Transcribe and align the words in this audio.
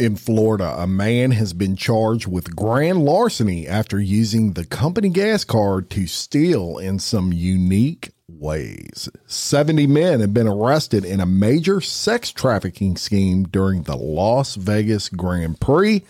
In 0.00 0.16
Florida, 0.16 0.76
a 0.78 0.86
man 0.86 1.32
has 1.32 1.52
been 1.52 1.76
charged 1.76 2.26
with 2.26 2.56
grand 2.56 3.04
larceny 3.04 3.68
after 3.68 4.00
using 4.00 4.54
the 4.54 4.64
company 4.64 5.10
gas 5.10 5.44
card 5.44 5.90
to 5.90 6.06
steal 6.06 6.78
in 6.78 6.98
some 6.98 7.34
unique 7.34 8.08
ways. 8.26 9.10
70 9.26 9.86
men 9.88 10.20
have 10.20 10.32
been 10.32 10.48
arrested 10.48 11.04
in 11.04 11.20
a 11.20 11.26
major 11.26 11.82
sex 11.82 12.32
trafficking 12.32 12.96
scheme 12.96 13.42
during 13.42 13.82
the 13.82 13.94
Las 13.94 14.54
Vegas 14.54 15.10
Grand 15.10 15.60
Prix. 15.60 16.02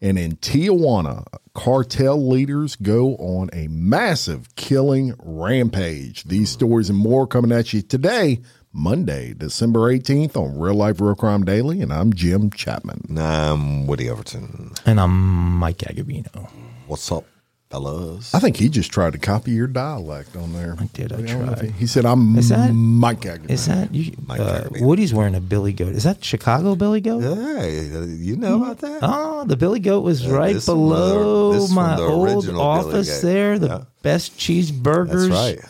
And 0.00 0.18
in 0.18 0.38
Tijuana, 0.38 1.24
cartel 1.54 2.28
leaders 2.28 2.74
go 2.74 3.14
on 3.18 3.50
a 3.52 3.68
massive 3.68 4.52
killing 4.56 5.14
rampage. 5.20 6.24
These 6.24 6.50
stories 6.50 6.90
and 6.90 6.98
more 6.98 7.28
coming 7.28 7.52
at 7.52 7.72
you 7.72 7.82
today 7.82 8.40
Monday, 8.72 9.34
December 9.36 9.92
18th 9.92 10.36
on 10.36 10.58
Real 10.58 10.74
Life 10.74 11.00
Real 11.00 11.14
Crime 11.14 11.44
Daily, 11.44 11.80
and 11.80 11.92
I'm 11.92 12.12
Jim 12.12 12.50
Chapman. 12.50 13.16
I'm 13.18 13.86
Woody 13.86 14.08
Overton. 14.10 14.72
And 14.84 15.00
I'm 15.00 15.56
Mike 15.58 15.78
Agovino. 15.78 16.48
What's 16.86 17.10
up, 17.10 17.24
fellas? 17.70 18.34
I 18.34 18.40
think 18.40 18.56
he 18.56 18.68
just 18.68 18.92
tried 18.92 19.14
to 19.14 19.18
copy 19.18 19.52
your 19.52 19.66
dialect 19.68 20.36
on 20.36 20.52
there. 20.52 20.76
I 20.78 20.84
did, 20.92 21.12
I 21.14 21.16
don't 21.16 21.46
know 21.46 21.52
if 21.52 21.58
tried. 21.60 21.70
He, 21.72 21.78
he 21.80 21.86
said, 21.86 22.04
I'm 22.04 22.36
Is 22.38 22.50
that- 22.50 22.72
Mike 22.72 23.22
Agovino. 23.22 23.50
Is 23.50 23.66
that 23.66 23.94
you? 23.94 24.12
Mike 24.26 24.40
Uh, 24.40 24.64
Woody's 24.80 25.14
wearing 25.14 25.34
a 25.34 25.40
Billy 25.40 25.72
Goat. 25.72 25.94
Is 25.94 26.04
that 26.04 26.22
Chicago 26.22 26.74
Billy 26.76 27.00
Goat? 27.00 27.22
Hey, 27.22 27.84
you 27.84 28.36
know 28.36 28.62
about 28.62 28.78
that? 28.80 28.98
Oh, 29.02 29.44
the 29.46 29.56
Billy 29.56 29.80
Goat 29.80 30.00
was 30.04 30.22
Yeah, 30.24 30.32
right 30.32 30.54
this 30.54 30.66
from 30.66 30.74
the- 30.78 30.84
below 30.84 31.66
my 31.68 31.98
old 31.98 32.48
office 32.50 33.22
Goat. 33.22 33.26
there. 33.26 33.58
The 33.58 33.66
Yeah. 33.66 33.84
best 34.02 34.36
cheeseburgers. 34.38 35.30
That's 35.30 35.58
right. 35.58 35.60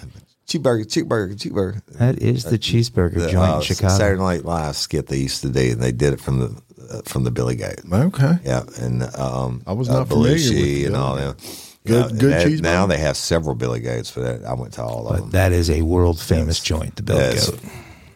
Cheeseburger, 0.49 0.85
cheeseburger, 0.87 1.35
cheeseburger. 1.37 1.85
That 1.99 2.19
is 2.23 2.45
the 2.45 2.59
cheeseburger 2.59 3.15
The, 3.15 3.31
joint 3.31 3.53
uh, 3.53 3.57
in 3.57 3.63
Chicago. 3.63 3.95
Saturday 3.95 4.21
Night 4.23 4.45
Live 4.45 4.77
skit 4.77 5.07
they 5.07 5.19
used 5.19 5.43
to 5.43 5.51
do, 5.51 5.73
and 5.73 5.81
they 5.83 5.93
did 5.93 6.15
it 6.15 6.21
from 6.21 6.39
the 6.39 6.63
uh, 6.91 7.03
from 7.05 7.25
the 7.25 7.31
Billy 7.31 7.55
Goat. 7.55 7.81
Okay. 7.93 8.39
Yeah, 8.45 8.63
and 8.81 9.03
um, 9.17 9.63
I 9.67 9.73
was 9.73 9.89
not 9.91 10.09
familiar 10.09 10.33
with 10.33 10.43
Belushi 10.43 10.51
the 10.53 10.85
and 10.87 10.97
all 10.97 11.17
Billy 11.17 11.27
them. 11.27 11.37
Good- 11.87 12.11
Yeah, 12.13 12.19
good 12.19 12.33
and 12.33 12.51
cheeseburger. 12.51 12.63
Now 12.63 12.87
they 12.87 12.99
have 12.99 13.17
several 13.19 13.55
Billy 13.57 13.81
Goats 13.81 14.09
for 14.11 14.21
that. 14.21 14.45
I 14.45 14.55
went 14.55 14.73
to 14.75 14.83
all 14.83 15.07
of 15.09 15.17
them. 15.21 15.31
That 15.31 15.53
is 15.53 15.69
a 15.71 15.83
world 15.83 16.19
famous 16.19 16.61
joint, 16.61 16.97
the 16.97 17.03
Billy 17.03 17.21
That's 17.21 17.51
Goat. 17.51 17.61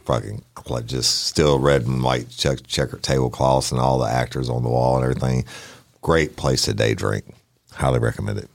fucking 0.07 0.43
cl- 0.67 0.81
just 0.83 1.25
still 1.27 1.59
red 1.59 1.87
and 1.87 2.03
white 2.03 2.31
check, 2.31 2.67
checker 2.67 2.97
tablecloths 2.97 3.71
and 3.73 3.79
all 3.81 3.99
the 3.99 4.09
actors 4.11 4.49
on 4.49 4.63
the 4.63 4.71
wall 4.71 4.97
and 4.97 5.05
everything. 5.05 5.45
Great 6.01 6.37
place 6.37 6.63
to 6.63 6.73
day 6.73 6.95
drink. 6.95 7.25
Highly 7.73 7.99
recommend 7.99 8.39
it. 8.39 8.49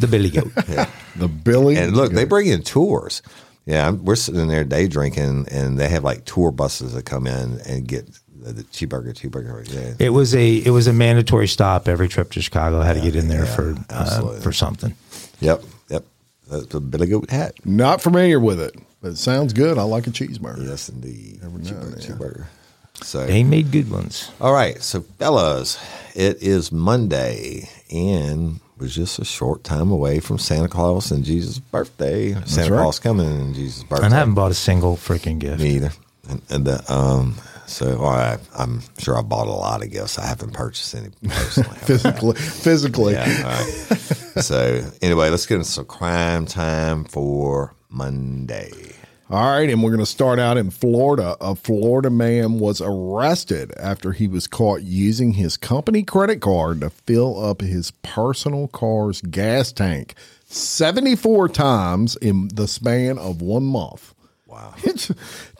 The 0.00 0.06
Billy 0.06 0.30
Goat. 0.30 0.52
The 1.16 1.26
Billy. 1.28 1.76
And 1.76 1.96
look, 1.96 2.12
they 2.12 2.24
bring 2.24 2.46
in 2.46 2.62
tours. 2.62 3.22
Yeah, 3.66 3.90
we're 3.90 4.14
sitting 4.14 4.46
there 4.46 4.62
day 4.62 4.86
drinking, 4.86 5.48
and 5.50 5.78
they 5.78 5.88
have 5.88 6.04
like 6.04 6.24
tour 6.24 6.52
buses 6.52 6.92
that 6.94 7.04
come 7.06 7.26
in 7.26 7.60
and 7.66 7.86
get 7.88 8.06
the, 8.40 8.52
the 8.52 8.62
cheeseburger, 8.62 9.12
cheeseburger. 9.12 9.68
Yeah. 9.72 9.94
It 9.98 10.10
was 10.10 10.34
a 10.34 10.56
it 10.56 10.70
was 10.70 10.86
a 10.86 10.92
mandatory 10.92 11.48
stop 11.48 11.88
every 11.88 12.08
trip 12.08 12.30
to 12.32 12.40
Chicago. 12.40 12.80
I 12.80 12.86
had 12.86 12.94
to 12.96 13.02
get 13.02 13.16
in 13.16 13.28
there 13.28 13.44
yeah, 13.44 13.56
for 13.56 13.74
uh, 13.90 14.38
for 14.40 14.52
something. 14.52 14.94
Yep, 15.40 15.62
yep. 15.88 16.04
That's 16.48 16.66
the 16.66 16.80
Billy 16.80 17.08
Goat 17.08 17.30
hat. 17.30 17.54
Not 17.66 18.00
familiar 18.00 18.40
with 18.40 18.60
it, 18.60 18.76
but 19.02 19.08
it 19.08 19.18
sounds 19.18 19.52
good. 19.52 19.76
I 19.76 19.82
like 19.82 20.06
a 20.06 20.10
cheeseburger. 20.10 20.66
Yes, 20.66 20.88
indeed. 20.88 21.42
now 21.42 21.48
Cheeseburger, 21.48 21.82
and 21.82 21.92
then. 21.94 22.00
cheeseburger. 22.00 22.46
So 23.02 23.26
They 23.26 23.44
made 23.44 23.70
good 23.70 23.90
ones. 23.90 24.30
All 24.40 24.52
right, 24.52 24.80
so 24.82 25.02
fellas, 25.02 25.78
it 26.14 26.42
is 26.42 26.72
Monday, 26.72 27.68
and 27.92 28.60
we're 28.78 28.88
just 28.88 29.18
a 29.18 29.24
short 29.24 29.64
time 29.64 29.90
away 29.90 30.20
from 30.20 30.38
Santa 30.38 30.68
Claus 30.68 31.10
and 31.10 31.24
Jesus' 31.24 31.58
birthday. 31.58 32.34
Santa 32.44 32.72
right. 32.72 32.82
Claus 32.82 32.98
coming 32.98 33.26
and 33.26 33.54
Jesus' 33.54 33.82
birthday. 33.82 34.06
And 34.06 34.14
I 34.14 34.18
haven't 34.18 34.34
bought 34.34 34.50
a 34.50 34.54
single 34.54 34.96
freaking 34.96 35.38
gift. 35.38 35.60
Me 35.60 35.76
either. 35.76 35.92
And, 36.28 36.42
and 36.50 36.64
the, 36.64 36.92
um, 36.92 37.34
so 37.66 37.96
right, 37.96 38.38
I'm 38.56 38.82
sure 38.98 39.18
I 39.18 39.22
bought 39.22 39.46
a 39.46 39.52
lot 39.52 39.82
of 39.82 39.90
gifts. 39.90 40.18
I 40.18 40.26
haven't 40.26 40.52
purchased 40.52 40.94
any 40.94 41.10
personally. 41.22 41.76
Physically. 41.78 42.34
Physically. 42.34 43.12
yeah, 43.14 43.42
right. 43.42 43.96
so 44.42 44.90
anyway, 45.02 45.28
let's 45.30 45.46
get 45.46 45.56
into 45.56 45.66
some 45.66 45.84
crime 45.84 46.46
time 46.46 47.04
for 47.04 47.74
Monday. 47.90 48.70
All 49.30 49.58
right, 49.58 49.68
and 49.68 49.82
we're 49.82 49.90
going 49.90 50.00
to 50.00 50.06
start 50.06 50.38
out 50.38 50.56
in 50.56 50.70
Florida. 50.70 51.36
A 51.38 51.54
Florida 51.54 52.08
man 52.08 52.58
was 52.58 52.80
arrested 52.80 53.74
after 53.76 54.12
he 54.12 54.26
was 54.26 54.46
caught 54.46 54.82
using 54.82 55.32
his 55.34 55.58
company 55.58 56.02
credit 56.02 56.40
card 56.40 56.80
to 56.80 56.88
fill 56.88 57.44
up 57.44 57.60
his 57.60 57.90
personal 57.90 58.68
car's 58.68 59.20
gas 59.20 59.70
tank 59.70 60.14
74 60.46 61.50
times 61.50 62.16
in 62.16 62.48
the 62.54 62.66
span 62.66 63.18
of 63.18 63.42
one 63.42 63.64
month. 63.64 64.14
Wow. 64.46 64.72
It's 64.84 65.12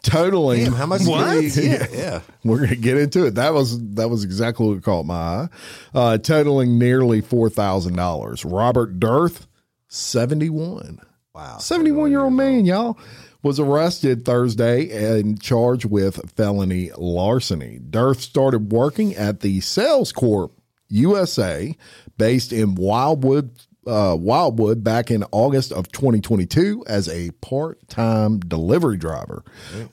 totaling. 0.02 0.64
Damn, 0.64 0.72
how 0.72 0.86
much? 0.86 1.02
What? 1.04 1.44
Yeah, 1.56 1.86
yeah. 1.92 2.20
We're 2.42 2.60
gonna 2.60 2.76
get 2.76 2.96
into 2.96 3.26
it. 3.26 3.34
That 3.34 3.52
was 3.52 3.78
that 3.96 4.08
was 4.08 4.24
exactly 4.24 4.66
what 4.66 4.82
caught 4.82 5.04
my 5.04 5.14
eye. 5.14 5.48
Uh, 5.92 6.16
totaling 6.16 6.78
nearly 6.78 7.20
four 7.20 7.50
thousand 7.50 7.96
dollars. 7.96 8.46
Robert 8.46 8.98
Dirth, 8.98 9.46
seventy 9.88 10.48
one. 10.48 11.00
Wow. 11.34 11.58
71 11.58 12.10
year 12.10 12.24
old 12.24 12.32
man, 12.32 12.64
y'all, 12.64 12.98
was 13.42 13.60
arrested 13.60 14.24
Thursday 14.24 14.90
and 14.90 15.40
charged 15.40 15.84
with 15.84 16.30
felony 16.32 16.90
larceny. 16.96 17.78
Dirth 17.78 18.20
started 18.20 18.72
working 18.72 19.14
at 19.14 19.40
the 19.40 19.60
Sales 19.60 20.12
Corp 20.12 20.52
USA, 20.88 21.76
based 22.16 22.52
in 22.52 22.74
Wildwood, 22.74 23.50
uh, 23.86 24.16
Wildwood, 24.18 24.82
back 24.82 25.10
in 25.10 25.24
August 25.30 25.72
of 25.72 25.90
2022 25.92 26.84
as 26.86 27.08
a 27.08 27.30
part 27.40 27.86
time 27.88 28.40
delivery 28.40 28.96
driver. 28.96 29.44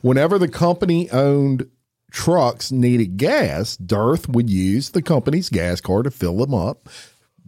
Whenever 0.01 0.37
the 0.39 0.47
company 0.47 1.09
owned 1.11 1.69
trucks 2.11 2.71
needed 2.71 3.17
gas, 3.17 3.77
Dirth 3.77 4.27
would 4.29 4.49
use 4.49 4.89
the 4.89 5.01
company's 5.01 5.49
gas 5.49 5.81
card 5.81 6.05
to 6.05 6.11
fill 6.11 6.37
them 6.37 6.53
up. 6.53 6.89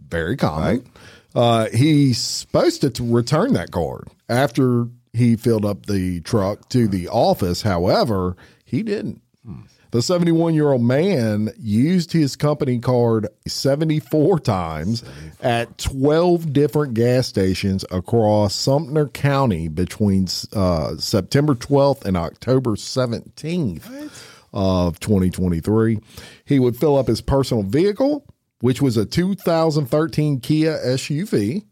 Very 0.08 0.36
common. 0.36 0.88
Uh, 1.34 1.68
he's 1.70 2.18
supposed 2.18 2.80
to, 2.80 2.90
to 2.90 3.14
return 3.14 3.52
that 3.52 3.70
card 3.70 4.08
after 4.28 4.88
he 5.12 5.36
filled 5.36 5.64
up 5.64 5.86
the 5.86 6.20
truck 6.20 6.68
to 6.70 6.88
the 6.88 7.08
office. 7.08 7.62
However, 7.62 8.36
he 8.64 8.82
didn't. 8.82 9.22
The 9.90 10.02
71 10.02 10.54
year 10.54 10.72
old 10.72 10.82
man 10.82 11.50
used 11.58 12.12
his 12.12 12.36
company 12.36 12.78
card 12.78 13.26
74 13.46 14.40
times 14.40 15.02
at 15.40 15.78
12 15.78 16.52
different 16.52 16.92
gas 16.92 17.26
stations 17.26 17.86
across 17.90 18.54
Sumter 18.54 19.08
County 19.08 19.68
between 19.68 20.28
uh, 20.52 20.96
September 20.96 21.54
12th 21.54 22.04
and 22.04 22.18
October 22.18 22.72
17th 22.72 24.10
of 24.52 25.00
2023. 25.00 26.00
He 26.44 26.58
would 26.58 26.76
fill 26.76 26.96
up 26.98 27.06
his 27.06 27.22
personal 27.22 27.62
vehicle, 27.62 28.26
which 28.60 28.82
was 28.82 28.98
a 28.98 29.06
2013 29.06 30.40
Kia 30.40 30.78
SUV, 30.84 31.64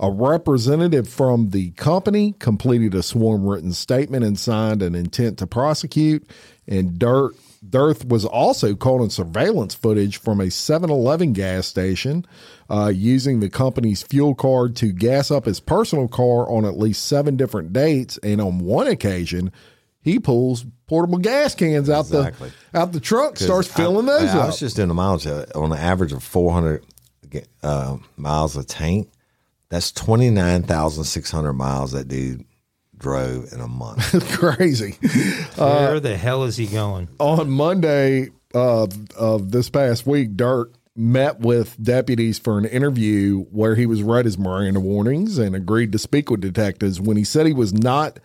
A 0.00 0.10
representative 0.10 1.08
from 1.08 1.50
the 1.50 1.70
company 1.72 2.34
completed 2.38 2.94
a 2.94 3.02
sworn 3.02 3.44
written 3.44 3.72
statement 3.72 4.24
and 4.24 4.38
signed 4.38 4.80
an 4.82 4.94
intent 4.94 5.38
to 5.38 5.46
prosecute. 5.46 6.28
And 6.68 6.98
Dirt 6.98 7.34
Dirth 7.68 8.04
was 8.06 8.24
also 8.24 8.76
caught 8.76 9.02
in 9.02 9.10
surveillance 9.10 9.74
footage 9.74 10.18
from 10.18 10.40
a 10.40 10.50
7 10.50 10.88
Eleven 10.90 11.32
gas 11.32 11.66
station 11.66 12.24
uh, 12.70 12.92
using 12.94 13.40
the 13.40 13.50
company's 13.50 14.02
fuel 14.02 14.36
card 14.36 14.76
to 14.76 14.92
gas 14.92 15.32
up 15.32 15.44
his 15.46 15.58
personal 15.58 16.06
car 16.06 16.48
on 16.48 16.64
at 16.64 16.78
least 16.78 17.04
seven 17.06 17.36
different 17.36 17.72
dates. 17.72 18.16
And 18.18 18.40
on 18.40 18.60
one 18.60 18.86
occasion, 18.86 19.50
he 20.00 20.20
pulls 20.20 20.64
portable 20.86 21.18
gas 21.18 21.56
cans 21.56 21.90
out 21.90 22.02
Exactly. 22.06 22.52
the 22.70 22.78
out 22.78 22.92
the 22.92 23.00
trunk, 23.00 23.36
starts 23.36 23.66
filling 23.66 24.08
I, 24.08 24.20
those 24.20 24.30
I, 24.30 24.38
up. 24.38 24.46
was 24.46 24.60
just 24.60 24.76
doing 24.76 24.88
the 24.88 24.94
mileage 24.94 25.26
uh, 25.26 25.46
on 25.56 25.72
an 25.72 25.78
average 25.78 26.12
of 26.12 26.22
400 26.22 26.84
uh, 27.64 27.96
miles 28.16 28.56
a 28.56 28.62
tank. 28.64 29.10
That's 29.70 29.92
29,600 29.92 31.52
miles 31.52 31.92
that 31.92 32.08
dude 32.08 32.44
drove 32.96 33.52
in 33.52 33.60
a 33.60 33.68
month. 33.68 34.28
Crazy. 34.38 34.96
Where 35.56 36.00
the 36.00 36.16
hell 36.16 36.44
is 36.44 36.56
he 36.56 36.66
going? 36.66 37.08
on 37.18 37.50
Monday 37.50 38.28
of 38.54 39.10
of 39.12 39.50
this 39.52 39.68
past 39.70 40.06
week, 40.06 40.36
Dirk 40.36 40.72
met 40.96 41.38
with 41.38 41.80
deputies 41.80 42.38
for 42.38 42.58
an 42.58 42.64
interview 42.64 43.44
where 43.52 43.76
he 43.76 43.86
was 43.86 44.02
read 44.02 44.24
his 44.24 44.36
Miranda 44.36 44.80
warnings 44.80 45.38
and 45.38 45.54
agreed 45.54 45.92
to 45.92 45.98
speak 45.98 46.30
with 46.30 46.40
detectives. 46.40 47.00
When 47.00 47.16
he 47.16 47.22
said 47.24 47.46
he 47.46 47.52
was 47.52 47.72
not, 47.72 48.18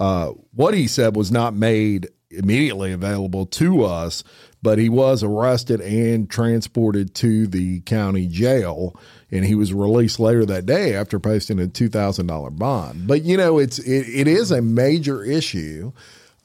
uh, 0.00 0.28
what 0.54 0.72
he 0.72 0.86
said 0.86 1.16
was 1.16 1.30
not 1.30 1.54
made 1.54 2.08
immediately 2.30 2.92
available 2.92 3.44
to 3.46 3.84
us, 3.84 4.24
but 4.62 4.78
he 4.78 4.88
was 4.88 5.22
arrested 5.22 5.82
and 5.82 6.30
transported 6.30 7.14
to 7.16 7.46
the 7.46 7.80
county 7.80 8.26
jail 8.26 8.98
and 9.34 9.44
he 9.44 9.54
was 9.54 9.74
released 9.74 10.20
later 10.20 10.46
that 10.46 10.64
day 10.64 10.94
after 10.94 11.18
posting 11.18 11.60
a 11.60 11.66
$2000 11.66 12.58
bond. 12.58 13.06
But 13.06 13.22
you 13.22 13.36
know 13.36 13.58
it's 13.58 13.78
it, 13.78 14.08
it 14.08 14.28
is 14.28 14.50
a 14.50 14.62
major 14.62 15.22
issue 15.24 15.92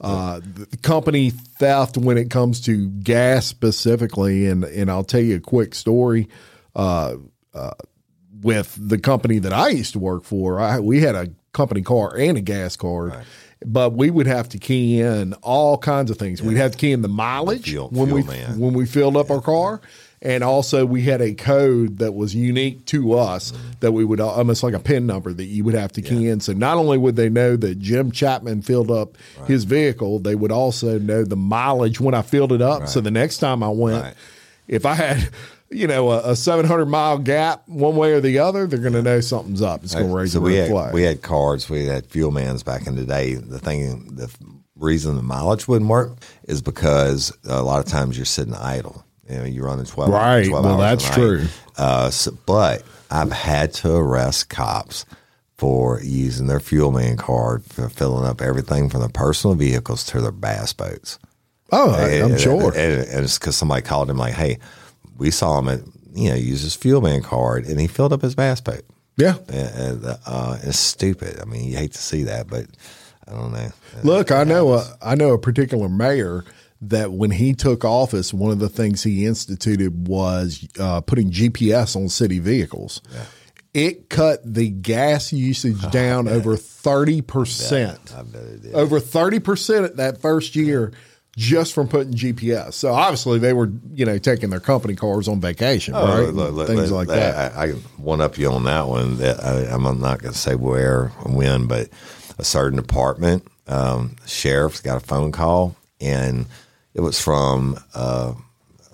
uh, 0.00 0.40
the 0.42 0.78
company 0.78 1.28
theft 1.30 1.98
when 1.98 2.16
it 2.16 2.30
comes 2.30 2.60
to 2.62 2.88
gas 2.88 3.46
specifically. 3.46 4.46
And 4.46 4.64
and 4.64 4.90
I'll 4.90 5.04
tell 5.04 5.20
you 5.20 5.36
a 5.36 5.40
quick 5.40 5.74
story 5.74 6.28
uh, 6.74 7.16
uh, 7.54 7.70
with 8.40 8.76
the 8.80 8.98
company 8.98 9.38
that 9.40 9.52
I 9.52 9.68
used 9.68 9.92
to 9.92 9.98
work 9.98 10.24
for 10.24 10.58
I, 10.58 10.80
we 10.80 11.00
had 11.00 11.14
a 11.14 11.28
company 11.52 11.82
car 11.82 12.16
and 12.16 12.38
a 12.38 12.40
gas 12.40 12.76
card 12.76 13.12
but 13.64 13.92
we 13.92 14.10
would 14.10 14.26
have 14.26 14.48
to 14.50 14.58
key 14.58 15.00
in 15.00 15.34
all 15.42 15.76
kinds 15.76 16.10
of 16.10 16.16
things. 16.16 16.40
We'd 16.40 16.56
have 16.56 16.72
to 16.72 16.78
key 16.78 16.92
in 16.92 17.02
the 17.02 17.08
mileage 17.08 17.64
fuel- 17.64 17.90
when 17.90 18.06
fuel 18.06 18.22
we 18.22 18.26
man. 18.26 18.58
when 18.58 18.72
we 18.72 18.86
filled 18.86 19.16
up 19.16 19.30
our 19.30 19.42
car, 19.42 19.80
and 20.22 20.44
also 20.44 20.84
we 20.84 21.02
had 21.02 21.20
a 21.22 21.32
code 21.34 21.98
that 21.98 22.12
was 22.12 22.34
unique 22.34 22.84
to 22.86 23.14
us 23.14 23.52
Mm-hmm. 23.52 23.70
that 23.80 23.92
we 23.92 24.04
would 24.04 24.20
almost 24.20 24.62
like 24.62 24.74
a 24.74 24.78
pin 24.78 25.06
number 25.06 25.32
that 25.32 25.44
you 25.46 25.64
would 25.64 25.74
have 25.74 25.92
to 25.92 26.02
key 26.02 26.28
in. 26.28 26.40
So 26.40 26.52
not 26.52 26.76
only 26.76 26.98
would 26.98 27.16
they 27.16 27.28
know 27.30 27.56
that 27.56 27.78
Jim 27.78 28.10
Chapman 28.12 28.62
filled 28.62 28.90
up 28.90 29.16
his 29.46 29.64
vehicle, 29.64 30.18
they 30.18 30.34
would 30.34 30.52
also 30.52 30.98
know 30.98 31.24
the 31.24 31.36
mileage 31.36 32.00
when 32.00 32.14
I 32.14 32.22
filled 32.22 32.52
it 32.52 32.60
up. 32.62 32.86
So 32.88 33.00
the 33.00 33.10
next 33.10 33.38
time 33.38 33.62
I 33.62 33.68
went, 33.70 34.02
Right. 34.04 34.14
if 34.68 34.84
I 34.86 34.94
had 34.94 35.28
you 35.72 35.86
know 35.86 36.10
a, 36.10 36.32
a 36.32 36.36
700 36.36 36.84
mile 36.86 37.16
gap 37.18 37.62
one 37.68 37.94
way 37.96 38.12
or 38.12 38.20
the 38.20 38.40
other, 38.40 38.66
they're 38.66 38.80
going 38.80 38.92
to 38.92 39.02
know 39.02 39.20
something's 39.20 39.62
up. 39.62 39.84
It's 39.84 39.94
going 39.94 40.08
to 40.08 40.14
raise 40.14 40.32
so 40.32 40.40
a 40.40 40.42
we 40.42 40.54
red 40.54 40.62
had, 40.62 40.70
flag. 40.70 40.94
we 40.94 41.02
had 41.04 41.22
cards, 41.22 41.70
we 41.70 41.86
had 41.86 42.06
fuel 42.06 42.30
mans 42.32 42.62
back 42.62 42.86
in 42.86 42.96
the 42.96 43.04
day. 43.04 43.34
The 43.34 43.58
thing, 43.60 44.16
the 44.16 44.28
reason 44.76 45.14
the 45.16 45.22
mileage 45.22 45.66
wouldn't 45.68 45.88
work 45.90 46.18
is 46.44 46.60
because 46.60 47.32
a 47.48 47.62
lot 47.62 47.78
of 47.78 47.86
times 47.86 48.16
you're 48.18 48.26
sitting 48.26 48.54
idle. 48.54 49.04
You 49.30 49.38
know, 49.38 49.44
you're 49.44 49.66
running 49.66 49.86
12, 49.86 50.10
Right. 50.10 50.46
12 50.48 50.64
Well, 50.64 50.78
that's 50.78 51.08
true. 51.08 51.46
Uh, 51.76 52.10
so, 52.10 52.36
but 52.46 52.82
I've 53.10 53.32
had 53.32 53.72
to 53.74 53.94
arrest 53.94 54.48
cops 54.48 55.04
for 55.56 56.00
using 56.02 56.46
their 56.46 56.58
Fuelman 56.58 57.16
card 57.18 57.64
for 57.64 57.88
filling 57.88 58.26
up 58.26 58.40
everything 58.40 58.88
from 58.90 59.00
their 59.00 59.08
personal 59.08 59.54
vehicles 59.54 60.04
to 60.06 60.20
their 60.20 60.32
bass 60.32 60.72
boats. 60.72 61.18
oh, 61.72 61.90
I- 61.92 62.20
I'm 62.22 62.32
And- 62.32 62.40
sure. 62.40 62.68
And, 62.74 63.06
and 63.08 63.24
it's 63.24 63.38
because 63.38 63.56
somebody 63.56 63.82
called 63.82 64.10
him 64.10 64.16
like, 64.16 64.34
"Hey, 64.34 64.58
we 65.18 65.30
saw 65.30 65.58
him 65.58 65.68
at 65.68 65.80
you 66.14 66.30
know 66.30 66.34
use 66.36 66.62
his 66.62 66.76
Fuelman 66.76 67.22
card, 67.22 67.64
and 67.66 67.78
he 67.78 67.86
filled 67.86 68.12
up 68.12 68.22
his 68.22 68.34
bass 68.34 68.60
boat." 68.60 68.82
yeah. 69.16 69.36
And, 69.48 70.04
and, 70.04 70.18
uh, 70.26 70.58
it's 70.62 70.78
stupid. 70.78 71.38
I 71.40 71.44
mean, 71.44 71.64
you 71.70 71.76
hate 71.76 71.92
to 71.92 71.98
see 71.98 72.24
that, 72.24 72.48
but 72.48 72.66
I 73.28 73.32
don't 73.32 73.52
know. 73.52 73.70
Look, 74.02 74.32
I 74.32 74.42
know 74.44 74.72
a, 74.74 74.96
I 75.02 75.14
know 75.14 75.32
a 75.34 75.38
particular 75.38 75.88
mayor 75.88 76.44
that 76.82 77.12
when 77.12 77.30
he 77.30 77.52
took 77.52 77.84
office, 77.84 78.32
one 78.32 78.50
of 78.50 78.58
the 78.58 78.68
things 78.68 79.02
he 79.02 79.26
instituted 79.26 80.08
was 80.08 80.66
uh, 80.78 81.00
putting 81.02 81.30
GPS 81.30 81.94
on 81.96 82.08
city 82.08 82.38
vehicles. 82.38 83.02
It 83.72 84.08
cut 84.08 84.40
the 84.44 84.70
gas 84.70 85.32
usage 85.32 85.90
down 85.92 86.26
over 86.26 86.56
thirty 86.56 87.20
percent. 87.20 88.14
I 88.16 88.22
bet 88.22 88.42
it 88.42 88.62
did. 88.62 88.74
Over 88.74 88.98
thirty 88.98 89.38
percent 89.38 89.96
that 89.96 90.20
first 90.20 90.56
year, 90.56 90.92
just 91.36 91.72
from 91.72 91.86
putting 91.86 92.12
GPS. 92.12 92.74
So 92.74 92.92
obviously 92.92 93.38
they 93.38 93.52
were, 93.52 93.70
you 93.94 94.04
know, 94.04 94.18
taking 94.18 94.50
their 94.50 94.60
company 94.60 94.96
cars 94.96 95.28
on 95.28 95.40
vacation, 95.40 95.94
right? 95.94 96.02
Oh, 96.02 96.30
Look, 96.30 96.52
look, 96.52 96.66
Things 96.66 96.90
look, 96.90 97.08
like 97.08 97.08
that. 97.08 97.56
I, 97.56 97.64
I 97.64 97.68
one 97.98 98.20
up 98.20 98.38
you 98.38 98.50
on 98.50 98.64
that 98.64 98.88
one. 98.88 99.18
That 99.18 99.42
I, 99.44 99.72
I'm 99.72 99.82
not 99.82 100.20
going 100.20 100.32
to 100.32 100.38
say 100.38 100.54
where 100.54 101.12
and 101.24 101.36
when, 101.36 101.66
but 101.66 101.88
a 102.38 102.44
certain 102.44 102.76
department, 102.76 103.46
um, 103.68 104.16
sheriff's 104.26 104.80
got 104.80 104.96
a 104.96 105.06
phone 105.06 105.30
call, 105.30 105.76
and 106.00 106.46
it 106.94 107.00
was 107.00 107.20
from 107.20 107.78
uh, 107.94 108.34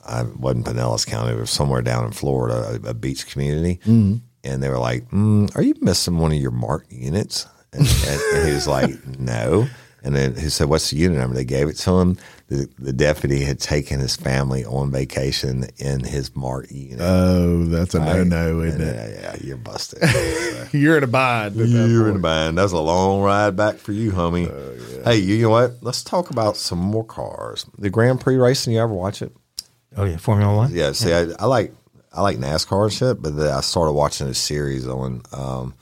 I 0.07 0.23
wasn't 0.23 0.67
Pinellas 0.67 1.07
County, 1.07 1.33
it 1.33 1.39
was 1.41 1.51
somewhere 1.51 1.83
down 1.83 2.05
in 2.05 2.13
Florida, 2.13 2.79
a, 2.85 2.91
a 2.91 2.95
beach 2.95 3.27
community, 3.27 3.81
Mm-hmm. 3.85 4.17
and 4.45 4.63
they 4.63 4.69
were 4.69 4.79
like, 4.79 5.09
mm, 5.11 5.55
"Are 5.57 5.63
you 5.63 5.75
missing 5.81 6.19
one 6.19 6.33
of 6.33 6.39
your 6.39 6.51
marked 6.53 6.93
units?" 6.93 7.47
And, 7.73 7.87
and, 8.07 8.21
and 8.35 8.49
he 8.49 8.55
was 8.55 8.67
like, 8.69 8.91
"No." 9.19 9.67
And 10.05 10.15
then 10.15 10.37
he 10.37 10.49
said, 10.51 10.69
"What's 10.69 10.91
the 10.91 10.97
unit 10.97 11.19
number?" 11.19 11.35
They 11.35 11.45
gave 11.45 11.69
it 11.69 11.77
to 11.79 11.99
him. 11.99 12.19
The, 12.49 12.69
the 12.79 12.93
deputy 12.93 13.43
had 13.43 13.59
taken 13.59 13.99
his 13.99 14.15
family 14.15 14.65
on 14.65 14.93
vacation 14.93 15.67
in 15.79 16.05
his 16.05 16.37
marked 16.37 16.71
unit. 16.71 17.01
Oh, 17.01 17.65
that's 17.65 17.95
a 17.95 17.99
no 17.99 18.23
no, 18.23 18.61
isn't 18.61 18.81
it? 18.81 18.95
Yeah, 18.95 19.21
yeah, 19.21 19.37
you're 19.43 19.57
busted. 19.57 19.99
You're 20.73 20.99
in 20.99 21.05
a 21.05 21.09
bind. 21.09 21.57
you're 21.57 22.09
in 22.09 22.17
a 22.17 22.19
bind. 22.21 22.59
That's 22.59 22.73
a 22.73 22.79
long 22.79 23.23
ride 23.23 23.57
back 23.57 23.77
for 23.77 23.93
you, 23.93 24.13
homie. 24.13 25.05
Hey, 25.05 25.17
you 25.17 25.43
know 25.43 25.51
what? 25.51 25.75
Let's 25.81 26.03
talk 26.05 26.31
about 26.31 26.57
some 26.57 26.79
more 26.79 27.05
cars. 27.05 27.67
The 27.79 27.91
Grand 27.91 28.21
Prix 28.21 28.37
racing. 28.37 28.75
You 28.75 28.81
ever 28.81 28.93
watch 28.93 29.23
it? 29.23 29.35
Oh 29.97 30.05
yeah, 30.05 30.17
Formula 30.17 30.55
One. 30.55 30.73
Yeah. 30.73 30.93
See, 30.93 31.13
I, 31.13 31.27
I 31.39 31.47
like 31.47 31.73
I 32.13 32.21
like 32.23 32.39
NASCAR 32.39 32.85
and 32.85 32.93
shit, 32.93 33.23
but 33.23 33.37
then 33.37 33.53
I 33.53 33.61
started 33.61 33.93
watching 33.93 34.27
a 34.29 34.35
series 34.35 34.87
on 34.87 35.23
um, 35.33 35.75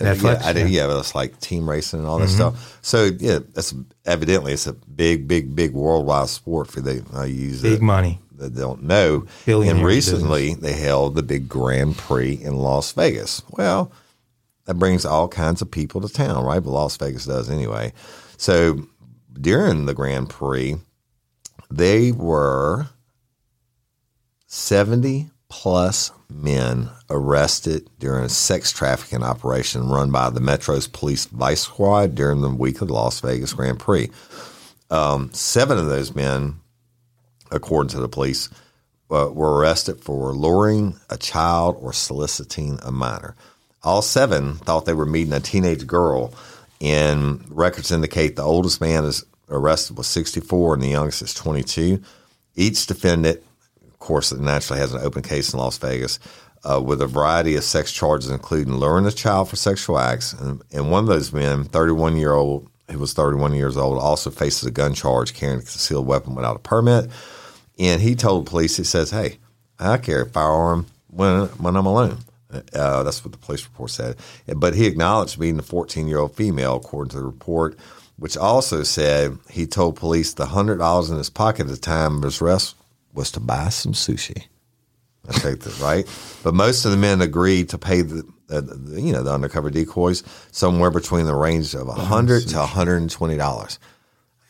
Netflix? 0.00 0.40
Yeah, 0.40 0.46
I 0.46 0.52
did. 0.52 0.70
Yeah, 0.70 0.86
but 0.86 0.98
it's 0.98 1.14
like 1.14 1.38
team 1.40 1.68
racing 1.68 2.00
and 2.00 2.08
all 2.08 2.18
that 2.18 2.28
stuff. 2.28 2.78
So 2.82 3.10
yeah, 3.18 3.40
that's 3.52 3.74
evidently 4.04 4.52
it's 4.52 4.66
a 4.66 4.72
big, 4.72 5.28
big, 5.28 5.54
big 5.54 5.72
worldwide 5.72 6.28
sport 6.28 6.68
for 6.68 6.80
they 6.80 7.02
uh, 7.14 7.24
use 7.24 7.62
Big 7.62 7.74
it. 7.74 7.82
money. 7.82 8.18
that 8.36 8.54
don't 8.54 8.82
know. 8.84 9.26
And 9.46 9.84
recently 9.84 10.54
they 10.54 10.72
held 10.72 11.14
the 11.14 11.22
big 11.22 11.48
Grand 11.48 11.96
Prix 11.98 12.32
in 12.42 12.56
Las 12.56 12.92
Vegas. 12.92 13.42
Well, 13.50 13.92
that 14.64 14.74
brings 14.74 15.04
all 15.04 15.28
kinds 15.28 15.60
of 15.60 15.70
people 15.70 16.00
to 16.00 16.08
town, 16.08 16.44
right? 16.44 16.60
But 16.60 16.70
Las 16.70 16.96
Vegas 16.96 17.26
does 17.26 17.50
anyway. 17.50 17.92
So 18.38 18.86
during 19.40 19.86
the 19.86 19.94
Grand 19.94 20.30
Prix, 20.30 20.76
they 21.70 22.12
were 22.12 22.86
70 24.46 25.30
plus 25.48 26.10
men 26.34 26.90
arrested 27.10 27.88
during 27.98 28.24
a 28.24 28.28
sex 28.28 28.72
trafficking 28.72 29.22
operation 29.22 29.88
run 29.88 30.10
by 30.10 30.30
the 30.30 30.40
Metro's 30.40 30.88
Police 30.88 31.26
Vice 31.26 31.62
Squad 31.62 32.14
during 32.14 32.40
the 32.40 32.48
week 32.48 32.80
of 32.80 32.88
the 32.88 32.94
Las 32.94 33.20
Vegas 33.20 33.52
Grand 33.52 33.78
Prix. 33.78 34.10
Um, 34.90 35.32
seven 35.32 35.78
of 35.78 35.86
those 35.86 36.14
men 36.14 36.60
according 37.52 37.90
to 37.90 38.00
the 38.00 38.08
police, 38.08 38.48
uh, 39.10 39.28
were 39.30 39.58
arrested 39.58 40.00
for 40.00 40.32
luring 40.32 40.98
a 41.10 41.18
child 41.18 41.76
or 41.80 41.92
soliciting 41.92 42.78
a 42.82 42.90
minor. 42.90 43.36
All 43.82 44.02
seven 44.02 44.54
thought 44.56 44.86
they 44.86 44.94
were 44.94 45.06
meeting 45.06 45.34
a 45.34 45.40
teenage 45.40 45.86
girl, 45.86 46.32
and 46.80 47.44
records 47.50 47.92
indicate 47.92 48.36
the 48.36 48.42
oldest 48.42 48.80
man 48.80 49.04
is 49.04 49.24
arrested 49.48 49.98
was 49.98 50.06
64 50.06 50.74
and 50.74 50.82
the 50.82 50.88
youngest 50.88 51.20
is 51.20 51.34
22. 51.34 52.00
Each 52.54 52.86
defendant, 52.86 53.42
course, 54.02 54.32
naturally 54.32 54.80
has 54.80 54.92
an 54.92 55.00
open 55.02 55.22
case 55.22 55.52
in 55.52 55.58
Las 55.58 55.78
Vegas. 55.78 56.18
Uh, 56.64 56.80
with 56.80 57.02
a 57.02 57.08
variety 57.08 57.56
of 57.56 57.64
sex 57.64 57.90
charges, 57.90 58.30
including 58.30 58.76
luring 58.76 59.04
a 59.04 59.10
child 59.10 59.50
for 59.50 59.56
sexual 59.56 59.98
acts. 59.98 60.32
And, 60.32 60.62
and 60.70 60.92
one 60.92 61.02
of 61.02 61.08
those 61.08 61.32
men, 61.32 61.64
31 61.64 62.16
year 62.16 62.34
old, 62.34 62.70
who 62.88 63.00
was 63.00 63.14
31 63.14 63.54
years 63.54 63.76
old, 63.76 63.98
also 63.98 64.30
faces 64.30 64.64
a 64.64 64.70
gun 64.70 64.94
charge 64.94 65.34
carrying 65.34 65.58
a 65.58 65.62
concealed 65.62 66.06
weapon 66.06 66.36
without 66.36 66.54
a 66.54 66.60
permit. 66.60 67.10
And 67.80 68.00
he 68.00 68.14
told 68.14 68.46
police, 68.46 68.76
he 68.76 68.84
says, 68.84 69.10
"Hey, 69.10 69.38
I 69.80 69.96
carry 69.96 70.22
a 70.22 70.26
firearm 70.26 70.86
when 71.08 71.46
when 71.58 71.74
I'm 71.74 71.86
alone." 71.86 72.18
Uh, 72.72 73.02
that's 73.02 73.24
what 73.24 73.32
the 73.32 73.38
police 73.38 73.64
report 73.64 73.90
said. 73.90 74.16
But 74.56 74.76
he 74.76 74.86
acknowledged 74.86 75.40
being 75.40 75.56
the 75.56 75.64
14 75.64 76.06
year 76.06 76.18
old 76.18 76.36
female, 76.36 76.76
according 76.76 77.10
to 77.10 77.18
the 77.18 77.24
report, 77.24 77.76
which 78.18 78.36
also 78.36 78.84
said 78.84 79.36
he 79.50 79.66
told 79.66 79.96
police 79.96 80.34
the 80.34 80.46
hundred 80.46 80.78
dollars 80.78 81.10
in 81.10 81.16
his 81.16 81.30
pocket 81.30 81.62
at 81.62 81.72
the 81.72 81.76
time 81.76 82.18
of 82.18 82.22
his 82.22 82.40
arrest 82.40 82.76
was 83.12 83.30
to 83.32 83.40
buy 83.40 83.68
some 83.68 83.92
sushi. 83.92 84.46
I 85.28 85.32
take 85.32 85.60
that 85.60 85.78
right, 85.80 86.06
but 86.42 86.54
most 86.54 86.84
of 86.84 86.90
the 86.90 86.96
men 86.96 87.20
agreed 87.20 87.68
to 87.68 87.78
pay 87.78 88.02
the, 88.02 88.24
uh, 88.50 88.60
the 88.60 89.00
you 89.00 89.12
know 89.12 89.22
the 89.22 89.32
undercover 89.32 89.70
decoys 89.70 90.24
somewhere 90.50 90.90
between 90.90 91.26
the 91.26 91.34
range 91.34 91.74
of 91.74 91.88
a 91.88 91.92
hundred 91.92 92.48
to 92.48 92.58
hundred 92.62 92.96
and 92.96 93.10
twenty 93.10 93.36
dollars. 93.36 93.78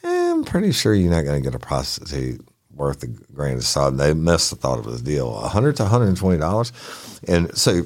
I'm 0.03 0.45
pretty 0.45 0.73
sure 0.73 0.95
you're 0.95 1.11
not 1.11 1.25
going 1.25 1.43
to 1.43 1.47
get 1.47 1.55
a 1.55 1.59
prostitute 1.59 2.47
worth 2.75 3.03
a 3.03 3.07
grain 3.07 3.57
of 3.57 3.65
salt. 3.65 3.99
They 3.99 4.15
must 4.15 4.51
have 4.51 4.61
thought 4.61 4.79
it 4.79 4.87
was 4.87 5.03
a 5.03 5.05
deal. 5.05 5.39
A 5.39 5.49
hundred 5.49 5.77
to 5.77 5.85
hundred 5.85 6.09
and 6.09 6.17
twenty 6.17 6.39
dollars, 6.39 6.73
and 7.29 7.57
so 7.57 7.85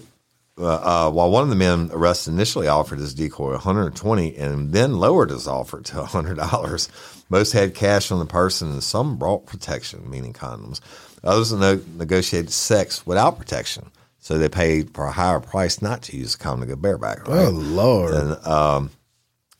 uh, 0.59 1.07
uh, 1.09 1.11
while 1.11 1.31
one 1.31 1.43
of 1.43 1.51
the 1.51 1.55
men 1.55 1.91
arrested 1.93 2.33
initially 2.33 2.67
offered 2.67 2.99
his 2.99 3.15
decoy 3.15 3.51
120 3.51 4.37
and 4.37 4.73
then 4.73 4.99
lowered 4.99 5.31
his 5.31 5.47
offer 5.47 5.81
to 5.81 5.95
$100. 6.03 7.25
Most 7.29 7.53
had 7.53 7.75
cash 7.75 8.11
on 8.11 8.19
the 8.19 8.27
person 8.27 8.71
and 8.71 8.83
some 8.83 9.17
brought 9.17 9.47
protection, 9.47 10.09
meaning 10.09 10.33
condoms. 10.33 10.81
Others 11.23 11.53
negotiated 11.53 12.51
sex 12.51 13.07
without 13.07 13.39
protection. 13.39 13.91
So 14.19 14.39
they 14.39 14.49
paid 14.49 14.95
for 14.95 15.07
a 15.07 15.13
higher 15.13 15.41
price 15.41 15.83
not 15.83 16.03
to 16.03 16.17
use 16.17 16.35
a 16.35 16.39
condom 16.39 16.69
to 16.69 16.75
go 16.75 16.81
bareback. 16.81 17.29
Right? 17.29 17.47
Oh 17.47 17.51
Lord. 17.51 18.15
And 18.15 18.47
um, 18.47 18.91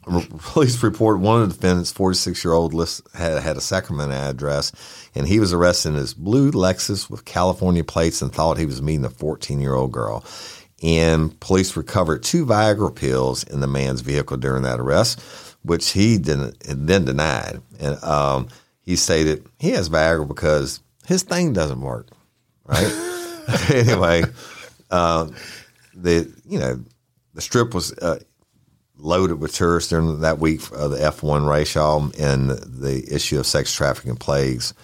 police 0.07 0.83
report 0.83 1.19
one 1.19 1.43
of 1.43 1.49
the 1.49 1.55
defendants, 1.55 1.93
46 1.93 2.45
year 2.45 2.53
old, 2.53 2.73
had 3.15 3.43
had 3.43 3.57
a 3.57 3.61
Sacramento 3.61 4.15
address, 4.15 4.73
and 5.15 5.27
he 5.27 5.41
was 5.41 5.53
arrested 5.53 5.91
in 5.91 5.95
his 5.97 6.15
blue 6.15 6.53
Lexus 6.53 7.11
with 7.11 7.25
California 7.25 7.85
plates 7.85 8.23
and 8.23 8.33
thought 8.33 8.59
he 8.59 8.67
was 8.67 8.81
meeting 8.81 9.05
a 9.05 9.11
14 9.11 9.61
year 9.61 9.75
old 9.75 9.93
girl. 9.93 10.25
And 10.83 11.39
police 11.41 11.77
recovered 11.77 12.23
two 12.23 12.45
Viagra 12.45 12.95
pills 12.95 13.45
in 13.45 13.61
the 13.61 13.67
man's 13.67 14.03
vehicle 14.03 14.37
during 14.37 14.63
that 14.65 14.79
arrest, 14.79 15.21
which 15.63 15.91
he 15.91 16.19
then 16.19 16.53
denied. 17.05 17.63
And 17.81 18.03
um, 18.05 18.49
he 18.83 18.97
stated 18.97 19.47
he 19.59 19.71
has 19.71 19.89
Viagra 19.89 20.29
because 20.29 20.81
his 21.07 21.23
thing 21.23 21.53
doesn't 21.53 21.81
work, 21.81 22.09
right? 22.67 23.43
anyway, 23.71 24.25
uh, 24.91 25.29
the 25.95 26.33
you 26.47 26.59
know 26.59 26.85
the 27.35 27.41
strip 27.41 27.75
was 27.75 27.93
uh, 27.99 28.19
loaded 28.99 29.41
with 29.41 29.55
tourists 29.55 29.91
during 29.91 30.21
that 30.21 30.39
week 30.39 30.61
of 30.73 30.91
the 30.91 31.03
F 31.03 31.23
one 31.23 31.47
race, 31.47 31.75
y'all, 31.75 32.11
and 32.19 32.51
the 32.51 33.05
issue 33.11 33.39
of 33.39 33.47
sex 33.47 33.73
trafficking 33.73 34.17
plagues 34.17 34.75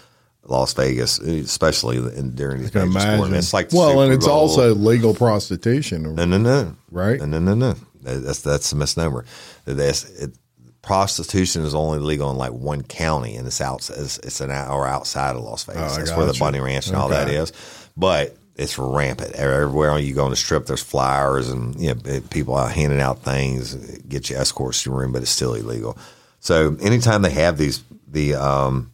Las 0.53 0.75
Vegas, 0.75 1.19
eh, 1.21 1.41
especially 1.41 1.97
in, 1.97 2.35
during 2.35 2.61
these 2.61 2.75
major 2.75 3.01
sports. 3.01 3.33
It's 3.33 3.53
like 3.53 3.73
well, 3.73 4.03
and 4.03 4.13
it's 4.13 4.27
Bowl. 4.27 4.39
also 4.39 4.75
legal 4.75 5.15
prostitution. 5.15 6.15
No, 6.15 6.25
no, 6.25 6.39
no. 6.39 6.77
Right? 6.91 7.19
No, 7.19 7.27
no, 7.27 7.39
no, 7.39 7.55
no. 7.55 7.75
That's 8.03 8.43
that's 8.43 8.71
a 8.73 8.77
misnomer. 8.77 9.25
That's 9.65 10.05
it, 10.11 10.37
prostitution 10.83 11.63
is 11.63 11.75
only 11.75 12.01
legal 12.01 12.31
in 12.31 12.37
like 12.37 12.53
one 12.53 12.83
county, 12.83 13.37
and 13.37 13.47
it's 13.47 13.61
out. 13.61 13.89
It's, 13.91 14.19
it's 14.19 14.41
an 14.41 14.51
hour 14.51 14.87
outside 14.87 15.37
of 15.37 15.43
Las 15.43 15.65
Vegas. 15.65 15.95
Oh, 15.95 15.99
that's 15.99 16.17
where 16.17 16.27
the. 16.27 16.37
Bunny 16.39 16.61
Ranch 16.61 16.89
and 16.89 16.97
all 16.97 17.09
that 17.09 17.29
is. 17.29 17.53
But 17.97 18.37
it's 18.57 18.79
rampant 18.79 19.35
everywhere 19.35 19.99
you 19.99 20.15
go 20.15 20.25
on 20.25 20.31
the 20.31 20.37
strip. 20.37 20.67
There's 20.67 20.83
flyers 20.83 21.49
and 21.49 21.81
you 21.81 21.95
know 21.95 22.01
eh, 22.07 22.21
people 22.31 22.57
out 22.57 22.73
handing 22.73 23.01
out 23.01 23.23
things, 23.23 23.75
eh, 23.75 23.99
get 24.09 24.29
you 24.29 24.37
escorts 24.37 24.83
to 24.83 24.91
your 24.91 24.99
room, 24.99 25.13
but 25.13 25.23
it's 25.23 25.31
still 25.31 25.55
illegal. 25.55 25.97
So 26.41 26.77
anytime 26.81 27.23
they 27.23 27.31
have 27.31 27.57
these 27.57 27.83
the 28.09 28.35
um, 28.35 28.92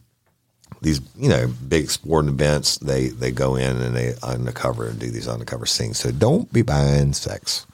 these 0.81 1.01
you 1.17 1.29
know 1.29 1.47
big 1.67 1.89
sporting 1.89 2.29
events, 2.29 2.77
they 2.77 3.09
they 3.09 3.31
go 3.31 3.55
in 3.55 3.77
and 3.77 3.95
they 3.95 4.13
undercover 4.23 4.87
and 4.87 4.99
do 4.99 5.09
these 5.11 5.27
undercover 5.27 5.65
scenes. 5.65 5.97
So 5.99 6.11
don't 6.11 6.51
be 6.53 6.61
buying 6.61 7.13
sex. 7.13 7.65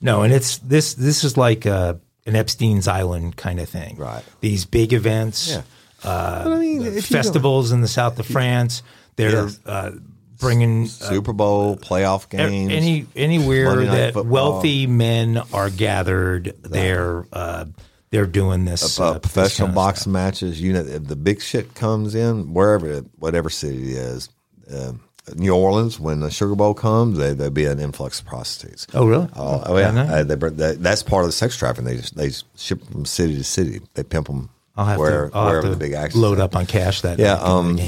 No, 0.00 0.22
and 0.22 0.32
it's 0.32 0.58
this. 0.58 0.94
This 0.94 1.24
is 1.24 1.36
like 1.36 1.64
uh, 1.66 1.94
an 2.26 2.36
Epstein's 2.36 2.88
Island 2.88 3.36
kind 3.36 3.60
of 3.60 3.68
thing. 3.68 3.96
Right. 3.96 4.24
These 4.40 4.64
big 4.64 4.92
events, 4.92 5.48
Yeah. 5.50 5.62
uh, 6.04 6.44
I 6.46 6.58
mean, 6.58 7.00
festivals 7.00 7.72
in 7.72 7.80
the 7.82 7.88
south 7.88 8.18
of 8.18 8.26
France. 8.26 8.82
They're 9.16 9.44
Yes. 9.44 9.60
uh, 9.66 9.92
bringing 10.40 10.84
uh, 10.84 10.88
Super 10.88 11.32
Bowl 11.32 11.76
playoff 11.76 12.24
e- 12.34 12.36
games. 12.36 12.72
any 12.72 13.06
anywhere 13.14 13.76
that 13.84 14.14
Football. 14.14 14.32
wealthy 14.32 14.86
men 14.88 15.40
are 15.52 15.70
gathered. 15.70 16.54
They're 16.62 17.24
uh, 17.32 17.66
they're 18.12 18.26
doing 18.26 18.64
this 18.64 19.00
uh, 19.00 19.04
uh, 19.10 19.12
this 19.14 19.20
professional 19.22 19.66
kind 19.68 19.72
of 19.72 19.74
boxing 19.74 20.00
stuff. 20.02 20.12
matches. 20.12 20.60
You 20.62 20.72
know, 20.74 20.80
if 20.80 21.08
the 21.08 21.16
big 21.16 21.42
shit 21.42 21.74
comes 21.74 22.14
in, 22.14 22.54
wherever, 22.54 23.00
whatever 23.18 23.50
city 23.50 23.92
it 23.92 23.96
is, 23.98 24.28
uh, 24.72 24.92
New 25.36 25.54
Orleans, 25.54 25.98
when 26.00 26.20
the 26.20 26.30
Sugar 26.30 26.54
Bowl 26.54 26.74
comes, 26.74 27.16
they, 27.18 27.32
there'll 27.32 27.52
be 27.52 27.64
an 27.66 27.78
influx 27.80 28.20
of 28.20 28.26
prostitutes. 28.26 28.86
Oh, 28.92 29.06
really? 29.06 29.28
Oh, 29.36 29.62
oh 29.66 29.78
yeah. 29.78 29.88
Uh, 29.90 30.24
they, 30.24 30.34
bring- 30.34 30.56
that's 30.56 31.02
part 31.02 31.22
of 31.24 31.28
the 31.28 31.32
sex 31.32 31.56
trafficking. 31.56 31.84
They 31.84 31.96
they 32.14 32.30
ship 32.56 32.80
them 32.84 32.92
from 32.92 33.04
city 33.06 33.36
to 33.36 33.44
city. 33.44 33.80
They 33.94 34.02
pimp 34.02 34.26
them 34.26 34.50
I'll 34.76 34.84
have 34.86 34.98
where, 34.98 35.30
to, 35.30 35.36
I'll 35.36 35.46
wherever 35.46 35.68
have 35.68 35.78
the 35.78 35.84
big 35.84 35.92
action. 35.92 36.20
load 36.20 36.38
up 36.40 36.56
on 36.56 36.66
cash 36.66 37.02
that 37.02 37.18
Yeah, 37.18 37.34
um. 37.34 37.78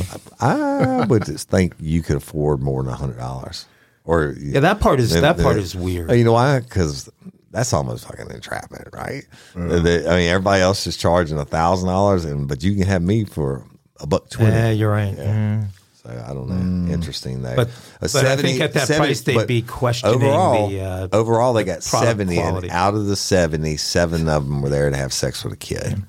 I 0.41 1.07
would 1.09 1.25
just 1.25 1.49
think 1.49 1.75
you 1.81 2.03
could 2.03 2.17
afford 2.17 2.61
more 2.63 2.83
than 2.83 2.93
a 2.93 2.97
hundred 2.97 3.19
dollars. 3.19 3.67
Or 4.05 4.35
Yeah, 4.39 4.61
that 4.61 4.81
part 4.81 5.01
is- 5.01 5.13
that 5.13 5.39
part 5.39 5.57
is 5.57 5.75
weird. 5.75 6.11
You 6.13 6.25
know 6.25 6.33
why? 6.33 6.61
Because 6.61 7.09
that's 7.55 7.73
almost 7.73 8.07
fucking 8.07 8.31
entrapment, 8.31 8.89
right? 8.93 9.25
They- 9.55 10.07
I 10.07 10.17
mean, 10.17 10.29
everybody 10.29 10.61
else 10.61 10.87
is 10.87 10.97
charging 10.97 11.39
a 11.39 11.45
thousand 11.45 11.89
dollars, 11.89 12.25
and 12.27 12.47
but 12.49 12.63
you 12.63 12.75
can 12.75 12.87
have 12.87 13.01
me 13.03 13.25
for 13.25 13.65
a 14.01 14.07
buck 14.07 14.29
twenty. 14.29 14.53
Yeah, 14.53 14.71
you're 14.71 14.91
right. 14.91 15.17
Mm. 15.17 15.67
So 16.03 16.11
I 16.29 16.35
don't 16.35 16.49
know. 16.51 16.93
Interesting 16.93 17.41
though. 17.43 17.57
But- 17.57 17.69
A 18.03 18.09
but 18.13 18.27
I 18.27 18.37
think 18.37 18.61
at 18.61 18.75
that 18.75 18.89
price 18.91 19.23
they'd 19.23 19.35
but 19.37 19.49
be 19.49 19.63
questioning 19.63 20.17
overall, 20.17 20.69
the, 20.69 20.81
uh, 20.81 21.09
overall 21.13 21.55
they 21.55 21.65
got 21.65 21.83
seventy, 21.83 22.37
quality. 22.37 22.69
and 22.69 22.77
out 22.77 22.93
of 22.95 23.07
the 23.07 23.17
seventy, 23.17 23.79
seven 23.79 24.29
of 24.29 24.45
them 24.47 24.61
were 24.61 24.69
there 24.69 24.91
to 24.91 24.97
have 24.97 25.13
sex 25.15 25.43
with 25.45 25.55
a 25.55 25.57
kid. 25.57 26.03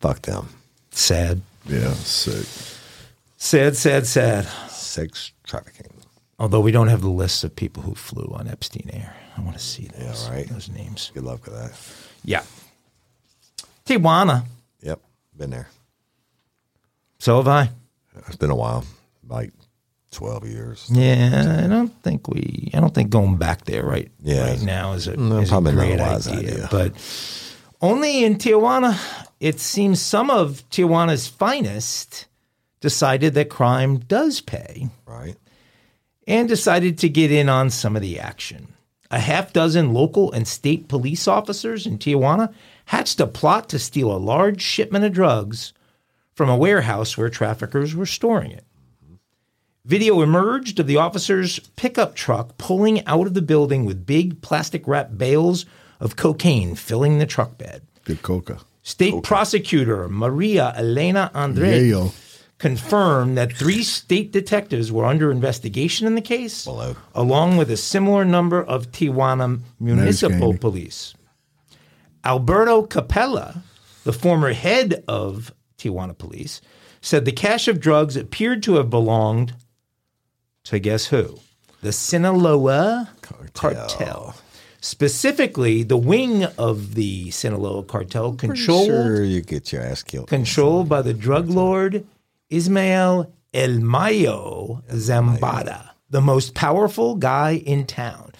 Fuck 0.00 0.22
them. 0.22 0.48
Sad, 0.92 1.40
Yeah, 1.66 1.92
sick. 1.94 2.46
sad, 3.38 3.76
sad, 3.76 4.06
sad. 4.06 4.46
Sex 4.70 5.32
trafficking. 5.44 5.88
Although 6.38 6.60
we 6.60 6.70
don't 6.72 6.88
have 6.88 7.00
the 7.02 7.08
lists 7.08 7.42
of 7.44 7.56
people 7.56 7.82
who 7.84 7.94
flew 7.94 8.32
on 8.34 8.46
Epstein 8.48 8.90
Air. 8.92 9.14
I 9.36 9.40
want 9.40 9.56
to 9.56 9.62
see 9.62 9.86
those, 9.98 10.28
right. 10.28 10.46
those 10.48 10.68
names. 10.68 11.10
Good 11.14 11.24
luck 11.24 11.44
with 11.46 11.54
that. 11.54 11.72
Yeah. 12.24 12.42
Tijuana. 13.86 14.44
Yep, 14.82 15.00
been 15.36 15.50
there. 15.50 15.68
So 17.18 17.36
have 17.38 17.48
I. 17.48 17.70
It's 18.26 18.36
been 18.36 18.50
a 18.50 18.54
while, 18.56 18.84
like 19.28 19.52
twelve 20.10 20.46
years. 20.46 20.88
Yeah, 20.92 21.62
I 21.64 21.66
don't 21.66 21.88
think 22.02 22.28
we. 22.28 22.70
I 22.74 22.80
don't 22.80 22.94
think 22.94 23.10
going 23.10 23.36
back 23.36 23.64
there 23.64 23.84
right 23.84 24.10
Yeah. 24.22 24.50
right 24.50 24.62
now 24.62 24.92
is 24.92 25.06
a, 25.06 25.16
No, 25.16 25.38
is 25.38 25.48
a 25.48 25.52
probably 25.52 25.72
not 25.74 25.82
a 25.82 25.86
great 25.86 25.98
wise 26.00 26.28
idea. 26.28 26.50
idea. 26.54 26.68
But 26.70 26.92
only 27.80 28.24
in 28.24 28.36
Tijuana, 28.36 28.98
it 29.40 29.58
seems 29.60 30.00
some 30.00 30.30
of 30.30 30.62
Tijuana's 30.70 31.26
finest 31.26 32.26
decided 32.80 33.34
that 33.34 33.48
crime 33.48 33.98
does 33.98 34.40
pay 34.40 34.88
Right. 35.06 35.36
and 36.26 36.48
decided 36.48 36.98
to 36.98 37.08
get 37.08 37.30
in 37.32 37.48
on 37.48 37.70
some 37.70 37.96
of 37.96 38.02
the 38.02 38.18
action. 38.20 38.71
A 39.12 39.20
half 39.20 39.52
dozen 39.52 39.92
local 39.92 40.32
and 40.32 40.48
state 40.48 40.88
police 40.88 41.28
officers 41.28 41.86
in 41.86 41.98
Tijuana 41.98 42.52
hatched 42.86 43.20
a 43.20 43.26
plot 43.26 43.68
to 43.68 43.78
steal 43.78 44.10
a 44.10 44.16
large 44.16 44.62
shipment 44.62 45.04
of 45.04 45.12
drugs 45.12 45.74
from 46.34 46.48
a 46.48 46.56
warehouse 46.56 47.16
where 47.18 47.28
traffickers 47.28 47.94
were 47.94 48.06
storing 48.06 48.52
it. 48.52 48.64
Video 49.84 50.22
emerged 50.22 50.80
of 50.80 50.86
the 50.86 50.96
officers' 50.96 51.58
pickup 51.76 52.14
truck 52.14 52.56
pulling 52.56 53.04
out 53.06 53.26
of 53.26 53.34
the 53.34 53.42
building 53.42 53.84
with 53.84 54.06
big 54.06 54.40
plastic 54.40 54.88
wrapped 54.88 55.18
bales 55.18 55.66
of 56.00 56.16
cocaine 56.16 56.74
filling 56.74 57.18
the 57.18 57.26
truck 57.26 57.58
bed. 57.58 57.82
Good 58.04 58.22
coca. 58.22 58.60
State 58.82 59.22
prosecutor 59.22 60.08
Maria 60.08 60.72
Elena 60.76 61.30
Andrade. 61.34 61.82
Confirmed 62.62 63.36
that 63.36 63.52
three 63.52 63.82
state 63.82 64.30
detectives 64.30 64.92
were 64.92 65.04
under 65.04 65.32
investigation 65.32 66.06
in 66.06 66.14
the 66.14 66.20
case, 66.20 66.64
Hello. 66.64 66.94
along 67.12 67.56
with 67.56 67.68
a 67.72 67.76
similar 67.76 68.24
number 68.24 68.62
of 68.62 68.92
Tijuana 68.92 69.58
municipal 69.80 70.56
police. 70.56 71.12
Alberto 72.24 72.82
Capella, 72.82 73.64
the 74.04 74.12
former 74.12 74.52
head 74.52 75.02
of 75.08 75.52
Tijuana 75.76 76.16
police, 76.16 76.60
said 77.00 77.24
the 77.24 77.32
cache 77.32 77.66
of 77.66 77.80
drugs 77.80 78.14
appeared 78.14 78.62
to 78.62 78.76
have 78.76 78.88
belonged 78.88 79.54
to 80.62 80.78
guess 80.78 81.06
who? 81.06 81.40
The 81.80 81.90
Sinaloa 81.90 83.10
cartel. 83.54 84.36
Specifically, 84.80 85.82
the 85.82 85.96
wing 85.96 86.44
of 86.44 86.94
the 86.94 87.32
Sinaloa 87.32 87.82
cartel 87.82 88.34
controlled 88.34 88.86
Sure, 88.86 89.24
you 89.24 89.40
get 89.40 89.72
your 89.72 89.82
ass 89.82 90.04
killed. 90.04 90.28
controlled 90.28 90.88
by 90.88 91.02
the 91.02 91.12
drug 91.12 91.48
lord 91.48 92.06
Ismael 92.52 93.32
El 93.54 93.80
Mayo 93.80 94.82
Zambada, 94.90 95.90
the 96.10 96.20
most 96.20 96.54
powerful 96.54 97.16
guy 97.16 97.52
in 97.64 97.86
town. 97.86 98.32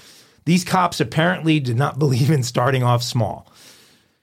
These 0.44 0.64
cops 0.64 1.00
apparently 1.00 1.60
did 1.60 1.76
not 1.78 1.98
believe 1.98 2.30
in 2.30 2.42
starting 2.42 2.82
off 2.82 3.02
small. 3.02 3.50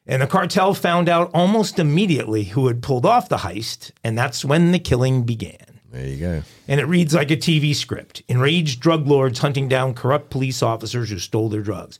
And 0.05 0.21
the 0.21 0.27
cartel 0.27 0.75
found 0.75 1.09
out 1.09 1.31
almost 1.33 1.79
immediately 1.79 2.43
who 2.43 2.67
had 2.67 2.83
pulled 2.83 3.05
off 3.05 3.29
the 3.29 3.37
heist, 3.37 3.91
and 4.03 4.15
that's 4.15 4.45
when 4.45 4.71
the 4.71 4.79
killing 4.79 5.23
began. 5.23 5.79
There 5.91 6.05
you 6.05 6.17
go. 6.17 6.43
And 6.67 6.79
it 6.79 6.85
reads 6.85 7.15
like 7.15 7.31
a 7.31 7.37
TV 7.37 7.73
script. 7.73 8.21
Enraged 8.27 8.79
drug 8.79 9.07
lords 9.07 9.39
hunting 9.39 9.67
down 9.67 9.95
corrupt 9.95 10.29
police 10.29 10.61
officers 10.61 11.09
who 11.09 11.17
stole 11.17 11.49
their 11.49 11.61
drugs. 11.63 11.97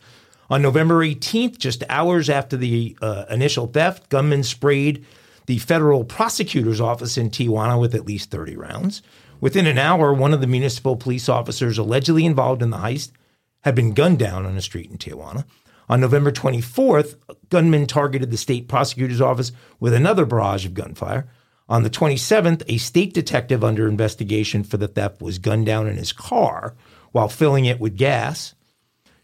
On 0.51 0.62
November 0.62 1.03
18th, 1.03 1.58
just 1.58 1.84
hours 1.89 2.29
after 2.29 2.55
the 2.55 2.96
uh, 3.01 3.25
initial 3.31 3.65
theft, 3.65 4.10
gunmen 4.10 4.43
sprayed 4.43 5.05
the 5.50 5.58
federal 5.58 6.03
prosecutor's 6.03 6.79
office 6.79 7.18
in 7.18 7.32
Tijuana 7.32 7.82
with 7.82 7.96
at 7.96 8.06
least 8.06 8.29
30 8.29 8.56
rounds. 8.56 9.01
Within 9.41 9.65
an 9.65 9.79
hour, 9.79 10.13
one 10.13 10.32
of 10.32 10.41
the 10.41 10.46
municipal 10.46 10.96
police 10.96 11.27
officers 11.27 11.79
allegedly 11.79 12.24
involved 12.24 12.62
in 12.62 12.70
the 12.70 12.77
heist 12.77 13.13
had 13.62 13.74
been 13.74 13.96
gunned 13.96 14.20
down 14.20 14.46
on 14.46 14.56
a 14.56 14.62
street 14.62 14.91
in 14.91 15.00
Tijuana. 15.00 15.46
On 15.89 16.00
November 16.00 16.32
24th, 16.32 17.15
gunmen 17.50 17.88
targeted 17.88 18.29
the 18.29 18.38
state 18.38 18.68
prosecutor's 18.68 19.22
office 19.22 19.51
with 19.79 19.96
another 19.96 20.24
barrage 20.24 20.68
of 20.68 20.75
gunfire. 20.75 21.27
On 21.68 21.82
the 21.82 21.89
27th, 21.89 22.62
a 22.68 22.77
state 22.77 23.15
detective 23.15 23.63
under 23.63 23.88
investigation 23.88 24.63
for 24.63 24.77
the 24.77 24.88
theft 24.88 25.20
was 25.20 25.39
gunned 25.39 25.65
down 25.65 25.88
in 25.88 25.98
his 25.98 26.13
car 26.13 26.75
while 27.12 27.27
filling 27.27 27.65
it 27.65 27.79
with 27.79 27.98
gas. 27.98 28.53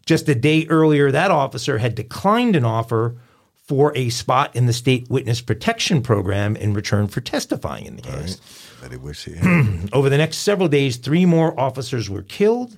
Just 0.06 0.28
a 0.28 0.34
day 0.34 0.66
earlier, 0.66 1.12
that 1.12 1.30
officer 1.30 1.78
had 1.78 1.94
declined 1.94 2.56
an 2.56 2.64
offer 2.64 3.16
for 3.66 3.92
a 3.96 4.08
spot 4.10 4.54
in 4.54 4.66
the 4.66 4.72
state 4.72 5.08
witness 5.10 5.40
protection 5.40 6.00
program 6.02 6.54
in 6.56 6.72
return 6.72 7.08
for 7.08 7.20
testifying 7.20 7.84
in 7.86 7.96
the 7.96 8.02
case. 8.02 8.40
But 8.80 8.92
he 8.92 8.96
wish 8.96 9.24
he 9.24 9.34
had. 9.36 9.90
Over 9.92 10.08
the 10.08 10.18
next 10.18 10.38
several 10.38 10.68
days, 10.68 10.96
three 10.96 11.26
more 11.26 11.58
officers 11.58 12.08
were 12.08 12.22
killed, 12.22 12.76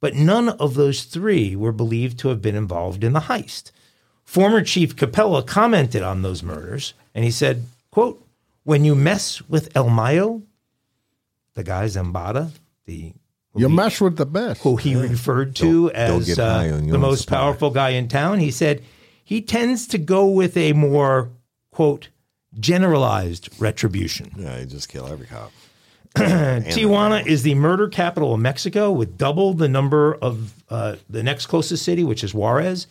but 0.00 0.14
none 0.14 0.48
of 0.48 0.74
those 0.74 1.02
three 1.04 1.54
were 1.54 1.72
believed 1.72 2.18
to 2.20 2.28
have 2.28 2.40
been 2.40 2.54
involved 2.56 3.04
in 3.04 3.12
the 3.12 3.20
heist. 3.20 3.72
Former 4.24 4.62
Chief 4.62 4.96
Capella 4.96 5.42
commented 5.42 6.02
on 6.02 6.22
those 6.22 6.42
murders, 6.42 6.94
and 7.14 7.24
he 7.24 7.30
said, 7.30 7.66
quote, 7.90 8.24
when 8.64 8.84
you 8.84 8.94
mess 8.94 9.42
with 9.48 9.74
El 9.76 9.90
Mayo, 9.90 10.42
the 11.54 11.64
guy 11.64 11.84
Zambada, 11.86 12.52
the 12.86 13.12
You 13.56 13.68
mess 13.68 14.00
with 14.00 14.16
the 14.16 14.26
best. 14.26 14.62
who 14.62 14.76
he 14.76 14.94
referred 14.94 15.56
to 15.56 15.90
Don't- 15.90 15.94
don't 16.08 16.28
as 16.28 16.38
uh, 16.38 16.54
high 16.54 16.70
on 16.70 16.84
your 16.84 16.92
the 16.92 16.98
most 16.98 17.22
supply. 17.22 17.38
powerful 17.38 17.70
guy 17.70 17.90
in 17.90 18.06
town. 18.08 18.38
He 18.38 18.50
said 18.52 18.82
he 19.30 19.40
tends 19.40 19.86
to 19.86 19.96
go 19.96 20.26
with 20.26 20.56
a 20.56 20.72
more, 20.72 21.30
quote, 21.70 22.08
generalized 22.58 23.48
retribution. 23.60 24.32
yeah, 24.36 24.58
he 24.58 24.66
just 24.66 24.88
kill 24.88 25.06
every 25.06 25.28
cop. 25.28 25.52
Tijuana 26.16 27.24
is 27.24 27.44
the 27.44 27.54
murder 27.54 27.86
capital 27.86 28.34
of 28.34 28.40
Mexico 28.40 28.90
with 28.90 29.16
double 29.16 29.54
the 29.54 29.68
number 29.68 30.14
of 30.16 30.52
uh, 30.68 30.96
the 31.08 31.22
next 31.22 31.46
closest 31.46 31.84
city, 31.84 32.02
which 32.02 32.24
is 32.24 32.34
Juarez. 32.34 32.88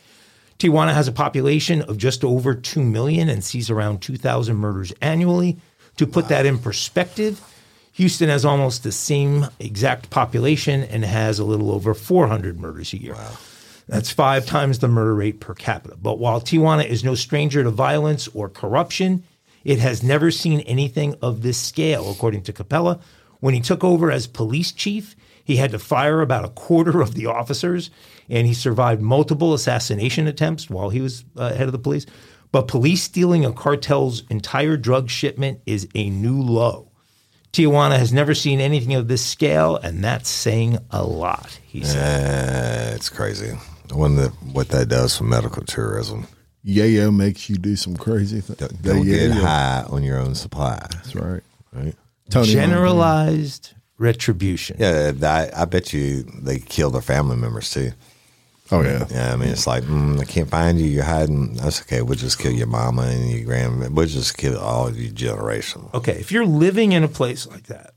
Tijuana 0.60 0.93
has 0.93 1.10
a 1.10 1.12
population 1.12 1.81
of 1.81 1.98
just 1.98 2.24
over 2.24 2.55
2 2.55 2.81
million 2.86 3.27
and 3.27 3.43
sees 3.43 3.69
around 3.69 4.01
2,000 4.01 4.55
murders 4.55 4.93
annually. 5.01 5.58
To 5.98 6.08
put 6.08 6.29
that 6.29 6.46
in 6.46 6.58
perspective, 6.58 7.41
Houston 7.91 8.29
has 8.29 8.46
almost 8.46 8.84
the 8.84 8.93
same 8.93 9.48
exact 9.60 10.10
population 10.10 10.84
and 10.84 11.03
has 11.03 11.38
a 11.38 11.43
little 11.43 11.69
over 11.69 11.93
400 11.93 12.62
murders 12.62 12.93
a 12.93 12.98
year. 13.01 13.17
That's 13.89 14.12
five 14.12 14.46
times 14.46 14.79
the 14.79 14.88
murder 14.88 15.15
rate 15.15 15.39
per 15.39 15.55
capita. 15.55 15.98
But 15.98 16.19
while 16.19 16.39
Tijuana 16.39 16.86
is 16.86 17.03
no 17.03 17.15
stranger 17.15 17.63
to 17.63 17.72
violence 17.72 18.27
or 18.29 18.48
corruption, 18.48 19.24
it 19.63 19.79
has 19.79 20.03
never 20.03 20.29
seen 20.29 20.60
anything 20.62 21.15
of 21.24 21.41
this 21.41 21.58
scale, 21.58 22.12
according 22.12 22.43
to 22.43 22.53
Capella. 22.53 23.00
When 23.39 23.55
he 23.55 23.62
took 23.62 23.84
over 23.84 24.12
as 24.12 24.27
police 24.27 24.72
chief, 24.72 25.15
he 25.43 25.55
had 25.55 25.72
to 25.72 25.79
fire 25.79 26.22
about 26.22 26.46
a 26.46 26.50
quarter 26.50 27.01
of 27.01 27.15
the 27.15 27.25
officers, 27.25 27.89
and 28.29 28.46
he 28.46 28.53
survived 28.53 29.01
multiple 29.01 29.55
assassination 29.55 30.27
attempts 30.27 30.69
while 30.69 30.89
he 30.89 31.01
was 31.01 31.25
uh, 31.36 31.53
head 31.55 31.67
of 31.67 31.72
the 31.72 31.79
police. 31.79 32.05
But 32.51 32.67
police 32.67 33.01
stealing 33.01 33.43
a 33.43 33.51
cartel's 33.51 34.22
entire 34.29 34.77
drug 34.77 35.10
shipment 35.10 35.62
is 35.65 35.88
a 35.96 36.12
new 36.12 36.39
low. 36.39 36.91
Tijuana 37.53 37.98
has 37.98 38.13
never 38.13 38.36
seen 38.36 38.60
anything 38.60 38.93
of 38.93 39.08
this 39.08 39.25
scale, 39.25 39.77
and 39.77 40.03
that's 40.03 40.29
saying 40.29 40.77
a 40.91 41.03
lot, 41.03 41.60
he 41.65 41.84
said. 41.84 42.91
Uh, 42.91 42.96
it's 42.96 43.10
crazy. 43.10 43.58
I 43.91 43.96
wonder 43.96 44.27
what 44.53 44.69
that 44.69 44.88
does 44.89 45.17
for 45.17 45.24
medical 45.24 45.63
tourism. 45.63 46.27
Yayo 46.65 47.15
makes 47.15 47.50
you 47.50 47.58
do 47.58 47.75
some 47.75 47.96
crazy 47.96 48.41
things. 48.41 48.72
Don't 48.81 49.05
get 49.05 49.31
high 49.31 49.86
on 49.89 50.03
your 50.03 50.19
own 50.19 50.36
supply. 50.36 50.77
That's 50.91 51.15
right. 51.15 51.41
Right? 51.72 51.96
Tony 52.29 52.51
Generalized 52.51 53.74
retribution. 53.98 54.77
Yeah, 54.79 55.12
I, 55.24 55.50
I 55.62 55.65
bet 55.65 55.93
you 55.93 56.24
they 56.24 56.60
kill 56.60 56.89
their 56.89 57.01
family 57.01 57.38
members 57.38 57.72
too. 57.72 57.91
Oh 58.72 58.81
yeah. 58.81 59.08
Yeah, 59.10 59.34
I 59.34 59.36
mean, 59.36 59.50
it's 59.50 59.65
like, 59.65 59.84
mm, 59.84 60.19
I 60.19 60.25
can't 60.25 60.50
find 60.50 60.79
you. 60.79 60.86
You're 60.86 61.03
hiding. 61.03 61.55
That's 61.55 61.81
okay. 61.81 62.01
We'll 62.01 62.17
just 62.17 62.38
kill 62.38 62.51
your 62.51 62.67
mama 62.67 63.03
and 63.03 63.29
your 63.29 63.46
grandma. 63.46 63.88
We'll 63.89 64.05
just 64.05 64.38
kill 64.38 64.60
all 64.60 64.88
of 64.88 65.00
your 65.00 65.12
generation. 65.12 65.89
Okay, 65.93 66.13
if 66.13 66.31
you're 66.31 66.46
living 66.46 66.91
in 66.91 67.03
a 67.03 67.08
place 67.08 67.48
like 67.48 67.63
that, 67.63 67.93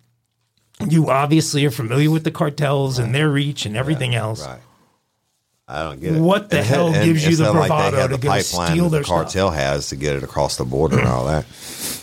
you 0.88 1.10
obviously 1.10 1.66
are 1.66 1.70
familiar 1.70 2.10
with 2.10 2.24
the 2.24 2.30
cartels 2.30 2.98
and 2.98 3.14
their 3.14 3.28
reach 3.28 3.66
and 3.66 3.76
everything 3.76 4.14
else. 4.14 4.46
Right. 4.46 4.60
I 5.72 5.84
don't 5.84 6.00
get 6.00 6.14
it. 6.14 6.20
What 6.20 6.50
the 6.50 6.62
hell 6.62 6.92
gives 6.92 7.26
you 7.26 7.36
the 7.36 7.44
not 7.44 7.54
like 7.54 7.62
they 7.62 7.68
bravado 7.68 7.96
have 7.96 8.10
to 8.10 8.16
the 8.16 8.22
go 8.22 8.28
pipeline 8.28 8.70
steal 8.70 8.84
that 8.84 8.90
their 8.90 9.00
the 9.00 9.06
stuff? 9.06 9.16
cartel 9.16 9.50
has 9.50 9.88
to 9.88 9.96
get 9.96 10.16
it 10.16 10.22
across 10.22 10.56
the 10.56 10.66
border 10.66 10.98
and 10.98 11.08
all 11.08 11.24
that? 11.24 11.46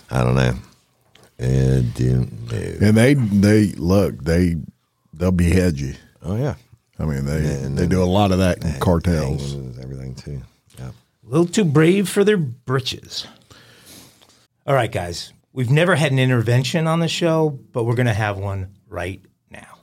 I 0.09 0.23
don't 0.23 0.35
know. 0.35 0.55
It 1.37 1.93
didn't. 1.93 2.51
And 2.51 2.97
they 2.97 3.13
they 3.13 3.67
look 3.73 4.23
they 4.23 4.55
they'll 5.13 5.31
behead 5.31 5.79
you. 5.79 5.93
Oh 6.23 6.35
yeah, 6.35 6.55
I 6.97 7.05
mean 7.05 7.25
they 7.25 7.37
and 7.37 7.77
they 7.77 7.85
do 7.85 8.01
a 8.01 8.05
lot 8.05 8.31
of 8.31 8.39
that 8.39 8.63
in 8.63 8.79
cartels. 8.79 9.53
Everything 9.79 10.15
too. 10.15 10.41
Yeah. 10.77 10.89
A 10.89 11.29
little 11.29 11.45
too 11.45 11.63
brave 11.63 12.09
for 12.09 12.23
their 12.23 12.37
britches. 12.37 13.27
All 14.65 14.73
right, 14.73 14.91
guys. 14.91 15.31
We've 15.53 15.69
never 15.69 15.95
had 15.95 16.11
an 16.11 16.19
intervention 16.19 16.87
on 16.87 16.99
the 16.99 17.07
show, 17.07 17.49
but 17.49 17.83
we're 17.83 17.95
going 17.95 18.05
to 18.05 18.13
have 18.13 18.37
one 18.37 18.75
right 18.87 19.21
now. 19.49 19.79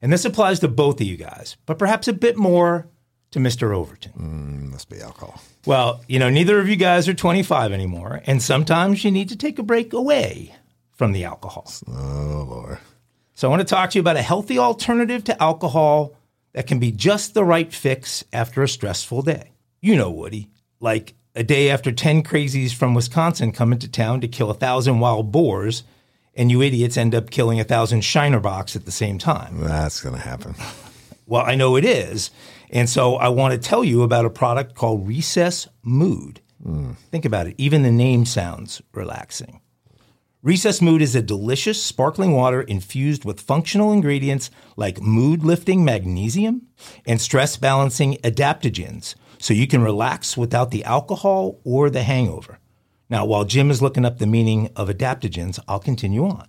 And 0.00 0.12
this 0.12 0.24
applies 0.24 0.60
to 0.60 0.68
both 0.68 1.00
of 1.00 1.06
you 1.06 1.16
guys, 1.16 1.56
but 1.66 1.78
perhaps 1.78 2.08
a 2.08 2.12
bit 2.14 2.36
more 2.36 2.88
to 3.32 3.38
Mr. 3.38 3.74
Overton. 3.74 4.12
Mm, 4.12 4.70
must 4.70 4.88
be 4.88 5.00
alcohol. 5.00 5.40
Well, 5.66 6.02
you 6.06 6.18
know, 6.18 6.30
neither 6.30 6.58
of 6.60 6.68
you 6.68 6.76
guys 6.76 7.08
are 7.08 7.14
25 7.14 7.72
anymore, 7.72 8.22
and 8.26 8.42
sometimes 8.42 9.04
you 9.04 9.10
need 9.10 9.28
to 9.30 9.36
take 9.36 9.58
a 9.58 9.62
break 9.62 9.92
away 9.92 10.54
from 10.92 11.12
the 11.12 11.24
alcohol. 11.24 11.70
Oh 11.88 12.46
lord. 12.48 12.78
So 13.34 13.48
I 13.48 13.50
want 13.50 13.60
to 13.60 13.66
talk 13.66 13.90
to 13.90 13.98
you 13.98 14.00
about 14.00 14.16
a 14.16 14.22
healthy 14.22 14.58
alternative 14.58 15.24
to 15.24 15.42
alcohol 15.42 16.14
that 16.52 16.66
can 16.66 16.78
be 16.78 16.92
just 16.92 17.34
the 17.34 17.44
right 17.44 17.72
fix 17.72 18.24
after 18.32 18.62
a 18.62 18.68
stressful 18.68 19.22
day. 19.22 19.52
You 19.80 19.96
know, 19.96 20.10
Woody, 20.10 20.48
like 20.80 21.14
a 21.34 21.42
day 21.42 21.70
after 21.70 21.90
10 21.90 22.22
crazies 22.22 22.74
from 22.74 22.94
Wisconsin 22.94 23.52
come 23.52 23.72
into 23.72 23.88
town 23.88 24.20
to 24.20 24.28
kill 24.28 24.50
a 24.50 24.54
thousand 24.54 25.00
wild 25.00 25.32
boars, 25.32 25.82
and 26.34 26.50
you 26.50 26.62
idiots 26.62 26.96
end 26.96 27.14
up 27.14 27.30
killing 27.30 27.58
a 27.58 27.64
thousand 27.64 28.02
Shiner 28.04 28.40
Bocks 28.40 28.76
at 28.76 28.84
the 28.84 28.92
same 28.92 29.18
time. 29.18 29.60
That's 29.60 30.00
gonna 30.02 30.18
happen. 30.18 30.54
Well, 31.26 31.42
I 31.42 31.54
know 31.54 31.76
it 31.76 31.84
is. 31.84 32.30
And 32.72 32.88
so 32.88 33.16
I 33.16 33.28
want 33.28 33.52
to 33.52 33.58
tell 33.58 33.84
you 33.84 34.02
about 34.02 34.24
a 34.24 34.30
product 34.30 34.74
called 34.74 35.06
Recess 35.06 35.68
Mood. 35.82 36.40
Think 37.10 37.24
about 37.24 37.48
it. 37.48 37.54
Even 37.58 37.82
the 37.82 37.90
name 37.90 38.24
sounds 38.24 38.80
relaxing. 38.92 39.60
Recess 40.42 40.80
Mood 40.80 41.02
is 41.02 41.14
a 41.14 41.22
delicious 41.22 41.82
sparkling 41.82 42.32
water 42.32 42.62
infused 42.62 43.24
with 43.24 43.40
functional 43.40 43.92
ingredients 43.92 44.50
like 44.76 45.00
mood 45.00 45.44
lifting 45.44 45.84
magnesium 45.84 46.62
and 47.06 47.20
stress 47.20 47.56
balancing 47.56 48.14
adaptogens 48.24 49.14
so 49.38 49.54
you 49.54 49.66
can 49.66 49.82
relax 49.82 50.36
without 50.36 50.70
the 50.70 50.84
alcohol 50.84 51.60
or 51.64 51.90
the 51.90 52.02
hangover. 52.02 52.58
Now, 53.10 53.24
while 53.24 53.44
Jim 53.44 53.70
is 53.70 53.82
looking 53.82 54.04
up 54.04 54.18
the 54.18 54.26
meaning 54.26 54.70
of 54.74 54.88
adaptogens, 54.88 55.60
I'll 55.68 55.78
continue 55.78 56.24
on. 56.24 56.48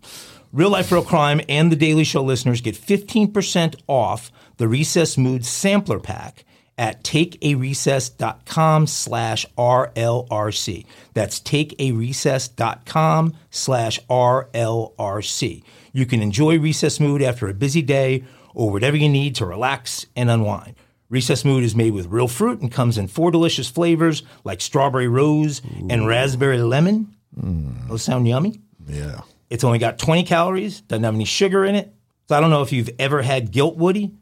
Real 0.52 0.70
Life 0.70 0.92
Real 0.92 1.04
Crime 1.04 1.42
and 1.50 1.72
the 1.72 1.76
Daily 1.76 2.04
Show 2.04 2.24
listeners 2.24 2.62
get 2.62 2.76
15% 2.76 3.76
off 3.88 4.32
the 4.58 4.68
Recess 4.68 5.18
Mood 5.18 5.46
Sampler 5.46 6.00
Pack 6.00 6.46
at 6.78 7.04
takearecess.com 7.04 8.88
slash 8.88 9.46
RLRC. 9.58 10.86
That's 11.14 11.40
takearecess.com 11.40 13.34
slash 13.52 14.00
RLRC. 14.10 15.64
You 15.92 16.06
can 16.06 16.22
enjoy 16.22 16.60
Recess 16.60 17.00
Mood 17.00 17.22
after 17.22 17.48
a 17.48 17.54
busy 17.54 17.82
day 17.82 18.24
or 18.56 18.72
whatever 18.72 18.98
you 18.98 19.10
need 19.10 19.36
to 19.36 19.46
relax 19.46 20.06
and 20.16 20.30
unwind. 20.30 20.76
Recess 21.10 21.46
Mood 21.46 21.64
is 21.64 21.76
made 21.76 21.94
with 21.94 22.08
real 22.08 22.28
fruit 22.28 22.62
and 22.62 22.72
comes 22.72 22.98
in 22.98 23.08
four 23.08 23.30
delicious 23.30 23.70
flavors 23.70 24.24
like 24.44 24.62
strawberry 24.62 25.08
rose 25.08 25.62
and 25.90 26.08
raspberry 26.08 26.58
lemon. 26.58 27.16
Mm. 27.40 27.88
Those 27.88 28.02
sound 28.02 28.28
yummy. 28.28 28.62
Yeah. 28.88 29.22
It's 29.52 29.64
only 29.64 29.78
got 29.78 30.00
20 30.00 30.24
calories, 30.24 30.82
doesn't 30.82 31.04
have 31.04 31.14
any 31.14 31.26
sugar 31.26 31.66
in 31.66 31.76
it. 31.76 31.94
So 32.28 32.36
I 32.36 32.40
don't 32.40 32.50
know 32.50 32.64
if 32.64 32.72
you've 32.72 32.90
ever 32.98 33.22
had 33.22 33.52
guilt, 33.52 33.78
Woody, 33.78 34.14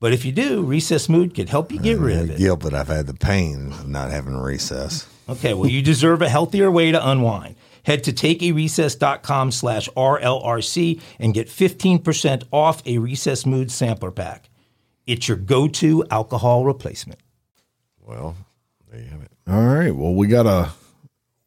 but 0.00 0.12
if 0.12 0.24
you 0.24 0.32
do, 0.32 0.62
Recess 0.62 1.08
Mood 1.08 1.34
could 1.34 1.48
help 1.48 1.70
you 1.70 1.78
get 1.78 1.98
rid 1.98 2.18
of 2.18 2.30
it. 2.30 2.38
Guilt, 2.38 2.60
but 2.60 2.74
I've 2.74 2.88
had 2.88 3.06
the 3.06 3.14
pain 3.14 3.72
of 3.72 3.86
not 3.88 4.10
having 4.10 4.36
recess. 4.36 5.06
Okay, 5.28 5.54
well, 5.54 5.68
you 5.68 5.82
deserve 5.82 6.22
a 6.22 6.28
healthier 6.28 6.70
way 6.70 6.90
to 6.90 7.08
unwind. 7.08 7.54
Head 7.84 8.04
to 8.04 8.12
takearecess.com 8.12 9.52
slash 9.52 9.88
RLRC 9.90 11.00
and 11.18 11.32
get 11.32 11.48
15% 11.48 12.44
off 12.50 12.82
a 12.86 12.98
Recess 12.98 13.46
Mood 13.46 13.70
sampler 13.70 14.10
pack. 14.10 14.50
It's 15.06 15.28
your 15.28 15.36
go-to 15.36 16.04
alcohol 16.10 16.64
replacement. 16.64 17.20
Well, 18.00 18.36
there 18.90 19.00
you 19.00 19.08
have 19.08 19.22
it. 19.22 19.30
All 19.48 19.66
right. 19.66 19.94
Well, 19.94 20.14
we 20.14 20.26
got 20.26 20.46
a 20.46 20.70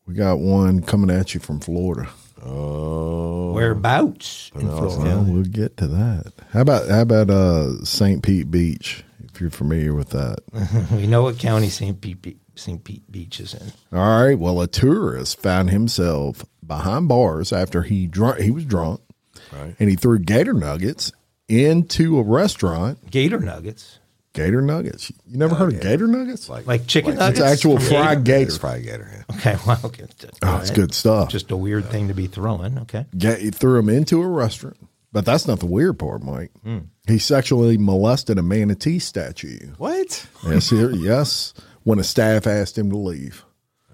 we 0.05 0.13
got 0.13 0.39
one 0.39 0.81
coming 0.81 1.09
at 1.09 1.33
you 1.33 1.39
from 1.39 1.59
Florida. 1.59 2.09
Oh, 2.45 3.51
Whereabouts 3.53 4.51
in 4.55 4.61
Florida? 4.61 4.97
Well, 4.97 5.23
we'll 5.23 5.43
get 5.43 5.77
to 5.77 5.87
that. 5.87 6.33
How 6.51 6.61
about 6.61 6.89
how 6.89 7.01
about 7.01 7.29
uh 7.29 7.83
St. 7.85 8.21
Pete 8.23 8.49
Beach? 8.51 9.03
If 9.33 9.41
you're 9.41 9.49
familiar 9.49 9.93
with 9.95 10.09
that. 10.09 10.39
We 10.91 11.07
know 11.07 11.23
what 11.23 11.39
county 11.39 11.69
St. 11.69 11.99
Pete, 11.99 12.37
St. 12.55 12.83
Pete 12.83 13.11
Beach 13.11 13.39
is 13.39 13.53
in. 13.55 13.71
All 13.97 14.23
right. 14.23 14.37
Well, 14.37 14.61
a 14.61 14.67
tourist 14.67 15.41
found 15.41 15.69
himself 15.71 16.45
behind 16.65 17.07
bars 17.07 17.51
after 17.51 17.81
he 17.83 18.05
drunk. 18.07 18.39
He 18.39 18.51
was 18.51 18.65
drunk, 18.65 19.01
Right. 19.51 19.75
and 19.79 19.89
he 19.89 19.95
threw 19.95 20.19
gator 20.19 20.53
nuggets 20.53 21.11
into 21.47 22.19
a 22.19 22.23
restaurant. 22.23 23.09
Gator 23.09 23.39
nuggets, 23.39 23.97
Gator 24.33 24.61
nuggets. 24.61 25.11
You 25.27 25.37
never 25.37 25.53
heard 25.55 25.73
of 25.73 25.81
gator 25.81 26.07
nuggets? 26.07 26.49
like 26.49 26.87
chicken 26.87 27.15
nuggets? 27.15 27.39
it's 27.39 27.47
actual 27.47 27.77
from 27.77 27.87
fried 27.87 28.23
Gator? 28.23 28.37
gator. 28.39 28.47
It's 28.47 28.57
fried 28.57 28.83
gator. 28.83 29.09
Yeah. 29.29 29.35
Okay, 29.37 29.57
well, 29.67 29.79
okay. 29.85 30.05
Oh, 30.41 30.57
it's 30.57 30.71
good 30.71 30.93
stuff. 30.93 31.29
Just 31.29 31.51
a 31.51 31.57
weird 31.57 31.85
thing 31.85 32.07
to 32.07 32.13
be 32.15 32.25
throwing. 32.27 32.79
Okay. 32.79 33.05
Ga- 33.17 33.39
he 33.39 33.51
threw 33.51 33.77
him 33.79 33.89
into 33.89 34.21
a 34.21 34.27
restaurant. 34.27 34.77
But 35.11 35.25
that's 35.25 35.47
not 35.47 35.59
the 35.59 35.67
weird 35.67 35.99
part, 35.99 36.23
Mike. 36.23 36.49
Hmm. 36.63 36.79
He 37.07 37.19
sexually 37.19 37.77
molested 37.77 38.39
a 38.39 38.41
manatee 38.41 38.97
statue. 38.97 39.59
What? 39.77 40.25
Yes, 40.47 40.71
here, 40.71 40.89
yes. 40.91 41.53
When 41.83 41.99
a 41.99 42.03
staff 42.03 42.47
asked 42.47 42.75
him 42.77 42.89
to 42.89 42.97
leave, 42.97 43.45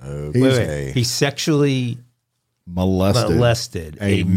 Okay. 0.02 0.40
Wait, 0.42 0.58
wait. 0.58 0.92
He 0.94 1.04
sexually 1.04 1.98
molested, 2.66 3.32
molested 3.36 3.98
a, 4.00 4.22
a 4.22 4.24
manatee, 4.24 4.30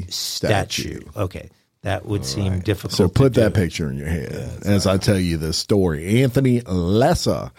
manatee 0.00 0.06
statue. 0.08 1.00
Okay. 1.14 1.50
That 1.82 2.06
would 2.06 2.24
seem 2.24 2.60
difficult. 2.60 2.92
So 2.92 3.08
put 3.08 3.34
that 3.34 3.54
do. 3.54 3.60
picture 3.60 3.90
in 3.90 3.96
your 3.96 4.08
head 4.08 4.60
as 4.64 4.86
I 4.86 4.98
tell 4.98 5.18
you 5.18 5.36
this 5.36 5.58
story. 5.58 6.22
Anthony 6.22 6.60
Lessa, 6.60 7.50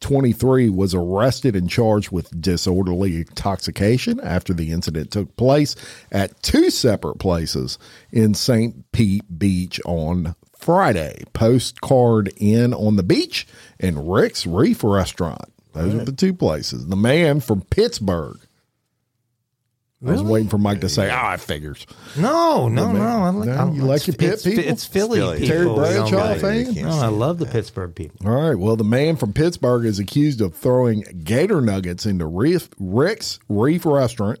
23, 0.00 0.68
was 0.68 0.94
arrested 0.94 1.56
and 1.56 1.68
charged 1.68 2.10
with 2.10 2.38
disorderly 2.40 3.16
intoxication 3.16 4.20
after 4.20 4.52
the 4.52 4.70
incident 4.70 5.10
took 5.10 5.34
place 5.36 5.76
at 6.12 6.42
two 6.42 6.68
separate 6.70 7.18
places 7.18 7.78
in 8.12 8.34
St. 8.34 8.92
Pete 8.92 9.38
Beach 9.38 9.80
on 9.86 10.36
Friday. 10.54 11.24
Postcard 11.32 12.34
Inn 12.36 12.74
on 12.74 12.96
the 12.96 13.02
beach 13.02 13.46
and 13.78 14.12
Rick's 14.12 14.46
Reef 14.46 14.84
Restaurant. 14.84 15.50
Those 15.72 15.94
are 15.94 16.04
the 16.04 16.12
two 16.12 16.34
places. 16.34 16.88
The 16.88 16.96
man 16.96 17.40
from 17.40 17.62
Pittsburgh 17.62 18.38
I 20.02 20.12
was 20.12 20.22
waiting 20.22 20.48
for 20.48 20.56
Mike 20.56 20.80
to 20.80 20.88
say, 20.88 21.10
"Ah, 21.12 21.34
it 21.34 21.40
figures." 21.40 21.86
No, 22.16 22.68
no, 22.68 22.90
no. 22.90 23.02
I 23.02 23.28
like, 23.30 23.48
No, 23.48 23.52
I- 23.52 23.70
you 23.70 23.82
like 23.82 24.06
your 24.06 24.16
Pitt 24.16 24.32
it's, 24.32 24.42
people? 24.44 24.64
It's 24.64 24.84
Philly, 24.86 25.18
Philly. 25.18 25.40
people. 25.40 25.48
Terry 25.48 25.66
we 25.66 25.74
don't 25.74 26.10
Bradshaw 26.10 26.34
fan? 26.36 26.74
No, 26.74 26.88
I 26.88 27.08
love 27.08 27.36
the 27.38 27.44
Pittsburgh 27.44 27.94
people. 27.94 28.26
All 28.26 28.34
right. 28.48 28.58
Well, 28.58 28.76
the 28.76 28.84
man 28.84 29.16
from 29.16 29.34
Pittsburgh 29.34 29.84
is 29.84 29.98
accused 29.98 30.40
of 30.40 30.54
throwing 30.54 31.04
gator 31.22 31.60
nuggets 31.60 32.06
into 32.06 32.24
Reef, 32.24 32.70
Rick's 32.78 33.40
Reef 33.50 33.84
Restaurant, 33.84 34.38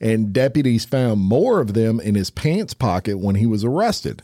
and 0.00 0.32
deputies 0.32 0.84
found 0.84 1.20
more 1.20 1.60
of 1.60 1.74
them 1.74 2.00
in 2.00 2.14
his 2.14 2.30
pants 2.30 2.74
pocket 2.74 3.18
when 3.18 3.34
he 3.34 3.46
was 3.46 3.64
arrested. 3.64 4.22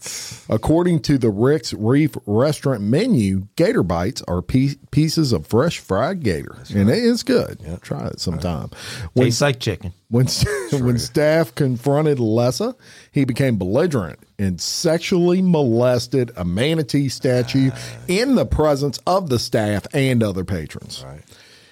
According 0.48 1.00
to 1.02 1.18
the 1.18 1.30
Rick's 1.30 1.72
Reef 1.72 2.16
Restaurant 2.26 2.82
menu, 2.82 3.48
gator 3.56 3.82
bites 3.82 4.22
are 4.28 4.42
pie- 4.42 4.76
pieces 4.90 5.32
of 5.32 5.46
fresh 5.46 5.78
fried 5.78 6.22
gator, 6.22 6.56
and 6.74 6.88
it 6.88 6.98
is 6.98 7.22
good. 7.22 7.58
Try 7.82 8.06
it 8.06 8.20
sometime. 8.20 8.70
When 9.14 9.26
Tastes 9.26 9.40
like 9.40 9.60
chicken. 9.60 9.92
when 10.08 10.26
when 10.72 10.98
staff 10.98 11.54
confronted 11.54 12.18
Lessa, 12.18 12.74
he 13.12 13.24
became 13.24 13.58
belligerent 13.58 14.18
and 14.38 14.60
sexually 14.60 15.42
molested 15.42 16.32
a 16.36 16.44
manatee 16.44 17.08
statue 17.08 17.70
ah. 17.72 17.78
in 18.08 18.34
the 18.34 18.46
presence 18.46 18.98
of 19.06 19.28
the 19.28 19.38
staff 19.38 19.86
and 19.92 20.22
other 20.22 20.44
patrons. 20.44 21.04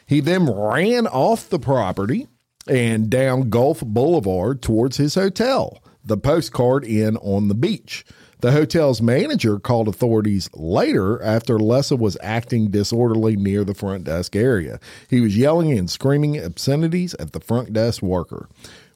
He 0.06 0.20
then 0.20 0.46
ran 0.46 1.06
off 1.06 1.48
the 1.48 1.58
property 1.58 2.28
and 2.68 3.10
down 3.10 3.50
Gulf 3.50 3.80
Boulevard 3.80 4.62
towards 4.62 4.96
his 4.96 5.14
hotel, 5.14 5.82
the 6.04 6.16
Postcard 6.16 6.84
Inn 6.84 7.16
on 7.18 7.48
the 7.48 7.54
beach. 7.54 8.04
The 8.40 8.52
hotel's 8.52 9.00
manager 9.00 9.60
called 9.60 9.86
authorities 9.86 10.50
later 10.52 11.22
after 11.22 11.58
Lessa 11.58 11.96
was 11.96 12.16
acting 12.20 12.72
disorderly 12.72 13.36
near 13.36 13.62
the 13.62 13.74
front 13.74 14.02
desk 14.04 14.34
area. 14.34 14.80
He 15.08 15.20
was 15.20 15.36
yelling 15.36 15.70
and 15.78 15.88
screaming 15.88 16.42
obscenities 16.42 17.14
at 17.14 17.32
the 17.32 17.40
front 17.40 17.72
desk 17.72 18.02
worker. 18.02 18.48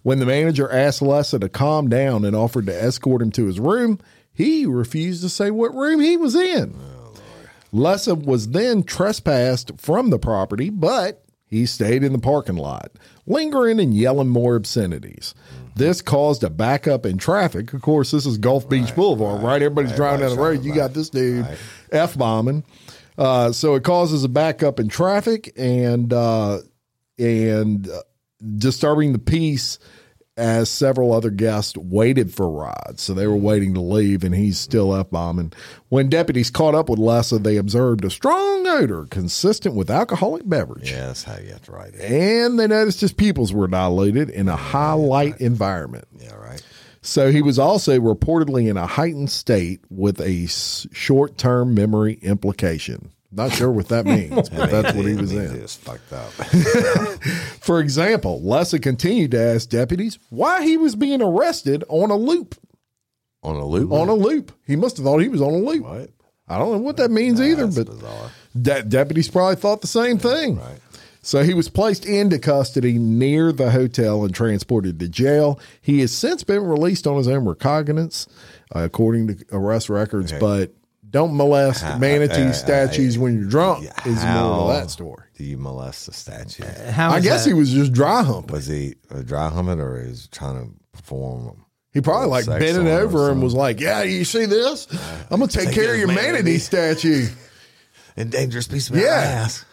When 0.03 0.19
the 0.19 0.27
manager 0.27 0.71
asked 0.71 1.01
Lessa 1.01 1.39
to 1.41 1.49
calm 1.49 1.89
down 1.89 2.25
and 2.25 2.35
offered 2.35 2.67
to 2.67 2.75
escort 2.75 3.23
him 3.23 3.31
to 3.33 3.47
his 3.47 3.61
room, 3.61 4.01
he 4.33 4.67
refused 4.67 5.23
to 5.23 5.29
say 5.29 5.51
what 5.51 5.75
room 5.75 6.01
he 6.01 6.17
was 6.17 6.35
in. 6.35 6.75
Oh, 6.77 7.15
Lessa 7.73 8.15
was 8.17 8.49
then 8.49 8.83
trespassed 8.83 9.73
from 9.79 10.11
the 10.11 10.19
property, 10.19 10.71
but 10.71 11.26
he 11.49 11.67
stayed 11.67 12.03
in 12.03 12.13
the 12.13 12.19
parking 12.19 12.57
lot, 12.57 12.93
lingering 13.27 13.79
and 13.81 13.95
yelling 13.95 14.29
more 14.29 14.57
obscenities. 14.57 15.35
This 15.77 16.03
caused 16.03 16.43
a 16.43 16.51
backup 16.51 17.07
in 17.07 17.19
traffic. 17.19 17.73
Of 17.73 17.83
course, 17.83 18.11
this 18.11 18.27
is 18.27 18.39
Gulf 18.39 18.69
Beach 18.69 18.95
Boulevard, 18.95 19.43
right? 19.43 19.63
Everybody's 19.63 19.95
driving 19.95 20.21
down 20.27 20.37
the 20.37 20.43
road. 20.43 20.65
You 20.65 20.75
got 20.75 20.95
this 20.95 21.11
dude 21.11 21.47
f 21.93 22.17
bombing, 22.17 22.65
uh, 23.19 23.53
so 23.53 23.75
it 23.75 23.85
causes 23.85 24.25
a 24.25 24.29
backup 24.29 24.81
in 24.81 24.89
traffic 24.89 25.53
and 25.57 26.13
uh, 26.13 26.61
and 27.19 27.89
uh, 27.89 28.03
disturbing 28.57 29.13
the 29.13 29.19
peace 29.19 29.79
as 30.37 30.69
several 30.69 31.13
other 31.13 31.31
guests 31.31 31.77
waited 31.77 32.33
for 32.35 32.51
rides. 32.51 33.03
So 33.03 33.15
they 33.15 33.27
were 33.27 33.37
waiting 33.37 33.75
to 33.75 33.81
leave, 33.81 34.23
and 34.23 34.35
he's 34.35 34.59
still 34.59 34.95
F 34.95 35.11
bombing. 35.11 35.53
When 35.89 36.09
deputies 36.09 36.51
caught 36.51 36.75
up 36.75 36.89
with 36.89 36.99
Lessa, 36.99 37.43
they 37.43 37.57
observed 37.57 38.05
a 38.05 38.11
strong 38.11 38.67
odor 38.67 39.07
consistent 39.07 39.75
with 39.75 39.91
alcoholic 39.91 40.49
beverage. 40.49 40.91
Yeah, 40.91 41.07
that's 41.07 41.25
how 41.25 41.39
you 41.39 41.49
have 41.51 41.63
to 41.63 41.73
write 41.73 41.95
it. 41.95 42.01
And 42.01 42.59
they 42.59 42.67
noticed 42.67 43.01
his 43.01 43.13
pupils 43.13 43.53
were 43.53 43.67
dilated 43.67 44.29
in 44.31 44.49
a 44.49 44.57
high 44.57 44.93
light 44.93 45.41
environment. 45.41 46.07
Yeah, 46.19 46.35
right. 46.35 46.63
So 47.01 47.31
he 47.31 47.41
was 47.41 47.59
also 47.59 47.99
reportedly 47.99 48.69
in 48.69 48.77
a 48.77 48.87
heightened 48.87 49.31
state 49.31 49.81
with 49.89 50.21
a 50.21 50.47
short 50.47 51.39
term 51.39 51.73
memory 51.73 52.15
implication. 52.15 53.13
Not 53.37 53.53
sure 53.53 53.71
what 53.71 53.89
that 53.89 54.07
means, 54.07 54.49
but 54.49 54.71
that's 54.71 54.97
what 54.97 55.05
he 55.07 55.15
was 55.15 55.33
in. 55.33 55.67
fucked 55.67 56.13
up. 56.13 56.31
For 57.61 57.81
example, 57.81 58.41
Lessa 58.43 58.81
continued 58.81 59.33
to 59.33 59.41
ask 59.41 59.69
deputies 59.69 60.19
why 60.31 60.63
he 60.65 60.77
was 60.77 60.97
being 60.97 61.21
arrested 61.21 61.85
on 61.89 62.11
a 62.11 62.17
loop. 62.17 62.55
On 63.43 63.55
a 63.57 63.65
loop. 63.67 63.93
On 63.93 64.09
a 64.09 64.15
loop. 64.15 64.53
He 64.67 64.75
must 64.75 64.97
have 64.97 65.05
thought 65.05 65.19
he 65.19 65.29
was 65.29 65.43
on 65.43 65.53
a 65.53 65.59
loop. 65.59 65.85
what? 65.85 66.11
I 66.49 66.59
don't 66.59 66.73
know 66.73 66.79
what 66.79 66.97
that 66.99 67.11
means 67.11 67.41
either, 67.41 67.67
That's 67.67 67.89
but 67.89 68.31
de- 68.61 68.83
deputies 68.85 69.29
probably 69.29 69.57
thought 69.57 69.81
the 69.81 69.87
same 69.89 70.17
thing. 70.19 70.59
Right. 70.59 70.79
So 71.21 71.43
he 71.43 71.55
was 71.55 71.69
placed 71.69 72.07
into 72.07 72.39
custody 72.39 72.99
near 72.99 73.51
the 73.51 73.73
hotel 73.73 74.25
and 74.25 74.33
transported 74.33 75.01
to 75.01 75.09
jail. 75.09 75.59
He 75.81 76.01
has 76.03 76.13
since 76.13 76.45
been 76.45 76.63
released 76.63 77.05
on 77.09 77.17
his 77.17 77.27
own 77.27 77.45
recognizance, 77.49 78.29
uh, 78.75 78.85
according 78.85 79.27
to 79.27 79.45
arrest 79.51 79.89
records. 79.91 80.33
But 80.33 80.73
don't 81.17 81.37
molest 81.37 81.83
manatee 81.99 82.43
uh, 82.43 82.49
uh, 82.49 82.53
statues 82.53 83.19
when 83.19 83.39
you're 83.41 83.49
drunk 83.49 83.85
is 84.05 84.21
the 84.21 84.27
moral 84.29 84.71
of 84.71 84.77
that 84.81 84.91
story. 84.91 85.25
Do 85.37 85.45
you 85.45 85.57
molest 85.59 86.07
the 86.07 86.13
statue? 86.13 86.65
How 86.91 87.11
I 87.11 87.19
is 87.19 87.25
guess 87.25 87.45
that? 87.45 87.51
he 87.51 87.55
was 87.55 87.71
just 87.73 87.93
dry 87.93 88.23
humping. 88.23 88.53
Was 88.53 88.67
he 88.67 88.95
a 89.11 89.23
dry 89.23 89.49
humping 89.49 89.81
or 89.81 89.99
is 89.99 90.23
he 90.25 90.29
trying 90.29 90.65
to 90.67 90.73
perform? 90.97 91.65
He 91.93 92.01
probably 92.03 92.29
like 92.29 92.45
Sex 92.45 92.63
bending 92.63 92.87
on 92.93 92.99
or 92.99 93.01
over 93.03 93.31
and 93.31 93.43
was 93.43 93.55
like, 93.55 93.81
"Yeah, 93.81 94.03
you 94.03 94.25
see 94.25 94.45
this? 94.45 94.87
I'm 95.31 95.41
gonna 95.41 95.47
take 95.47 95.67
Take 95.67 95.75
care 95.75 95.85
of 95.85 95.91
this 95.93 95.99
your 96.01 96.09
manatee." 96.09 96.33
manatee 96.33 96.59
statue." 96.59 97.27
Endangered 98.17 98.69
piece 98.69 98.91
of 98.91 98.97
Yeah. 98.97 99.09
ass. 99.45 99.65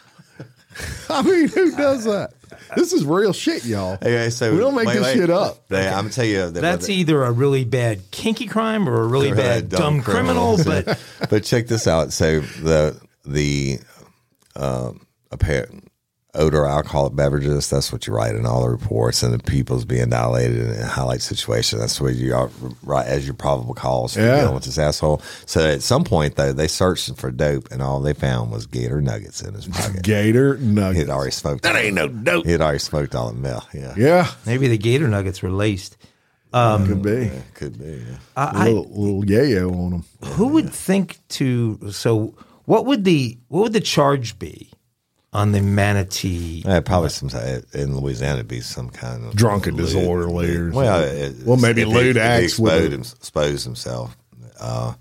I 1.10 1.22
mean, 1.22 1.48
who 1.50 1.76
does 1.76 2.04
that? 2.06 2.33
This 2.84 2.94
is 2.94 3.06
real 3.06 3.34
shit, 3.34 3.66
y'all. 3.66 3.94
Okay, 3.96 4.30
so 4.30 4.52
we 4.52 4.60
don't 4.60 4.76
make 4.76 4.88
wait, 4.88 4.94
this 4.96 5.04
wait. 5.04 5.18
shit 5.18 5.30
up. 5.30 5.68
They, 5.70 5.88
I'm 5.88 5.94
gonna 6.06 6.10
tell 6.10 6.26
you, 6.26 6.50
that- 6.50 6.54
That's 6.62 6.90
either 6.90 7.24
a 7.24 7.32
really 7.32 7.66
bad 7.66 8.02
kinky 8.12 8.46
crime 8.48 8.88
or 8.90 9.02
a 9.02 9.08
really 9.08 9.30
Or 9.32 9.34
a 9.34 9.38
bad 9.38 9.70
dumb, 9.70 10.02
criminal. 10.02 10.58
But 10.64 11.00
but 11.30 11.44
check 11.44 11.68
this 11.68 11.88
out. 11.88 12.12
So 12.14 12.40
the 12.42 13.00
the 13.26 13.80
um, 14.56 15.06
apparent 15.32 15.92
odor 16.36 16.66
alcoholic 16.66 17.16
beverages. 17.16 17.70
That's 17.70 17.92
what 17.92 18.08
you 18.08 18.14
write 18.14 18.36
in 18.36 18.46
all 18.46 18.64
the 18.64 18.70
reports, 18.70 19.22
and 19.24 19.34
the 19.34 19.40
people's 19.40 19.86
being 19.86 20.10
dilated 20.10 20.60
in 20.60 20.82
a 20.82 20.86
highlight 20.88 21.22
situation. 21.22 21.80
That's 21.80 22.02
what 22.02 22.16
you 22.16 22.34
are 22.34 22.50
right 22.84 23.06
as 23.06 23.26
your 23.26 23.36
probable 23.36 23.74
cause 23.76 24.14
for 24.16 24.22
Yeah. 24.22 24.40
dealing 24.42 24.56
with 24.56 24.64
this 24.66 24.78
asshole. 24.78 25.22
So 25.46 25.62
at 25.70 25.82
some 25.84 26.04
point 26.04 26.36
though, 26.36 26.52
they 26.54 26.68
searched 26.68 27.16
for 27.18 27.30
dope, 27.32 27.72
and 27.72 27.82
all 27.82 28.00
they 28.00 28.14
found 28.14 28.52
was 28.52 28.66
gator 28.66 29.02
nuggets 29.02 29.42
in 29.42 29.54
his 29.54 29.68
pocket. 29.68 30.02
Gator 30.04 30.58
nuggets. 30.58 30.64
He 30.64 30.72
nugget. 30.74 30.98
had 30.98 31.10
already 31.10 31.32
smoked. 31.32 31.64
That 31.64 31.76
ain't 31.76 31.96
no 31.96 32.08
dope. 32.08 32.46
He 32.46 32.52
had 32.52 32.62
already 32.62 32.80
smoked 32.80 33.14
all 33.16 33.32
the 33.32 33.40
milk. 33.40 33.68
Yeah, 33.74 33.94
Yeah, 33.98 34.32
maybe 34.46 34.68
the 34.68 34.78
gator 34.78 35.08
nuggets 35.08 35.42
were 35.42 35.52
laced. 35.52 35.98
Um, 36.52 36.86
could 36.88 37.02
be. 37.02 37.26
Yeah, 37.34 37.42
could 37.56 37.80
be. 37.80 38.04
Yeah. 38.08 38.18
I, 38.38 38.68
little, 38.70 38.86
little 38.92 39.24
yayo 39.24 39.72
on 39.76 39.90
them. 39.92 40.06
I, 40.22 40.28
who 40.28 40.50
would 40.50 40.70
think 40.72 41.18
to? 41.30 41.92
So, 41.92 42.36
what 42.66 42.86
would 42.86 43.06
the 43.06 43.38
what 43.48 43.64
would 43.64 43.74
the 43.74 43.80
charge 43.82 44.38
be 44.38 44.70
on 45.34 45.52
the 45.52 45.62
manatee? 45.62 46.64
Yeah, 46.66 46.80
probably 46.82 47.10
some 47.10 47.30
in 47.74 47.98
Louisiana 47.98 48.36
it'd 48.36 48.48
be 48.48 48.62
some 48.62 48.90
kind 48.90 49.26
of 49.26 49.36
Drunken 49.36 49.76
lewd- 49.76 49.86
disorderly 49.88 50.56
or 50.56 50.70
Well, 50.72 51.02
something. 51.02 51.24
it- 51.24 51.46
Well, 51.46 51.58
maybe 51.58 51.86
lewd 51.86 52.16
he 52.16 52.22
acts 52.22 52.60
with 52.60 52.74
exposed, 52.74 52.92
a- 52.92 52.96
him, 52.96 53.02
exposed 53.02 53.64
himself. 53.66 54.18
Uh, 54.60 54.94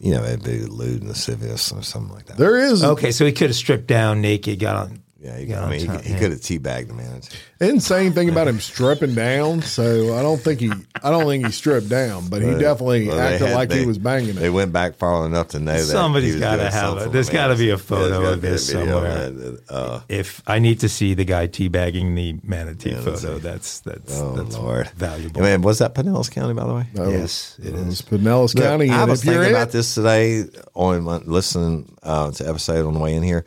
you 0.00 0.12
know, 0.12 0.24
it'd 0.24 0.42
be 0.42 0.58
lewd 0.60 1.00
and 1.00 1.08
lascivious 1.08 1.70
or 1.72 1.82
something 1.82 2.12
like 2.12 2.26
that. 2.26 2.36
There 2.36 2.58
is 2.58 2.82
Okay, 2.82 3.12
so 3.12 3.24
he 3.24 3.30
could 3.32 3.50
have 3.50 3.56
stripped 3.56 3.86
down 3.86 4.20
naked, 4.20 4.58
got 4.58 4.74
on. 4.76 4.98
Yeah, 5.22 5.36
he, 5.38 5.46
got 5.46 5.62
I 5.64 5.70
mean, 5.70 5.80
he, 6.02 6.12
he 6.12 6.18
could 6.18 6.32
have 6.32 6.40
teabagged 6.40 6.88
the 6.88 6.94
man. 6.94 7.20
didn't 7.60 7.80
say 7.80 8.00
anything 8.04 8.28
about 8.28 8.48
him 8.48 8.58
stripping 8.58 9.14
down, 9.14 9.62
so 9.62 10.14
I 10.16 10.22
don't 10.22 10.40
think 10.40 10.58
he. 10.60 10.72
I 11.04 11.10
don't 11.10 11.26
think 11.26 11.46
he 11.46 11.52
stripped 11.52 11.88
down, 11.88 12.28
but 12.28 12.42
he 12.42 12.50
definitely 12.58 13.06
Well, 13.08 13.20
acted 13.20 13.48
had- 13.48 13.54
like 13.54 13.72
he 13.72 13.86
was 13.86 13.98
banging 13.98 14.30
it. 14.30 14.36
They 14.36 14.46
it. 14.46 14.50
went 14.50 14.72
back 14.72 14.96
far 14.96 15.24
enough 15.26 15.48
to 15.48 15.60
know 15.60 15.72
that 15.72 15.84
somebody's 15.84 16.36
gotta 16.40 16.70
have 16.70 16.98
it. 16.98 17.12
There's 17.12 17.30
gotta 17.30 17.54
be 17.56 17.70
a 17.70 17.78
photo 17.78 18.20
Yeah, 18.22 18.28
of 18.30 18.40
this 18.40 18.72
gotta 18.72 18.84
be 18.84 18.90
a 18.90 19.30
video. 19.30 19.30
somewhere. 19.30 19.58
Uh, 19.68 20.00
If 20.08 20.42
I 20.46 20.58
need 20.58 20.80
to 20.80 20.88
see 20.88 21.14
the 21.14 21.24
guy 21.24 21.46
teabagging 21.46 22.14
the 22.16 22.36
manatee 22.42 22.94
photo, 22.94 23.38
that's 23.38 23.80
that's 23.80 24.20
oh 24.20 24.32
that's 24.36 24.56
Lord, 24.56 24.88
valuable. 24.96 25.40
Man, 25.40 25.62
was 25.62 25.78
that 25.78 25.94
Pinellas 25.94 26.30
County, 26.30 26.54
by 26.54 26.66
the 26.66 26.74
way? 26.74 26.86
That 26.94 27.10
yes, 27.10 27.56
was, 27.58 27.66
it 27.66 27.74
it 27.74 27.78
is. 27.78 27.86
was 27.86 28.02
Pinellas 28.02 28.54
Look, 28.54 28.64
County. 28.64 28.90
I 28.90 29.04
was 29.04 29.22
thinking 29.22 29.50
about 29.50 29.68
it- 29.68 29.72
this 29.72 29.94
today 29.94 30.44
on 30.74 31.02
my, 31.04 31.16
listening 31.18 31.96
uh, 32.02 32.30
to 32.32 32.48
episode 32.48 32.86
on 32.86 32.94
the 32.94 33.00
way 33.00 33.14
in 33.14 33.22
here. 33.22 33.44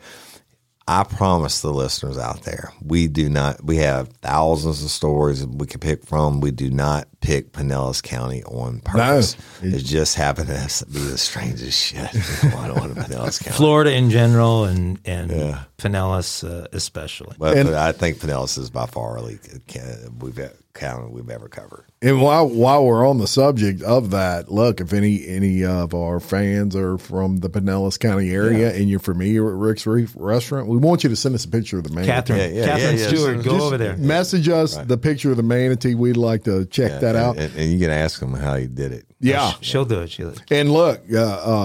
I 0.88 1.02
promise 1.02 1.62
the 1.62 1.72
listeners 1.72 2.16
out 2.16 2.42
there, 2.42 2.72
we 2.80 3.08
do 3.08 3.28
not. 3.28 3.64
We 3.64 3.78
have 3.78 4.08
thousands 4.22 4.84
of 4.84 4.90
stories 4.90 5.44
we 5.44 5.66
can 5.66 5.80
pick 5.80 6.06
from. 6.06 6.40
We 6.40 6.52
do 6.52 6.70
not 6.70 7.08
pick 7.26 7.50
Pinellas 7.52 8.00
County 8.02 8.44
on 8.44 8.78
purpose. 8.80 9.36
No. 9.60 9.68
it 9.76 9.80
just 9.80 10.14
happened 10.14 10.46
to 10.46 10.86
be 10.86 10.98
the 11.00 11.18
strangest 11.18 11.76
shit. 11.82 11.98
I 12.54 12.68
don't 12.68 12.78
want 12.78 12.94
Pinellas 12.94 13.42
County, 13.42 13.56
Florida 13.56 13.92
in 13.92 14.10
general 14.10 14.64
and 14.64 15.00
and 15.04 15.30
Yeah. 15.32 15.64
Pinellas 15.78 16.48
uh, 16.48 16.68
especially. 16.72 17.34
but, 17.38 17.56
And- 17.58 17.68
but 17.68 17.74
I 17.74 17.90
think 17.92 18.18
Pinellas 18.18 18.56
is 18.58 18.70
by 18.70 18.86
far 18.86 19.20
the 19.20 19.38
ca- 19.68 20.08
we've 20.20 20.38
county 20.74 21.08
we've 21.10 21.30
ever 21.30 21.48
covered. 21.48 21.84
And 22.02 22.20
while 22.20 22.46
while 22.46 22.84
we're 22.84 23.08
on 23.08 23.16
the 23.18 23.26
subject 23.26 23.82
of 23.82 24.10
that, 24.10 24.52
look, 24.52 24.80
if 24.82 24.92
any 24.92 25.26
any 25.26 25.64
of 25.64 25.94
our 25.94 26.20
fans 26.20 26.76
are 26.76 26.98
from 26.98 27.38
the 27.38 27.48
Pinellas 27.48 27.98
County 27.98 28.30
area 28.30 28.74
and 28.74 28.88
you're 28.88 28.98
familiar 29.00 29.42
with 29.44 29.54
Rick's 29.54 29.86
Reef 29.86 30.12
Restaurant, 30.14 30.68
we 30.68 30.76
want 30.76 31.02
you 31.02 31.08
to 31.10 31.16
send 31.16 31.34
us 31.34 31.44
a 31.46 31.48
picture 31.48 31.78
of 31.78 31.84
the 31.84 31.90
manatee. 31.90 32.12
Catherine, 32.12 32.38
Yeah, 32.38 32.46
yeah, 32.60 32.66
Catherine 32.66 32.96
yeah, 32.98 33.02
yeah. 33.02 33.08
Stewart, 33.08 33.36
go 33.38 33.42
Just 33.52 33.54
over 33.64 33.78
there. 33.78 33.96
Message 33.96 34.48
us 34.50 34.76
the 34.76 34.98
picture 34.98 35.30
of 35.30 35.38
the 35.38 35.42
manatee. 35.42 35.94
We'd 35.94 36.18
like 36.18 36.44
to 36.44 36.66
check 36.66 37.00
that 37.00 37.15
and, 37.16 37.24
out. 37.24 37.36
and, 37.38 37.54
and 37.56 37.72
you 37.72 37.78
can 37.78 37.90
ask 37.90 38.20
them 38.20 38.34
how 38.34 38.54
he 38.56 38.66
did 38.66 38.92
it. 38.92 39.06
yeah. 39.20 39.52
She'll 39.60 39.84
do 39.84 40.00
it. 40.00 40.10
She'll. 40.10 40.34
And 40.50 40.72
look, 40.72 41.02
uh, 41.12 41.18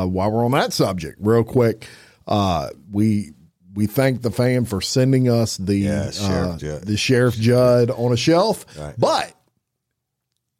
uh, 0.03 0.05
while 0.07 0.31
we're 0.31 0.45
on 0.45 0.51
that 0.51 0.73
subject, 0.73 1.17
real 1.21 1.43
quick, 1.43 1.87
uh, 2.27 2.69
we 2.91 3.31
we 3.73 3.87
thank 3.87 4.21
the 4.21 4.31
fan 4.31 4.65
for 4.65 4.81
sending 4.81 5.29
us 5.29 5.57
the 5.57 5.75
Yeah, 5.75 6.11
Sheriff 6.11 6.49
uh, 6.53 6.57
Judd. 6.57 6.81
the 6.83 6.97
Sheriff 6.97 7.35
Judd 7.35 7.89
on 7.91 8.11
a 8.11 8.17
shelf, 8.17 8.65
Right. 8.77 8.95
but 8.97 9.33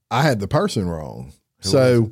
I 0.09 0.23
had 0.23 0.39
the 0.39 0.47
person 0.47 0.87
wrong. 0.87 1.33
so 1.61 2.11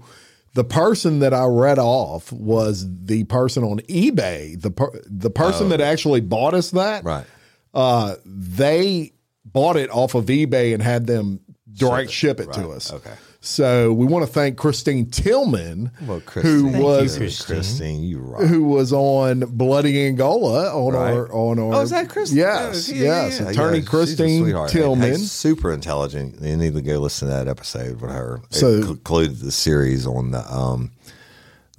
the 0.56 0.63
person 0.63 1.20
that 1.20 1.34
I 1.34 1.46
read 1.46 1.80
off 1.80 2.32
was 2.32 2.86
the 3.06 3.24
person 3.26 3.63
on 3.63 3.80
eBay. 3.82 4.60
The 4.60 4.72
per, 4.72 4.89
the 5.06 5.30
person 5.30 5.70
that 5.70 5.80
actually 5.82 6.22
bought 6.22 6.54
us 6.54 6.72
that. 6.72 7.04
Right. 7.04 7.26
Uh, 7.74 8.15
they 8.26 9.13
bought 9.46 9.78
it 9.78 9.89
off 9.92 10.15
of 10.15 10.26
eBay 10.26 10.74
and 10.74 10.82
had 10.82 11.06
them 11.08 11.39
direct 11.74 12.12
ship 12.12 12.40
it, 12.40 12.52
to 12.54 12.62
Right. 12.62 12.76
us. 12.78 12.92
Okay. 12.94 13.14
So 13.42 13.94
we 13.94 14.06
want 14.06 14.26
to 14.26 14.32
thank 14.32 14.58
Christine 14.58 15.06
Tillman, 15.10 15.92
Well, 16.06 16.20
who 16.20 16.22
Christine, 16.26 16.74
you, 16.76 16.84
was 16.84 17.16
Christine. 17.18 17.56
Christine, 17.56 18.04
you 18.04 18.20
rock. 18.20 18.42
who 18.44 18.66
was 18.66 18.92
on 18.92 19.40
Bloody 19.52 20.06
Angola 20.08 20.76
on 20.76 20.94
Right. 20.94 21.14
our 21.14 21.32
on 21.34 21.58
our. 21.58 21.74
Oh, 21.76 21.80
is 21.82 21.92
that 21.92 22.10
Christine? 22.10 22.40
Yes, 22.40 22.90
Yeah, 22.90 22.96
yeah, 22.96 23.26
yes. 23.28 23.40
yeah. 23.40 23.50
Attorney 23.52 23.78
Yeah, 23.80 23.86
Christine 23.86 24.42
sweetheart. 24.44 24.72
Tillman. 24.72 25.12
Hey, 25.12 25.18
super 25.20 25.72
intelligent. 25.72 26.42
You 26.42 26.58
need 26.58 26.74
to 26.74 26.82
go 26.82 26.98
listen 27.00 27.30
to 27.30 27.34
that 27.34 27.48
episode 27.48 28.02
with 28.02 28.12
her. 28.12 28.42
So- 28.50 28.68
it 28.80 28.84
concluded 28.86 29.40
the 29.40 29.52
series 29.54 30.06
on 30.06 30.32
the 30.32 30.46
um, 30.54 30.92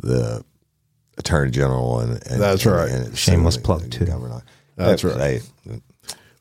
the 0.00 0.42
Attorney 1.18 1.50
General 1.50 2.00
and, 2.00 2.12
and 2.26 2.40
That's 2.40 2.64
and- 2.64 2.74
right. 2.74 2.90
and 2.90 3.18
Shameless 3.18 3.56
and 3.56 3.64
plug, 3.64 3.90
too. 3.90 4.06
governor. 4.06 4.42
That's 4.76 5.02
Hey, 5.02 5.08
right. 5.08 5.42
Hey, 5.68 5.80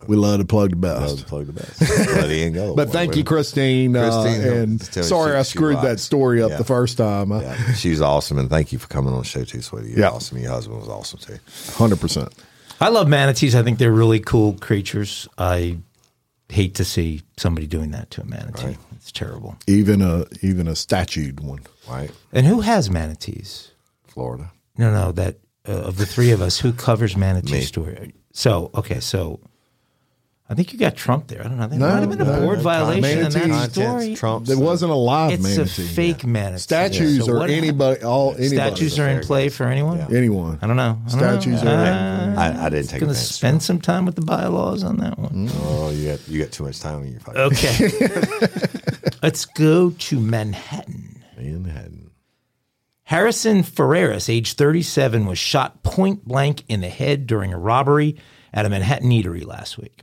we 0.08 0.16
love 0.16 0.40
to 0.40 0.46
plug 0.46 0.72
the 0.72 0.76
that 0.88 1.02
was 1.02 1.16
best. 1.16 1.28
plug 1.28 1.48
the 1.48 1.54
best. 1.54 1.80
Bloody 1.80 2.44
Angola. 2.46 2.76
But 2.76 2.90
thank 2.90 3.16
you, 3.16 3.24
Christine. 3.24 3.96
uh, 3.96 4.24
and 4.24 4.82
sorry 4.82 5.32
she- 5.34 5.38
I 5.38 5.44
she 5.44 5.50
screwed 5.58 5.78
that 5.78 5.84
rocks. 5.90 6.02
story 6.02 6.42
up 6.42 6.52
Yeah. 6.52 6.58
the 6.58 6.64
first 6.64 6.98
time. 6.98 7.32
Yeah, 7.32 7.74
she's 7.74 8.02
awesome, 8.02 8.38
and 8.38 8.50
thank 8.50 8.72
you 8.72 8.80
for 8.80 8.88
coming 8.88 9.12
on 9.14 9.20
the 9.20 9.26
show 9.26 9.44
too, 9.44 9.62
sweetie. 9.62 9.90
You're 9.90 10.00
Yeah. 10.00 10.10
awesome. 10.10 10.38
Your 10.38 10.52
husband 10.52 10.80
was 10.80 10.90
awesome 10.90 11.20
too. 11.20 11.38
Hundred 11.74 12.00
percent. 12.00 12.30
I 12.82 12.90
love 12.90 13.08
manatees. 13.10 13.56
I 13.56 13.64
think 13.64 13.78
they're 13.78 13.92
really 13.92 14.20
cool 14.20 14.54
creatures. 14.54 15.28
I 15.38 15.78
hate 16.48 16.76
to 16.76 16.86
see 16.86 17.22
somebody 17.38 17.68
doing 17.68 17.92
that 17.92 18.10
to 18.12 18.22
a 18.22 18.26
manatee. 18.26 18.78
It's 18.96 19.12
terrible. 19.12 19.58
Even 19.68 20.02
a 20.02 20.26
even 20.42 20.68
a 20.68 20.76
statued 20.76 21.42
one. 21.42 21.60
Right, 21.90 22.12
And 22.32 22.46
who 22.48 22.62
has 22.62 22.90
manatees? 22.90 23.72
Florida. 24.08 24.52
No, 24.78 24.92
no. 24.92 25.12
That 25.12 25.38
uh, 25.68 25.72
of 25.74 25.98
the 25.98 26.06
three 26.06 26.32
of 26.32 26.42
us, 26.42 26.60
who 26.60 26.72
covers 26.72 27.18
manatee 27.18 27.62
story? 27.62 28.14
So 28.32 28.72
okay, 28.76 29.00
so 29.00 29.40
I 30.52 30.56
think 30.56 30.74
you 30.74 30.80
got 30.80 30.96
Trump 30.96 31.28
there. 31.28 31.42
I 31.42 31.44
don't 31.48 31.60
know. 31.60 31.68
There 31.68 31.78
No, 31.78 31.88
might 31.90 32.00
have 32.00 32.10
been 32.10 32.22
a 32.22 32.40
board 32.42 32.58
no, 32.58 32.64
violation 32.64 33.06
in 33.06 33.16
manatee 33.22 33.50
that 33.50 33.72
story. 33.72 33.86
Contents, 33.88 34.20
Trump. 34.20 34.46
There 34.48 34.58
wasn't 34.58 34.92
a 34.92 34.96
live 34.96 35.34
It's 35.34 35.44
manatee. 35.44 35.84
a 35.84 35.86
fake 35.88 36.26
manatee. 36.26 36.58
Statues 36.58 37.26
So 37.26 37.38
or 37.38 37.46
anybody, 37.46 38.02
all 38.02 38.32
anybody. 38.32 38.48
Statues 38.56 38.98
are 38.98 39.08
in 39.10 39.20
play 39.22 39.50
for 39.50 39.68
anyone. 39.68 40.00
Yeah. 40.00 40.08
anyone. 40.18 40.58
I 40.62 40.66
don't 40.66 40.76
know. 40.76 40.98
I 41.06 41.10
don't 41.12 41.20
Statues 41.20 41.62
know. 41.64 41.72
are- 41.72 41.78
Uh, 41.86 42.36
I, 42.36 42.66
I 42.66 42.70
didn't 42.70 42.88
take 42.90 43.00
Going 43.02 43.14
to 43.14 43.20
spend 43.20 43.62
some 43.62 43.80
time 43.80 44.06
with 44.06 44.16
the 44.16 44.22
bylaws 44.24 44.84
on 44.84 44.98
that 44.98 45.20
one. 45.20 45.50
Oh, 45.62 45.92
you 45.92 46.10
got 46.10 46.28
you 46.28 46.42
got 46.42 46.52
too 46.52 46.64
much 46.64 46.80
time 46.80 47.04
in 47.04 47.12
your 47.12 47.20
fucking 47.20 47.42
Okay. 47.42 47.90
Let's 49.22 49.46
go 49.46 49.92
to 49.92 50.20
Manhattan. 50.20 51.24
Manhattan. 51.38 52.10
Harrison 53.04 53.64
Ferreras, 53.64 54.30
age 54.30 54.54
37, 54.54 55.26
was 55.26 55.38
shot 55.38 55.84
point 55.84 56.26
blank 56.28 56.64
in 56.68 56.82
the 56.82 56.90
head 56.90 57.28
during 57.28 57.54
a 57.54 57.58
robbery 57.58 58.18
at 58.54 58.66
a 58.66 58.70
Manhattan 58.70 59.10
eatery 59.12 59.46
last 59.46 59.78
week. 59.78 60.02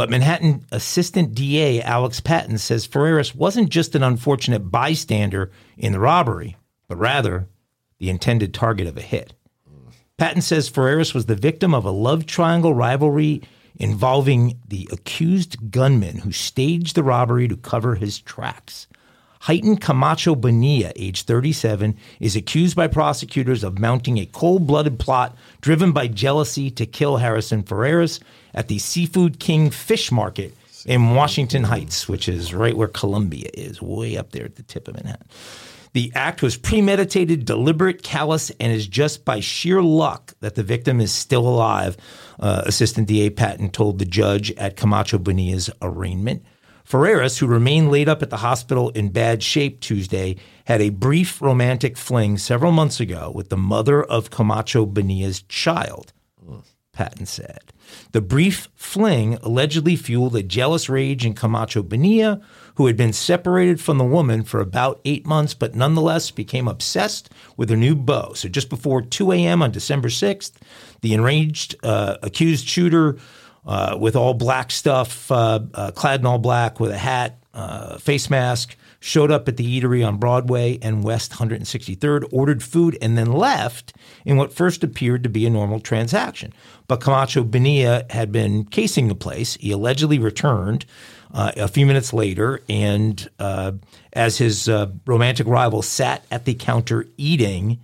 But 0.00 0.08
Manhattan 0.08 0.64
Assistant 0.72 1.34
DA 1.34 1.82
Alex 1.82 2.20
Patton 2.20 2.56
says 2.56 2.88
Ferreras 2.88 3.34
wasn't 3.34 3.68
just 3.68 3.94
an 3.94 4.02
unfortunate 4.02 4.70
bystander 4.70 5.50
in 5.76 5.92
the 5.92 6.00
robbery, 6.00 6.56
but 6.88 6.96
rather 6.96 7.50
the 7.98 8.08
intended 8.08 8.54
target 8.54 8.86
of 8.86 8.96
a 8.96 9.02
hit. 9.02 9.34
Patton 10.16 10.40
says 10.40 10.70
Ferreras 10.70 11.12
was 11.12 11.26
the 11.26 11.34
victim 11.34 11.74
of 11.74 11.84
a 11.84 11.90
love 11.90 12.24
triangle 12.24 12.72
rivalry 12.72 13.42
involving 13.76 14.58
the 14.66 14.88
accused 14.90 15.70
gunman 15.70 16.20
who 16.20 16.32
staged 16.32 16.96
the 16.96 17.02
robbery 17.02 17.46
to 17.46 17.58
cover 17.58 17.96
his 17.96 18.20
tracks. 18.20 18.86
Heighton 19.42 19.78
Camacho 19.78 20.34
Bonilla, 20.34 20.92
age 20.96 21.24
37, 21.24 21.94
is 22.20 22.36
accused 22.36 22.74
by 22.74 22.86
prosecutors 22.86 23.62
of 23.62 23.78
mounting 23.78 24.16
a 24.16 24.24
cold 24.24 24.66
blooded 24.66 24.98
plot 24.98 25.36
driven 25.60 25.92
by 25.92 26.06
jealousy 26.06 26.70
to 26.70 26.86
kill 26.86 27.18
Harrison 27.18 27.62
Ferreras 27.62 28.18
at 28.54 28.68
the 28.68 28.78
Seafood 28.78 29.38
King 29.38 29.70
Fish 29.70 30.10
Market 30.10 30.54
in 30.86 31.14
Washington 31.14 31.64
Heights, 31.64 32.08
which 32.08 32.28
is 32.28 32.54
right 32.54 32.76
where 32.76 32.88
Columbia 32.88 33.50
is, 33.54 33.82
way 33.82 34.16
up 34.16 34.32
there 34.32 34.44
at 34.44 34.56
the 34.56 34.62
tip 34.62 34.88
of 34.88 34.94
Manhattan. 34.94 35.28
The 35.92 36.12
act 36.14 36.40
was 36.40 36.56
premeditated, 36.56 37.44
deliberate, 37.44 38.02
callous, 38.02 38.50
and 38.60 38.72
is 38.72 38.86
just 38.86 39.24
by 39.24 39.40
sheer 39.40 39.82
luck 39.82 40.34
that 40.40 40.54
the 40.54 40.62
victim 40.62 41.00
is 41.00 41.12
still 41.12 41.46
alive, 41.48 41.96
uh, 42.38 42.62
Assistant 42.64 43.08
DA 43.08 43.30
Patton 43.30 43.70
told 43.70 43.98
the 43.98 44.04
judge 44.04 44.52
at 44.52 44.76
Camacho 44.76 45.18
Bonilla's 45.18 45.68
arraignment. 45.82 46.44
Ferreras, 46.88 47.38
who 47.38 47.46
remained 47.46 47.90
laid 47.90 48.08
up 48.08 48.22
at 48.22 48.30
the 48.30 48.38
hospital 48.38 48.90
in 48.90 49.10
bad 49.10 49.42
shape 49.42 49.80
Tuesday, 49.80 50.36
had 50.64 50.80
a 50.80 50.90
brief 50.90 51.40
romantic 51.42 51.96
fling 51.96 52.38
several 52.38 52.72
months 52.72 53.00
ago 53.00 53.30
with 53.34 53.48
the 53.48 53.56
mother 53.56 54.02
of 54.02 54.30
Camacho 54.30 54.86
Bonilla's 54.86 55.42
child. 55.42 56.12
Patton 56.92 57.26
said. 57.26 57.72
The 58.12 58.20
brief 58.20 58.68
fling 58.74 59.34
allegedly 59.42 59.96
fueled 59.96 60.36
a 60.36 60.42
jealous 60.42 60.88
rage 60.88 61.24
in 61.24 61.34
Camacho 61.34 61.82
Bonilla, 61.82 62.40
who 62.74 62.86
had 62.86 62.96
been 62.96 63.12
separated 63.12 63.80
from 63.80 63.98
the 63.98 64.04
woman 64.04 64.42
for 64.42 64.60
about 64.60 65.00
eight 65.04 65.26
months, 65.26 65.54
but 65.54 65.74
nonetheless 65.74 66.30
became 66.30 66.68
obsessed 66.68 67.30
with 67.56 67.70
her 67.70 67.76
new 67.76 67.94
beau. 67.94 68.32
So 68.34 68.48
just 68.48 68.68
before 68.68 69.02
2 69.02 69.32
a.m. 69.32 69.62
on 69.62 69.70
December 69.70 70.08
6th, 70.08 70.52
the 71.00 71.14
enraged 71.14 71.76
uh, 71.82 72.16
accused 72.22 72.66
shooter 72.66 73.18
uh, 73.66 73.96
with 74.00 74.16
all 74.16 74.34
black 74.34 74.70
stuff, 74.70 75.30
uh, 75.30 75.60
uh, 75.74 75.90
clad 75.92 76.20
in 76.20 76.26
all 76.26 76.38
black 76.38 76.80
with 76.80 76.90
a 76.90 76.98
hat, 76.98 77.38
uh, 77.54 77.98
face 77.98 78.30
mask, 78.30 78.76
showed 79.00 79.30
up 79.30 79.48
at 79.48 79.56
the 79.56 79.80
eatery 79.80 80.06
on 80.06 80.18
Broadway 80.18 80.78
and 80.82 81.02
West 81.02 81.32
163rd, 81.32 82.28
ordered 82.30 82.62
food, 82.62 82.96
and 83.00 83.16
then 83.16 83.32
left 83.32 83.94
in 84.26 84.36
what 84.36 84.52
first 84.52 84.84
appeared 84.84 85.22
to 85.22 85.30
be 85.30 85.46
a 85.46 85.50
normal 85.50 85.80
transaction. 85.80 86.52
But 86.86 87.00
Camacho 87.00 87.44
Bonilla 87.44 88.04
had 88.10 88.30
been 88.30 88.64
casing 88.64 89.08
the 89.08 89.14
place. 89.14 89.54
He 89.54 89.72
allegedly 89.72 90.18
returned 90.18 90.84
uh, 91.32 91.52
a 91.56 91.68
few 91.68 91.86
minutes 91.86 92.12
later, 92.12 92.60
and 92.68 93.28
uh, 93.38 93.72
as 94.12 94.38
his 94.38 94.68
uh, 94.68 94.90
romantic 95.06 95.46
rival 95.46 95.80
sat 95.80 96.24
at 96.30 96.44
the 96.44 96.54
counter 96.54 97.06
eating, 97.16 97.80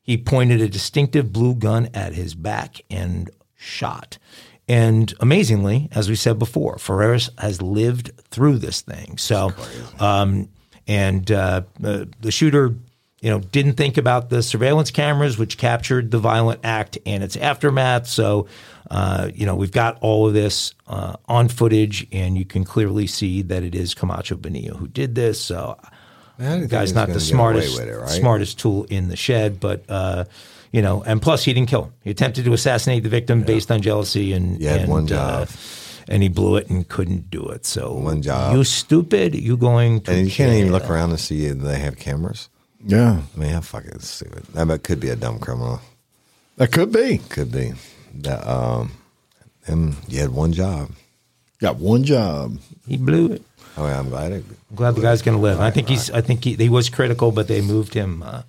he 0.00 0.16
pointed 0.16 0.62
a 0.62 0.68
distinctive 0.68 1.32
blue 1.32 1.54
gun 1.54 1.90
at 1.92 2.14
his 2.14 2.34
back 2.34 2.80
and 2.88 3.30
shot. 3.56 4.16
And 4.70 5.12
amazingly, 5.18 5.88
as 5.90 6.08
we 6.08 6.14
said 6.14 6.38
before, 6.38 6.76
Ferreras 6.76 7.28
has 7.40 7.60
lived 7.60 8.12
through 8.30 8.58
this 8.58 8.82
thing. 8.82 9.18
So, 9.18 9.52
um, 9.98 10.48
and 10.86 11.28
uh, 11.28 11.62
uh, 11.82 12.04
the 12.20 12.30
shooter, 12.30 12.76
you 13.20 13.30
know, 13.30 13.40
didn't 13.40 13.72
think 13.72 13.96
about 13.96 14.30
the 14.30 14.44
surveillance 14.44 14.92
cameras 14.92 15.36
which 15.36 15.58
captured 15.58 16.12
the 16.12 16.20
violent 16.20 16.60
act 16.62 16.98
and 17.04 17.24
its 17.24 17.36
aftermath. 17.36 18.06
So, 18.06 18.46
uh, 18.92 19.32
you 19.34 19.44
know, 19.44 19.56
we've 19.56 19.72
got 19.72 19.98
all 20.02 20.28
of 20.28 20.34
this 20.34 20.72
uh, 20.86 21.16
on 21.26 21.48
footage, 21.48 22.06
and 22.12 22.38
you 22.38 22.44
can 22.44 22.62
clearly 22.62 23.08
see 23.08 23.42
that 23.42 23.64
it 23.64 23.74
is 23.74 23.92
Camacho 23.92 24.36
Bonilla 24.36 24.76
who 24.76 24.86
did 24.86 25.16
this. 25.16 25.40
So, 25.40 25.80
the 26.38 26.68
guy's 26.68 26.94
not 26.94 27.08
the 27.08 27.18
smartest 27.18 27.76
it, 27.80 27.92
right? 27.92 28.08
smartest 28.08 28.60
tool 28.60 28.84
in 28.84 29.08
the 29.08 29.16
shed, 29.16 29.58
but 29.58 29.82
uh, 29.88 30.26
you 30.72 30.82
know, 30.82 31.02
and 31.02 31.20
plus 31.20 31.44
he 31.44 31.52
didn't 31.52 31.68
kill 31.68 31.84
him. 31.84 31.92
He 32.02 32.10
attempted 32.10 32.44
to 32.44 32.52
assassinate 32.52 33.02
the 33.02 33.08
victim 33.08 33.42
based 33.42 33.70
on 33.70 33.80
jealousy, 33.82 34.32
and 34.32 34.58
He 34.58 34.64
had 34.66 34.82
and, 34.82 34.90
one 34.90 35.12
uh, 35.12 35.46
and 36.08 36.22
he 36.22 36.28
blew 36.28 36.56
it 36.56 36.68
and 36.70 36.86
couldn't 36.88 37.30
do 37.30 37.48
it. 37.48 37.66
So 37.66 37.94
One 37.94 38.22
job. 38.22 38.56
You 38.56 38.64
stupid. 38.64 39.34
You 39.34 39.56
going 39.56 40.00
to 40.02 40.12
And 40.12 40.26
you 40.26 40.32
can't 40.32 40.52
even 40.52 40.64
jail. 40.70 40.72
look 40.80 40.90
around 40.90 41.10
and 41.10 41.20
see 41.20 41.46
if 41.46 41.58
they 41.58 41.78
have 41.78 41.96
cameras. 41.98 42.48
Yeah, 42.84 43.20
I 43.36 43.38
mean, 43.38 43.50
how 43.50 43.60
fucking 43.60 43.98
stupid. 44.00 44.44
That 44.54 44.64
might- 44.66 44.82
could 44.82 45.00
be 45.00 45.10
a 45.10 45.16
dumb 45.16 45.38
criminal. 45.38 45.80
that 46.56 46.72
could 46.72 46.90
be. 46.92 47.18
Could 47.28 47.52
be. 47.52 47.72
That 48.14 48.46
um, 48.48 48.92
and 49.66 49.94
you 50.08 50.18
had 50.20 50.30
one 50.30 50.52
job. 50.52 50.90
Got 51.60 51.76
one 51.76 52.04
job. 52.04 52.58
He 52.88 52.96
blew 52.96 53.32
it. 53.32 53.42
Oh, 53.76 53.86
yeah, 53.86 53.98
I'm 53.98 54.08
glad. 54.08 54.32
It, 54.32 54.44
I'm 54.70 54.76
glad 54.76 54.94
the 54.94 55.02
guy's 55.02 55.22
going 55.22 55.36
to 55.36 55.42
live. 55.42 55.60
I 55.60 55.70
think 55.70 55.88
he's. 55.88 56.10
I 56.10 56.22
think 56.22 56.42
he, 56.42 56.54
he 56.54 56.68
was 56.68 56.88
critical, 56.88 57.30
but 57.32 57.48
they 57.48 57.60
moved 57.60 57.92
him. 57.94 58.22
Uh, 58.22 58.42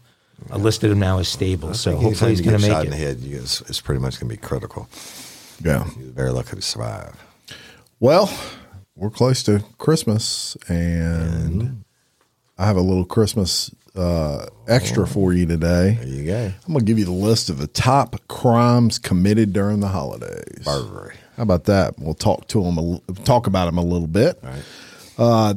uh, 0.49 0.57
listed 0.57 0.91
him 0.91 0.99
now 0.99 1.19
as 1.19 1.27
stable. 1.27 1.73
So 1.73 1.95
hopefully 1.95 2.31
he's 2.31 2.41
going 2.41 2.57
get 2.57 2.61
to 2.61 2.67
shot 2.67 2.83
make 2.85 2.93
in 2.93 2.99
the 2.99 3.03
it. 3.05 3.07
head. 3.07 3.19
You, 3.19 3.37
it's, 3.37 3.61
it's 3.61 3.81
pretty 3.81 4.01
much 4.01 4.19
going 4.19 4.29
to 4.29 4.35
be 4.35 4.41
critical. 4.41 4.89
Yeah. 5.63 5.85
You're 5.99 6.11
very 6.11 6.31
lucky 6.31 6.55
to 6.55 6.61
survive. 6.61 7.15
Well, 7.99 8.31
we're 8.95 9.11
close 9.11 9.43
to 9.43 9.63
Christmas, 9.77 10.57
and 10.67 11.83
I 12.57 12.65
have 12.65 12.77
a 12.77 12.81
little 12.81 13.05
Christmas 13.05 13.69
uh, 13.95 14.45
extra 14.67 15.05
for 15.05 15.33
you 15.33 15.45
today. 15.45 15.97
There 15.99 16.07
you 16.07 16.25
go. 16.25 16.45
I'm 16.65 16.73
going 16.73 16.79
to 16.79 16.85
give 16.85 16.97
you 16.97 17.05
the 17.05 17.11
list 17.11 17.49
of 17.49 17.57
the 17.57 17.67
top 17.67 18.15
crimes 18.27 18.97
committed 18.97 19.53
during 19.53 19.79
the 19.81 19.87
holidays. 19.89 20.63
Burglary. 20.65 21.15
How 21.37 21.43
about 21.43 21.65
that? 21.65 21.99
We'll 21.99 22.13
talk 22.13 22.47
to 22.49 22.63
them, 22.63 22.77
a, 22.77 22.81
l- 22.93 23.03
talk 23.23 23.47
about 23.47 23.65
them 23.65 23.77
a 23.77 23.83
little 23.83 24.07
bit. 24.07 24.41
Right. 24.43 25.55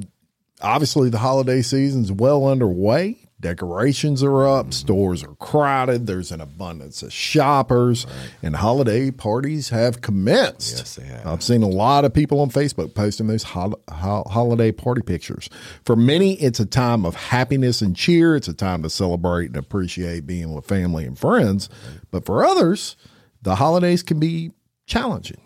obviously 0.61 1.11
the 1.11 1.19
holiday 1.19 1.63
season's 1.63 2.13
well 2.13 2.47
underway. 2.47 3.19
Decorations 3.45 4.23
are 4.23 4.49
up, 4.49 4.69
mm. 4.69 4.73
stores 4.73 5.23
are 5.23 5.35
crowded, 5.35 6.07
there's 6.07 6.33
an 6.33 6.41
abundance 6.41 7.03
of 7.03 7.13
shoppers, 7.13 8.07
and 8.43 8.57
holiday 8.57 9.11
parties 9.11 9.69
have 9.69 10.01
commenced. 10.01 10.79
Yes, 10.79 10.95
they 10.95 11.05
have. 11.05 11.27
I've 11.27 11.43
seen 11.43 11.63
a 11.63 11.69
lot 11.69 12.07
of 12.07 12.15
people 12.15 12.41
on 12.41 12.49
Facebook 12.49 12.95
posting 12.95 13.27
those 13.27 13.43
hol- 13.43 13.79
hol- 13.91 14.27
holiday 14.31 14.73
party 14.73 15.03
pictures. 15.03 15.51
For 15.85 15.95
many, 15.95 16.41
it's 16.41 16.59
a 16.59 16.65
time 16.65 17.05
of 17.05 17.17
happiness 17.17 17.83
and 17.83 17.95
cheer. 17.95 18.35
It's 18.35 18.49
a 18.49 18.55
time 18.55 18.83
to 18.83 18.89
celebrate 18.89 19.49
and 19.49 19.59
appreciate 19.59 20.27
being 20.27 20.55
with 20.55 20.65
family 20.65 21.05
and 21.05 21.19
friends. 21.19 21.69
But 22.11 22.25
for 22.25 22.47
others, 22.47 22.97
the 23.43 23.57
holidays 23.57 24.03
can 24.03 24.19
be 24.19 24.53
challenging. 24.87 25.44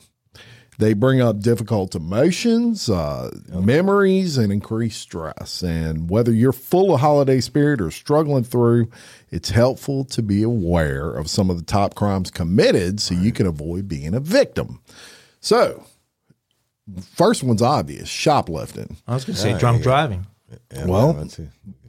They 0.79 0.95
bring 0.95 1.21
up 1.21 1.41
difficult 1.41 1.97
emotions, 1.97 2.89
uh, 2.89 3.31
memories, 3.49 4.39
and 4.39 4.53
increased 4.53 5.01
stress. 5.01 5.61
And 5.63 6.09
whether 6.09 6.33
you're 6.33 6.53
full 6.53 6.95
of 6.95 7.01
holiday 7.01 7.41
spirit 7.41 7.81
or 7.81 7.91
struggling 7.91 8.45
through, 8.45 8.89
it's 9.31 9.51
helpful 9.51 10.05
to 10.05 10.23
be 10.23 10.45
aware 10.45 11.11
of 11.11 11.29
some 11.29 11.51
of 11.51 11.59
the 11.59 11.65
top 11.65 11.97
crimes 11.97 12.31
committed 12.31 13.01
so 13.01 13.15
you 13.15 13.33
can 13.33 13.47
avoid 13.47 13.89
being 13.89 14.15
a 14.15 14.21
victim. 14.21 14.81
So, 15.41 15.85
first 17.13 17.43
one's 17.43 17.63
obvious 17.63 18.09
shoplifting. 18.09 18.97
I 19.09 19.15
was 19.15 19.25
going 19.25 19.35
to 19.35 19.43
say 19.43 19.59
drunk 19.59 19.83
driving. 19.83 20.27
Yeah, 20.73 20.87
Well, 20.87 21.13
that 21.13 21.31
too. 21.31 21.49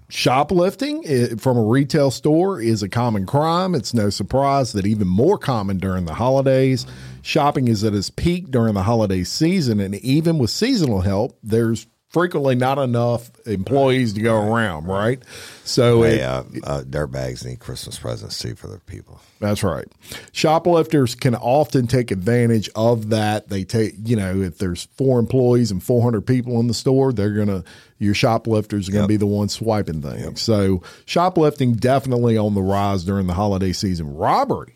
Shoplifting 0.10 1.38
from 1.38 1.58
a 1.58 1.64
retail 1.64 2.10
store 2.12 2.60
is 2.60 2.82
a 2.82 2.90
common 2.90 3.26
crime. 3.26 3.76
It's 3.76 3.94
no 3.94 4.10
surprise 4.10 4.74
that 4.74 4.88
even 4.88 5.08
more 5.08 5.38
common 5.38 5.78
during 5.78 6.06
the 6.06 6.16
holidays. 6.16 6.88
Shopping 7.22 7.68
is 7.68 7.84
at 7.84 7.94
its 7.94 8.10
peak 8.10 8.50
during 8.50 8.74
the 8.74 8.84
holiday 8.84 9.24
season, 9.24 9.80
and 9.80 9.94
even 9.96 10.40
with 10.40 10.50
seasonal 10.50 11.02
help, 11.02 11.38
there's 11.44 11.86
frequently 12.08 12.56
not 12.56 12.80
enough 12.80 13.30
employees 13.46 14.14
to 14.14 14.22
go 14.22 14.36
around, 14.36 14.88
right? 14.88 15.22
So 15.64 16.02
Hey, 16.02 16.16
it, 16.16 16.22
uh, 16.24 16.44
uh, 16.64 16.84
dirt 16.90 17.12
bags 17.12 17.46
need 17.46 17.60
Christmas 17.60 18.00
presents 18.00 18.40
too 18.40 18.56
for 18.56 18.66
their 18.68 18.80
people. 18.80 19.22
that's 19.40 19.64
right. 19.64 19.86
Shoplifters 20.32 21.14
can 21.14 21.36
often 21.36 21.86
take 21.86 22.10
advantage 22.10 22.68
of 22.76 23.10
that. 23.10 23.50
They 23.50 23.64
take, 23.64 23.94
you 24.04 24.16
know, 24.16 24.42
if 24.42 24.58
there's 24.58 24.86
four 24.98 25.20
employees 25.20 25.70
and 25.70 25.84
400 25.84 26.22
people 26.26 26.60
in 26.60 26.66
the 26.66 26.74
store, 26.74 27.14
they're 27.14 27.34
going 27.34 27.48
to, 27.48 27.64
your 28.00 28.14
shoplifters 28.14 28.90
are 28.90 28.92
going 28.94 29.08
to 29.08 29.14
Yep. 29.14 29.20
be 29.20 29.26
the 29.26 29.28
ones 29.28 29.54
swiping 29.54 30.02
things. 30.02 30.42
So 30.42 30.82
shoplifting 31.06 31.74
definitely 31.74 32.38
on 32.38 32.56
the 32.56 32.62
rise 32.64 33.04
during 33.04 33.28
the 33.28 33.34
holiday 33.34 33.74
season. 33.74 34.16
Robbery. 34.16 34.74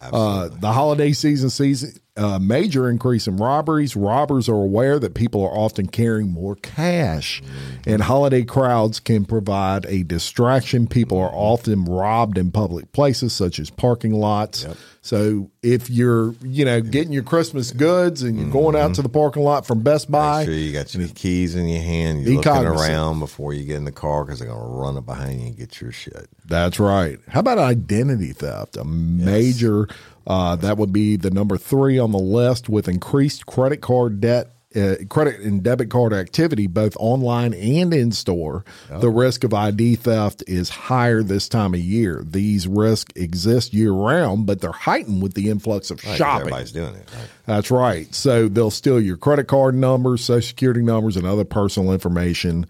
Uh, 0.00 0.48
the 0.48 0.72
holiday 0.72 1.12
season 1.12 1.48
season 1.48 1.92
uh, 2.16 2.38
major 2.38 2.88
increase 2.88 3.26
in 3.26 3.36
robberies. 3.36 3.96
Robbers 3.96 4.48
are 4.48 4.54
aware 4.54 4.98
that 4.98 5.14
people 5.14 5.42
are 5.42 5.50
often 5.56 5.86
carrying 5.88 6.30
more 6.30 6.54
cash, 6.56 7.42
and 7.86 8.02
holiday 8.02 8.44
crowds 8.44 9.00
can 9.00 9.24
provide 9.24 9.84
a 9.86 10.02
distraction. 10.04 10.86
People 10.86 11.18
are 11.18 11.32
often 11.32 11.84
robbed 11.84 12.38
in 12.38 12.50
public 12.52 12.92
places 12.92 13.32
such 13.32 13.58
as 13.58 13.70
parking 13.70 14.12
lots. 14.12 14.66
So 15.02 15.50
if 15.62 15.90
you're, 15.90 16.34
you 16.42 16.64
know, 16.64 16.80
getting 16.80 17.12
your 17.12 17.24
Christmas 17.24 17.72
goods 17.72 18.22
and 18.22 18.38
you're 18.38 18.48
going 18.48 18.74
out 18.74 18.94
to 18.94 19.02
the 19.02 19.08
parking 19.10 19.42
lot 19.42 19.66
from 19.66 19.82
Best 19.82 20.10
Buy, 20.10 20.38
Make 20.38 20.46
sure 20.46 20.54
you 20.54 20.72
got 20.72 20.94
your 20.94 21.08
keys 21.08 21.54
in 21.54 21.68
your 21.68 21.82
hand. 21.82 22.22
You're 22.24 22.36
looking 22.36 22.52
cognizant. 22.52 22.90
around 22.90 23.18
before 23.18 23.52
you 23.52 23.64
get 23.64 23.76
in 23.76 23.84
the 23.84 23.92
car 23.92 24.24
because 24.24 24.38
they're 24.38 24.48
going 24.48 24.60
to 24.60 24.66
run 24.66 24.96
up 24.96 25.04
behind 25.04 25.40
you 25.40 25.46
and 25.48 25.56
get 25.58 25.78
your 25.78 25.92
shit. 25.92 26.26
That's 26.46 26.80
right. 26.80 27.18
How 27.28 27.40
about 27.40 27.58
identity 27.58 28.32
theft? 28.32 28.78
A 28.78 28.84
major, 28.84 29.88
uh, 30.26 30.56
that 30.56 30.76
would 30.78 30.92
be 30.92 31.16
the 31.16 31.30
number 31.30 31.56
three 31.56 31.98
on 31.98 32.12
the 32.12 32.18
list 32.18 32.68
with 32.68 32.88
increased 32.88 33.46
credit 33.46 33.80
card 33.80 34.20
debt. 34.20 34.50
Uh, 34.76 34.96
credit 35.08 35.38
and 35.38 35.62
debit 35.62 35.88
card 35.88 36.12
activity, 36.12 36.66
both 36.66 36.96
online 36.98 37.54
and 37.54 37.94
in 37.94 38.10
store, 38.10 38.64
the 38.90 39.08
risk 39.08 39.44
of 39.44 39.54
ID 39.54 39.94
theft 39.94 40.42
is 40.48 40.68
higher 40.68 41.22
this 41.22 41.48
time 41.48 41.74
of 41.74 41.78
year. 41.78 42.24
These 42.26 42.66
risks 42.66 43.12
exist 43.14 43.72
year 43.72 43.92
round, 43.92 44.46
but 44.46 44.60
they're 44.60 44.72
heightened 44.72 45.22
with 45.22 45.34
the 45.34 45.48
influx 45.48 45.92
of 45.92 46.04
Right, 46.04 46.18
shopping. 46.18 46.40
Everybody's 46.48 46.72
doing 46.72 46.96
it. 46.96 47.08
Right? 47.14 47.28
That's 47.46 47.70
right. 47.70 48.12
So 48.12 48.48
they'll 48.48 48.72
steal 48.72 49.00
your 49.00 49.16
credit 49.16 49.46
card 49.46 49.76
numbers, 49.76 50.24
social 50.24 50.48
security 50.48 50.82
numbers, 50.82 51.16
and 51.16 51.24
other 51.24 51.44
personal 51.44 51.92
information 51.92 52.66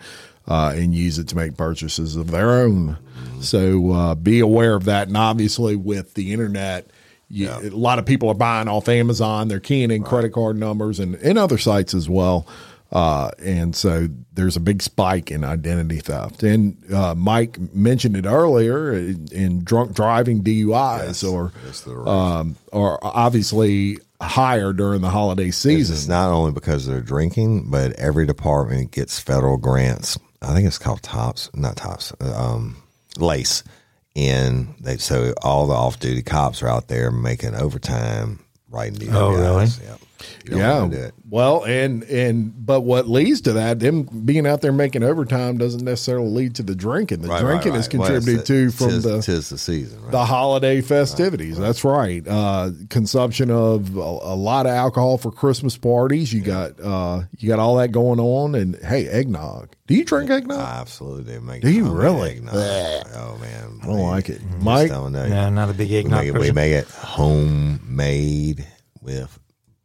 uh, 0.47 0.75
and 0.77 0.95
use 0.95 1.19
it 1.19 1.29
to 1.29 1.37
make 1.37 1.57
purchases 1.57 2.17
of 2.17 2.31
their 2.31 2.51
own. 2.51 2.99
So 3.41 3.93
uh, 3.93 4.15
be 4.15 4.41
aware 4.41 4.75
of 4.75 4.85
that. 4.85 5.09
And 5.09 5.17
obviously, 5.17 5.75
with 5.75 6.13
the 6.13 6.35
internet, 6.35 6.91
you, 7.35 7.51
a 7.51 7.69
lot 7.71 7.99
of 7.99 8.07
people 8.07 8.29
are 8.29 8.35
buying 8.35 8.69
off 8.69 8.89
Amazon. 8.89 9.49
They're 9.49 9.61
keying 9.61 9.91
in 9.91 10.05
credit 10.05 10.33
card 10.33 10.57
numbers 10.57 11.01
and, 11.01 11.17
and 11.17 11.39
other 11.39 11.59
sites 11.59 11.93
as 11.95 12.09
well. 12.09 12.47
Uh, 12.93 13.31
and 13.43 13.75
so 13.75 14.07
there's 14.35 14.57
a 14.57 14.61
big 14.61 14.81
spike 14.81 15.33
in 15.33 15.43
identity 15.43 15.99
theft. 15.99 16.45
And 16.45 16.77
uh, 16.93 17.17
Mike 17.17 17.59
mentioned 17.75 18.17
it 18.17 18.25
earlier 18.25 18.93
in, 18.93 19.27
in 19.33 19.65
drunk 19.65 19.95
driving 19.97 20.45
DUIs 20.45 21.29
or 21.29 21.53
Yes, 21.67 21.85
right. 21.89 22.07
um, 22.07 22.55
are 22.73 23.01
obviously 23.03 23.99
higher 24.21 24.73
during 24.73 25.01
the 25.01 25.11
holiday 25.11 25.51
season. 25.51 25.97
It's 25.97 26.07
not 26.07 26.31
only 26.31 26.53
because 26.53 26.87
they're 26.87 27.01
drinking, 27.01 27.69
but 27.69 27.93
every 27.95 28.27
department 28.27 28.93
gets 28.93 29.19
federal 29.19 29.57
grants. 29.57 30.17
I 30.41 30.55
think 30.55 30.67
it's 30.69 30.79
called 30.79 31.03
TOPS, 31.03 31.51
not 31.55 31.77
TOPS, 31.77 32.13
um, 32.21 32.77
LACE. 33.19 33.65
And 34.17 34.75
they, 34.81 34.97
so 34.99 35.35
all 35.43 35.67
the 35.67 35.75
off 35.75 35.99
duty 35.99 36.23
cops 36.23 36.63
are 36.63 36.69
out 36.69 36.89
there 36.89 37.11
making 37.11 37.55
overtime 37.55 38.39
writing 38.71 38.99
DWIs. 38.99 39.15
Oh, 39.15 39.33
really? 39.33 39.67
Yep. 39.67 40.01
You 40.45 40.51
don't 40.51 40.59
yeah. 40.59 40.81
wanna 40.81 40.97
do 40.97 41.03
it. 41.03 41.15
Well, 41.29 41.65
and 41.65 42.03
and 42.05 42.67
but 42.67 42.83
what 42.83 43.09
leads 43.09 43.41
to 43.43 43.53
that, 43.55 43.81
them 43.81 44.03
being 44.03 44.47
out 44.47 44.61
there 44.61 44.73
making 44.73 45.03
overtime 45.03 45.59
doesn't 45.59 45.85
necessarily 45.85 46.29
lead 46.29 46.55
to 46.57 46.63
the 46.63 46.75
drinking. 46.75 47.23
The 47.23 47.29
Right, 47.29 47.41
drinking 47.41 47.73
right, 47.73 47.81
is 47.81 47.87
right. 47.89 47.99
Well, 47.99 48.09
contributed 48.09 48.41
it's 48.41 48.49
to 48.49 48.71
from 48.71 48.91
tis, 48.91 49.05
the 49.05 49.23
tis 49.23 49.49
the 49.49 49.59
season, 49.59 50.03
right? 50.03 50.13
the 50.13 50.25
holiday 50.25 50.81
festivities. 50.81 51.59
That's 51.59 51.83
right. 51.85 52.27
Uh, 52.27 52.71
consumption 52.91 53.51
of 53.51 53.97
a, 53.97 54.01
a 54.01 54.37
lot 54.37 54.67
of 54.67 54.73
alcohol 54.73 55.19
for 55.19 55.33
Christmas 55.33 55.77
parties. 55.77 56.33
You 56.33 56.43
got 56.43 56.81
uh, 56.81 57.23
you 57.39 57.49
got 57.49 57.59
all 57.59 57.77
that 57.77 57.93
going 57.93 58.21
on, 58.21 58.55
and 58.55 58.77
hey, 58.77 59.09
eggnog. 59.09 59.75
Do 59.87 59.95
you 59.95 60.05
drink 60.05 60.31
eggnog? 60.31 60.59
I 60.59 60.81
absolutely 60.81 61.39
make. 61.41 61.63
Do 61.63 61.71
you 61.71 61.85
homemade 61.85 62.03
really? 62.03 62.31
eggnog. 62.31 62.55
Oh 62.55 63.39
man, 63.41 63.81
I 63.83 63.87
don't 63.87 63.99
like 64.01 64.29
it, 64.29 64.41
Mike. 64.61 64.91
No, 64.91 65.09
not 65.09 65.71
a 65.71 65.75
big 65.75 65.91
we 65.91 65.97
eggnog 65.97 66.21
make, 66.21 66.35
it, 66.35 66.39
we 66.39 66.53
make 66.53 66.73
it 66.73 66.89
homemade 66.89 68.67
with 69.03 69.39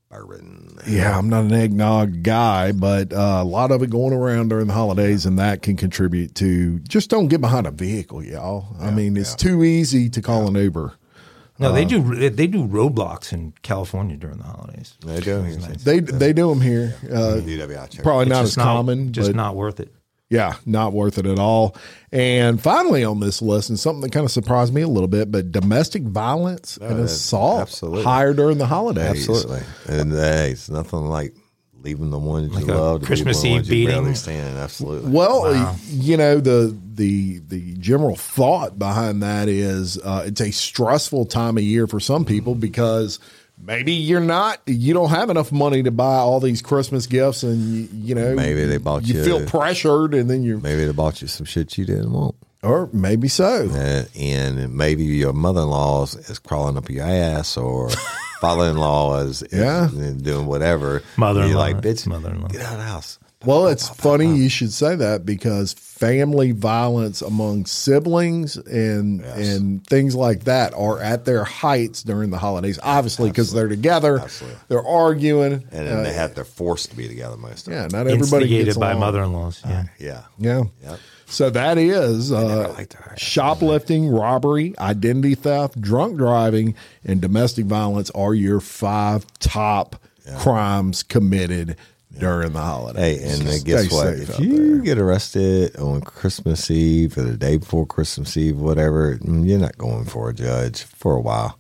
bourbon. 0.10 0.78
Yeah, 0.88 1.18
I'm 1.18 1.30
not 1.30 1.46
an 1.46 1.54
eggnog 1.54 2.24
guy, 2.24 2.72
but 2.72 3.14
uh, 3.14 3.40
a 3.42 3.44
lot 3.44 3.72
of 3.72 3.84
it 3.84 3.90
going 3.90 4.14
around 4.14 4.50
during 4.50 4.68
the 4.68 4.74
holidays, 4.74 5.26
and 5.26 5.38
that 5.40 5.62
can 5.62 5.76
contribute 5.78 6.36
to 6.36 6.80
just 6.80 7.10
don't 7.10 7.28
get 7.28 7.42
behind 7.42 7.68
a 7.68 7.72
vehicle, 7.72 8.24
y'all. 8.24 8.76
I 8.80 8.92
mean, 8.92 9.16
it's 9.18 9.36
too 9.36 9.64
easy 9.64 10.10
to 10.10 10.22
call 10.22 10.48
an 10.48 10.56
Uber. 10.56 10.94
No, 11.60 11.70
Uh, 11.70 11.72
they 11.74 11.84
do. 11.84 12.30
They 12.30 12.48
do 12.48 12.66
roadblocks 12.66 13.34
in 13.34 13.54
California 13.64 14.16
during 14.16 14.38
the 14.38 14.46
holidays. 14.46 14.96
They 15.06 15.20
do. 15.20 15.42
They 15.84 16.00
they 16.00 16.32
do 16.32 16.50
them 16.50 16.62
here. 16.62 16.96
Uh, 17.04 17.42
DWI 17.44 18.02
probably 18.02 18.24
It's 18.24 18.30
not 18.30 18.44
as 18.44 18.58
not- 18.58 18.64
common, 18.64 19.12
Just 19.12 19.30
but 19.30 19.36
not 19.36 19.56
worth 19.58 19.80
it. 19.82 19.94
Yeah, 20.30 20.56
not 20.66 20.94
worth 20.94 21.18
it 21.18 21.26
at 21.26 21.40
all. 21.40 21.76
And 22.12 22.62
finally, 22.62 23.04
on 23.04 23.20
this 23.20 23.42
list, 23.42 23.70
and 23.70 23.80
something 23.80 24.02
that 24.02 24.12
kind 24.12 24.26
of 24.26 24.32
surprised 24.32 24.74
me 24.74 24.82
a 24.82 24.88
little 24.88 25.08
bit, 25.08 25.32
but 25.32 25.52
domestic 25.52 26.04
violence 26.04 26.78
and 26.78 27.00
assault 27.00 27.62
absolutely. 27.62 28.04
higher 28.04 28.34
during 28.34 28.58
the 28.58 28.66
holidays. 28.68 29.28
Absolutely. 29.30 29.62
And 29.88 30.12
hey, 30.12 30.52
it's 30.52 30.70
nothing 30.70 31.06
like 31.06 31.34
leaving 31.82 32.10
the 32.10 32.20
one 32.20 32.44
that 32.50 32.54
Like 32.54 32.68
you 32.68 32.74
a 32.74 32.76
love 32.76 33.04
Christmas 33.04 33.42
be 33.42 33.54
with 33.54 33.68
the 33.68 33.76
Eve 33.78 33.88
ones 33.88 33.88
you 33.88 33.88
barely 33.88 34.02
beating. 34.02 34.16
stand. 34.16 34.58
Absolutely. 34.58 35.12
Well, 35.12 35.78
you 35.88 36.18
know 36.18 36.40
the 36.40 36.78
the 36.94 37.40
the 37.48 37.76
general 37.78 38.16
thought 38.16 38.78
behind 38.78 39.24
that 39.24 39.48
is 39.48 39.98
uh, 40.04 40.24
it's 40.26 40.42
a 40.42 40.52
stressful 40.52 41.26
time 41.26 41.58
of 41.58 41.64
year 41.64 41.88
for 41.88 42.00
some 42.00 42.26
people 42.26 42.54
because 42.54 43.20
maybe 43.62 43.94
you're 43.94 44.20
not 44.22 44.60
you 44.66 44.94
don't 44.94 45.10
have 45.10 45.30
enough 45.30 45.52
money 45.52 45.84
to 45.84 45.92
buy 45.92 46.16
all 46.16 46.40
these 46.40 46.62
Christmas 46.62 47.08
gifts 47.08 47.44
and 47.44 47.62
you, 47.74 47.90
you 47.94 48.16
know 48.16 48.36
Maybe 48.36 48.66
they 48.66 48.78
bought 48.78 49.06
you 49.08 49.16
you- 49.16 49.24
feel 49.24 49.46
pressured 49.46 50.14
and 50.14 50.30
then 50.30 50.44
you're 50.44 50.60
Maybe 50.60 50.86
they 50.86 50.92
bought 50.92 51.22
you 51.22 51.28
some 51.28 51.46
shit 51.46 51.78
you 51.78 51.86
didn't 51.86 52.12
want. 52.12 52.36
or 52.64 52.90
maybe 52.94 53.28
so 53.28 53.70
Uh, 53.72 54.04
and 54.20 54.74
maybe 54.74 55.04
your 55.04 55.34
mother 55.34 55.62
in 55.62 55.70
law 55.70 56.04
is 56.04 56.40
crawling 56.40 56.78
up 56.78 56.90
your 56.90 57.06
ass 57.06 57.58
or 57.58 57.90
father 58.42 58.70
in 58.70 58.78
law 58.78 59.20
is, 59.20 59.44
is 59.44 59.54
Yeah. 59.60 59.90
doing 60.22 60.46
whatever. 60.46 61.04
Mother-in-law. 61.18 61.50
You're 61.50 61.58
like, 61.58 61.82
bitch, 61.82 62.08
Mother-in-law. 62.08 62.48
get 62.48 62.62
out 62.62 62.74
of 62.74 62.78
the 62.80 62.84
house. 62.86 63.20
Well, 63.46 63.68
it's 63.68 63.88
funny 63.88 64.36
you 64.36 64.50
should 64.50 64.74
say 64.74 64.96
that 64.98 65.26
because 65.26 65.72
family 65.72 66.52
violence 66.52 67.22
among 67.22 67.66
siblings 67.68 68.58
and 68.58 69.22
and 69.22 69.86
things 69.88 70.14
like 70.14 70.44
that 70.44 70.74
are 70.74 71.02
at 71.02 71.24
their 71.24 71.46
heights 71.46 72.04
during 72.04 72.32
the 72.32 72.38
holidays. 72.38 72.80
Obviously, 72.84 73.30
because 73.30 73.54
they're 73.54 73.70
together, 73.70 74.20
Absolutely. 74.20 74.60
they're 74.68 74.86
arguing. 74.86 75.54
And 75.54 75.88
then 75.88 76.04
they 76.04 76.10
Uh, 76.10 76.14
have, 76.14 76.36
they're 76.36 76.44
forced 76.44 76.90
to 76.90 76.98
be 76.98 77.08
together 77.08 77.38
most 77.38 77.68
of 77.68 77.74
yeah, 77.74 77.84
not 77.84 78.08
everybody 78.08 78.44
Instigated 78.44 78.66
gets 78.66 78.78
by 78.78 78.90
along. 78.92 79.00
mother-in-laws. 79.00 79.62
Yeah. 79.66 79.84
Yeah. 80.00 80.22
Yeah. 80.38 80.64
Yep. 80.84 81.00
So 81.28 81.50
that 81.52 81.78
is 81.78 82.32
uh, 82.34 82.74
liked 82.76 82.94
her. 82.94 83.14
shoplifting, 83.18 84.10
robbery, 84.10 84.74
identity 84.80 85.36
theft, 85.36 85.80
drunk 85.80 86.18
driving, 86.18 86.76
and 87.06 87.22
domestic 87.22 87.68
violence 87.68 88.10
are 88.12 88.34
your 88.34 88.60
five 88.60 89.26
top 89.40 89.96
crimes 90.40 91.04
committed 91.04 91.76
during 92.20 92.54
the 92.54 92.60
holidays. 92.62 93.22
Hey, 93.22 93.32
and 93.34 93.42
then 93.44 93.62
guess 93.62 93.92
what? 93.92 94.14
If 94.14 94.40
you 94.40 94.74
there. 94.76 94.78
get 94.84 94.98
arrested 94.98 95.76
on 95.78 96.02
Christmas 96.02 96.70
Eve 96.70 97.18
or 97.18 97.24
the 97.24 97.38
day 97.38 97.58
before 97.58 97.86
Christmas 97.86 98.36
Eve, 98.38 98.58
whatever, 98.58 99.18
mm, 99.18 99.48
you're 99.48 99.60
not 99.60 99.78
going 99.78 100.06
for 100.06 100.30
a 100.30 100.34
judge 100.34 100.84
for 100.84 101.16
a 101.16 101.22
while. 101.22 101.60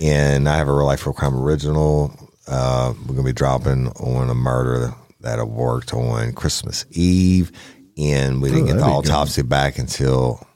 And 0.00 0.48
I 0.48 0.56
have 0.56 0.68
a 0.68 0.72
real 0.74 0.86
life 0.86 1.06
real 1.06 1.12
crime 1.12 1.36
original. 1.36 2.12
Uh, 2.46 2.92
we're 3.06 3.14
gonna 3.14 3.26
be 3.26 3.32
dropping 3.32 3.88
on 3.88 4.28
a 4.30 4.34
murder 4.34 4.94
that 5.20 5.38
I 5.38 5.44
worked 5.44 5.94
on 5.94 6.32
Christmas 6.32 6.84
Eve, 6.90 7.50
and 7.96 8.42
we 8.42 8.50
didn't 8.50 8.64
Oh, 8.64 8.66
get 8.66 8.72
the 8.74 8.80
that'd 8.80 9.04
good. 9.04 9.10
autopsy 9.12 9.42
back 9.42 9.78
until 9.78 10.46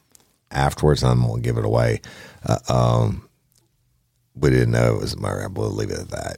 afterwards. 0.51 1.03
I'm 1.03 1.23
gonna 1.23 1.41
give 1.41 1.57
it 1.57 1.65
away. 1.65 2.01
Uh, 2.45 2.59
um, 2.69 3.29
we 4.35 4.51
didn't 4.51 4.73
know 4.73 4.97
it 4.97 5.01
was 5.01 5.15
a 5.15 5.19
murder. 5.19 5.49
We'll 5.49 5.71
leave 5.71 5.91
it 5.91 5.99
at 6.01 6.11
that. 6.11 6.37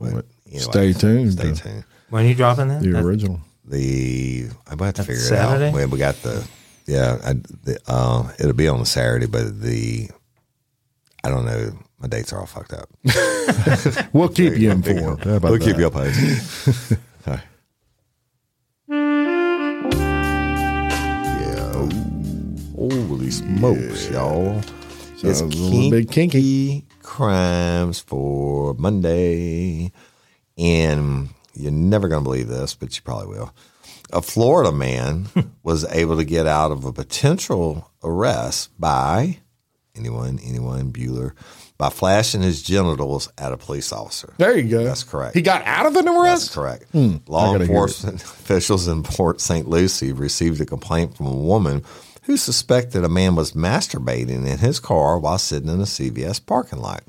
But 0.00 0.24
anyway, 0.46 0.60
Stay 0.60 0.92
tuned. 0.92 1.32
Stay 1.32 1.52
to 1.52 1.54
tuned 1.54 1.84
When 2.10 2.24
are 2.24 2.28
you 2.28 2.34
dropping 2.34 2.68
that? 2.68 2.82
The 2.82 2.90
That- 2.92 3.04
original. 3.04 3.40
the 3.64 4.48
I'm 4.66 4.74
about 4.74 4.94
to 4.96 5.02
figure 5.04 5.20
Saturday? 5.20 5.66
it 5.66 5.68
out. 5.68 5.74
We, 5.74 5.84
we 5.86 5.98
got 5.98 6.14
the 6.22 6.46
yeah. 6.86 7.18
I, 7.24 7.32
the, 7.34 7.78
uh, 7.86 8.32
it'll 8.38 8.52
be 8.54 8.68
on 8.68 8.80
the 8.80 8.86
Saturday, 8.86 9.26
but 9.26 9.60
the 9.60 10.08
I 11.24 11.28
don't 11.28 11.44
know. 11.44 11.76
My 12.00 12.06
dates 12.08 12.32
are 12.32 12.38
all 12.40 12.46
fucked 12.46 12.72
up. 12.72 12.88
We'll 14.12 14.28
keep 14.28 14.56
you 14.56 14.70
informed. 14.70 15.24
How 15.24 15.34
about 15.34 15.50
we'll 15.50 15.58
keep 15.60 15.76
that? 15.76 15.80
you 15.80 15.90
updated. 15.90 16.98
Sorry. 17.24 17.40
yeah. 20.48 21.88
Holy 22.76 23.30
smokes, 23.30 24.08
y'all! 24.10 24.58
it's 25.22 25.38
Sounds 25.40 25.40
a 25.40 25.44
little 25.58 25.90
bit 25.90 26.10
kinky. 26.10 26.84
crimes 27.02 27.98
for 28.00 28.74
Monday, 28.74 29.92
and 30.56 31.28
you're 31.58 31.72
never 31.72 32.08
going 32.08 32.20
to 32.20 32.24
believe 32.24 32.48
this, 32.48 32.74
but 32.74 32.96
you 32.96 33.02
probably 33.02 33.28
will. 33.28 33.52
A 34.12 34.22
Florida 34.22 34.72
man 34.72 35.28
was 35.62 35.84
able 35.92 36.16
to 36.16 36.24
get 36.24 36.46
out 36.46 36.70
of 36.70 36.84
a 36.84 36.92
potential 36.92 37.90
arrest 38.02 38.70
by 38.78 39.38
anyone, 39.98 40.38
anyone, 40.42 40.92
Bueller, 40.92 41.32
by 41.76 41.90
flashing 41.90 42.40
his 42.40 42.62
genitals 42.62 43.28
at 43.36 43.52
a 43.52 43.56
police 43.56 43.92
officer. 43.92 44.32
There 44.38 44.56
you 44.56 44.68
go. 44.68 44.84
That's 44.84 45.04
correct. 45.04 45.34
He 45.34 45.42
got 45.42 45.62
out 45.64 45.86
of 45.86 45.96
an 45.96 46.08
arrest? 46.08 46.46
That's 46.46 46.54
correct. 46.54 46.84
Hmm. 46.92 47.16
I 47.28 47.30
Law 47.30 47.54
enforcement 47.56 48.22
officials 48.22 48.88
in 48.88 49.02
Port 49.02 49.40
St. 49.40 49.68
Lucie 49.68 50.12
received 50.12 50.60
a 50.60 50.66
complaint 50.66 51.16
from 51.16 51.26
a 51.26 51.34
woman 51.34 51.84
who 52.22 52.36
suspected 52.36 53.04
a 53.04 53.08
man 53.08 53.34
was 53.34 53.52
masturbating 53.52 54.46
in 54.46 54.58
his 54.58 54.80
car 54.80 55.18
while 55.18 55.38
sitting 55.38 55.68
in 55.68 55.80
a 55.80 55.84
CVS 55.84 56.44
parking 56.44 56.80
lot. 56.80 57.02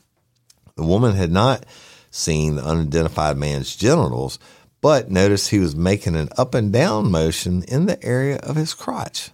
The 0.76 0.86
woman 0.86 1.16
had 1.16 1.32
not 1.32 1.66
seen 2.12 2.55
the 2.55 2.64
unidentified 2.64 3.38
man's 3.38 3.76
genitals, 3.76 4.39
but 4.82 5.12
noticed 5.12 5.49
he 5.49 5.60
was 5.60 5.76
making 5.76 6.16
an 6.16 6.30
up 6.38 6.53
and 6.53 6.72
down 6.72 7.12
motion 7.12 7.64
in 7.64 7.86
the 7.86 8.03
area 8.03 8.38
of 8.38 8.55
his 8.55 8.74
crotch. 8.74 9.32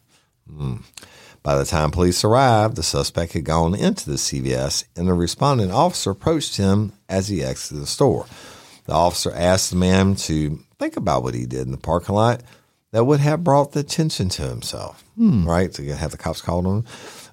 Hmm. 0.49 0.77
By 1.43 1.55
the 1.55 1.65
time 1.65 1.91
police 1.91 2.23
arrived, 2.23 2.75
the 2.75 2.81
suspect 2.81 3.33
had 3.33 3.43
gone 3.43 3.75
into 3.75 4.09
the 4.09 4.17
CVS, 4.17 4.85
and 4.95 5.07
the 5.07 5.13
responding 5.13 5.69
officer 5.71 6.09
approached 6.09 6.57
him 6.57 6.93
as 7.07 7.27
he 7.27 7.43
exited 7.43 7.83
the 7.83 7.87
store. 7.87 8.25
The 8.85 8.93
officer 8.93 9.31
asked 9.31 9.69
the 9.69 9.75
man 9.75 10.15
to 10.15 10.59
think 10.79 10.97
about 10.97 11.21
what 11.21 11.35
he 11.35 11.45
did 11.45 11.61
in 11.61 11.71
the 11.71 11.77
parking 11.77 12.15
lot 12.15 12.41
that 12.91 13.03
would 13.03 13.19
have 13.19 13.43
brought 13.43 13.73
the 13.73 13.81
attention 13.81 14.29
to 14.29 14.43
himself, 14.43 15.03
right? 15.17 15.71
To 15.73 15.95
have 15.95 16.11
the 16.11 16.17
cops 16.17 16.41
called 16.41 16.65
on 16.65 16.77
him. 16.77 16.85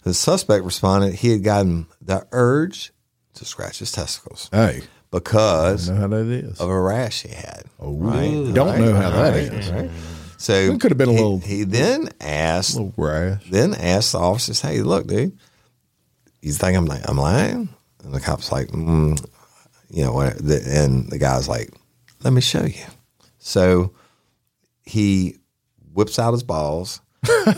The 0.02 0.12
suspect 0.12 0.64
responded 0.64 1.14
he 1.14 1.30
had 1.30 1.44
gotten 1.44 1.86
the 2.00 2.26
urge 2.32 2.92
to 3.34 3.44
scratch 3.44 3.78
his 3.78 3.92
testicles 3.92 4.50
Hey, 4.52 4.82
because 5.12 5.88
know 5.88 5.96
how 5.96 6.06
that 6.08 6.26
is. 6.26 6.58
of 6.60 6.68
a 6.68 6.80
rash 6.80 7.22
he 7.22 7.28
had. 7.34 7.64
Oh, 7.78 7.92
right? 7.92 8.52
don't 8.54 8.80
know 8.80 8.94
how 8.96 9.10
that 9.10 9.30
Right, 9.32 9.52
is. 9.52 9.70
right. 9.70 9.90
So 10.38 10.52
It 10.54 10.80
could 10.80 10.90
have 10.90 10.98
been 10.98 11.10
a 11.10 11.12
he- 11.12 11.18
little- 11.18 11.38
He 11.38 11.62
then 11.64 12.08
asked 12.20 12.74
little 12.74 12.92
rash. 12.96 13.42
then 13.50 13.74
asked 13.74 14.12
the 14.12 14.18
officers, 14.18 14.60
"Hey, 14.60 14.82
look, 14.82 15.06
dude, 15.06 15.38
you 16.40 16.52
think 16.52 16.76
I'm 16.76 16.86
like 16.86 17.02
I'm 17.08 17.18
lying?" 17.18 17.68
And 18.02 18.12
the 18.12 18.18
cop's 18.20 18.50
like, 18.50 18.68
mm, 18.68 19.24
"You 19.90 20.02
know 20.04 20.12
what?" 20.12 20.40
And 20.40 21.08
the 21.10 21.18
guy's 21.18 21.46
like, 21.48 21.70
"Let 22.24 22.32
me 22.32 22.40
show 22.40 22.64
you." 22.64 22.82
So 23.38 23.92
he 24.84 25.36
whips 25.92 26.18
out 26.18 26.32
his 26.32 26.42
balls 26.42 27.00
to 27.24 27.54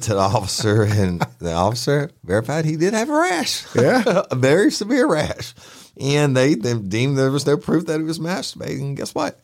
the 0.00 0.16
officer, 0.18 0.82
and 0.82 1.24
the 1.38 1.52
officer 1.52 2.10
verified 2.24 2.64
he 2.64 2.76
did 2.76 2.94
have 2.94 3.10
a 3.10 3.12
rash, 3.12 3.64
Yeah. 3.76 4.22
a 4.30 4.34
very 4.34 4.72
severe 4.72 5.06
rash, 5.06 5.54
and 6.00 6.36
they, 6.36 6.54
they 6.54 6.74
deemed 6.74 7.16
there 7.18 7.30
was 7.30 7.46
no 7.46 7.56
proof 7.56 7.86
that 7.86 7.98
he 7.98 8.04
was 8.04 8.18
masturbating. 8.18 8.80
And 8.80 8.96
guess 8.96 9.14
what? 9.14 9.40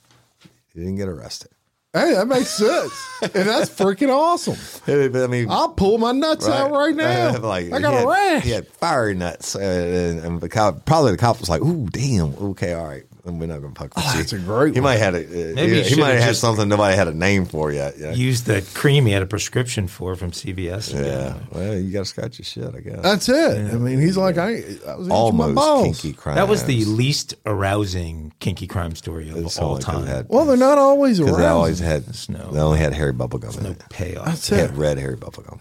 He 0.74 0.80
didn't 0.80 0.96
get 0.96 1.09
arrested. 1.09 1.51
Hey, 1.92 2.12
that 2.14 2.28
makes 2.28 2.51
sense. 2.51 2.92
and 3.22 3.32
that's 3.48 3.68
freaking 3.68 4.11
awesome. 4.11 4.57
I 4.86 5.26
mean, 5.26 5.48
I'll 5.51 5.70
pull 5.70 5.98
my 5.98 6.12
nuts 6.12 6.48
out 6.48 6.70
right 6.70 6.94
now. 6.94 7.34
Uh, 7.34 7.40
like, 7.40 7.72
I 7.72 7.80
got 7.80 8.05
a 8.05 8.07
rash. 8.07 8.44
He 8.44 8.51
had 8.51 8.68
fiery 8.68 9.14
nuts, 9.14 9.57
uh, 9.57 9.59
and, 9.59 10.20
and 10.20 10.40
the 10.40 10.48
cop, 10.48 10.84
probably 10.84 11.11
the 11.11 11.18
cop 11.18 11.40
was 11.40 11.48
like, 11.48 11.62
"Ooh, 11.62 11.86
damn, 11.90 12.32
okay, 12.36 12.74
all 12.74 12.86
right, 12.86 13.03
we're 13.24 13.46
not 13.46 13.60
gonna 13.62 13.74
fuck 13.74 13.94
with 13.94 14.04
you." 14.04 14.10
Oh, 14.12 14.16
that's 14.16 14.32
a 14.32 14.38
great 14.38 14.74
He 14.74 14.80
one. 14.80 14.90
might 14.90 14.98
have 14.98 15.14
had 15.14 15.22
a, 15.22 15.52
uh, 15.52 15.54
Maybe 15.54 15.74
he, 15.76 15.82
he 15.82 15.88
he 15.94 16.00
might 16.00 16.08
should've 16.12 16.22
had 16.24 16.36
something 16.36 16.68
nobody 16.68 16.96
had 16.96 17.08
a 17.08 17.14
name 17.14 17.44
for 17.46 17.70
yet. 17.72 17.94
Yeah, 17.98 18.12
Use 18.12 18.42
the 18.44 18.62
cream 18.74 19.06
he 19.06 19.12
had 19.12 19.22
a 19.22 19.26
prescription 19.26 19.86
for 19.88 20.16
from 20.16 20.30
CVS. 20.32 20.92
yeah. 20.94 21.34
Well, 21.52 21.74
you 21.76 21.92
got 21.92 22.00
to 22.00 22.04
scratch 22.04 22.38
your 22.38 22.44
shit, 22.44 22.74
I 22.74 22.80
guess. 22.80 23.00
That's 23.02 23.28
it. 23.28 23.72
I 23.72 23.76
mean, 23.76 23.98
he's 24.00 24.16
like, 24.16 24.38
I, 24.38 24.48
I 24.48 24.94
was 24.96 25.06
itching 25.06 25.08
my 25.08 25.14
Almost 25.14 25.54
balls. 25.54 26.00
kinky 26.00 26.12
crime. 26.16 26.36
That 26.36 26.48
was 26.48 26.64
the 26.64 26.84
least 26.84 27.34
arousing 27.46 28.32
kinky 28.40 28.66
crime 28.66 28.94
story 28.94 29.30
of 29.30 29.58
all 29.58 29.78
time. 29.78 30.26
Well, 30.28 30.44
they're 30.44 30.56
not 30.56 30.78
always 30.78 31.18
because 31.18 31.32
around. 31.34 31.40
they 31.42 31.48
always 31.48 31.78
had 31.78 32.14
snow. 32.14 32.50
they 32.50 32.60
only 32.60 32.78
had 32.78 32.92
hairy 32.92 33.12
bubblegum 33.12 33.56
in 33.58 33.64
no 33.64 33.70
it. 33.70 33.82
payoff. 33.90 34.24
That's 34.26 34.48
They 34.48 34.58
it. 34.58 34.70
had 34.70 34.76
red 34.78 34.98
hairy 34.98 35.16
bubblegum. 35.16 35.58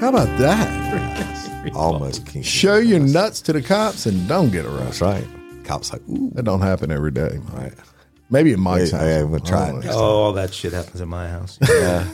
How 0.00 0.08
about 0.08 0.38
that? 0.38 1.72
Almost 1.74 2.26
kinky. 2.26 2.42
Show 2.42 2.76
your 2.76 3.00
nuts 3.00 3.40
to 3.42 3.52
the 3.52 3.62
cops 3.62 4.06
and 4.06 4.28
don't 4.28 4.50
get 4.50 4.64
That's 4.64 5.00
arrested. 5.02 5.28
Right. 5.64 5.68
Cops 5.68 5.92
like, 5.92 6.02
ooh, 6.08 6.30
That 6.34 6.44
don't 6.44 6.60
happen 6.60 6.90
every 6.90 7.10
day. 7.10 7.38
right. 7.52 7.72
Maybe 8.30 8.52
in 8.52 8.60
Mike's 8.60 8.90
Hey, 8.90 8.96
house. 8.96 9.06
hey, 9.06 9.24
we'll 9.24 9.40
try 9.40 9.68
I 9.70 9.78
it. 9.78 9.86
Oh, 9.90 9.98
all 9.98 10.32
that 10.34 10.52
shit 10.54 10.72
happens 10.72 11.00
in 11.00 11.08
my 11.08 11.28
house. 11.28 11.58
Yeah. 11.68 12.06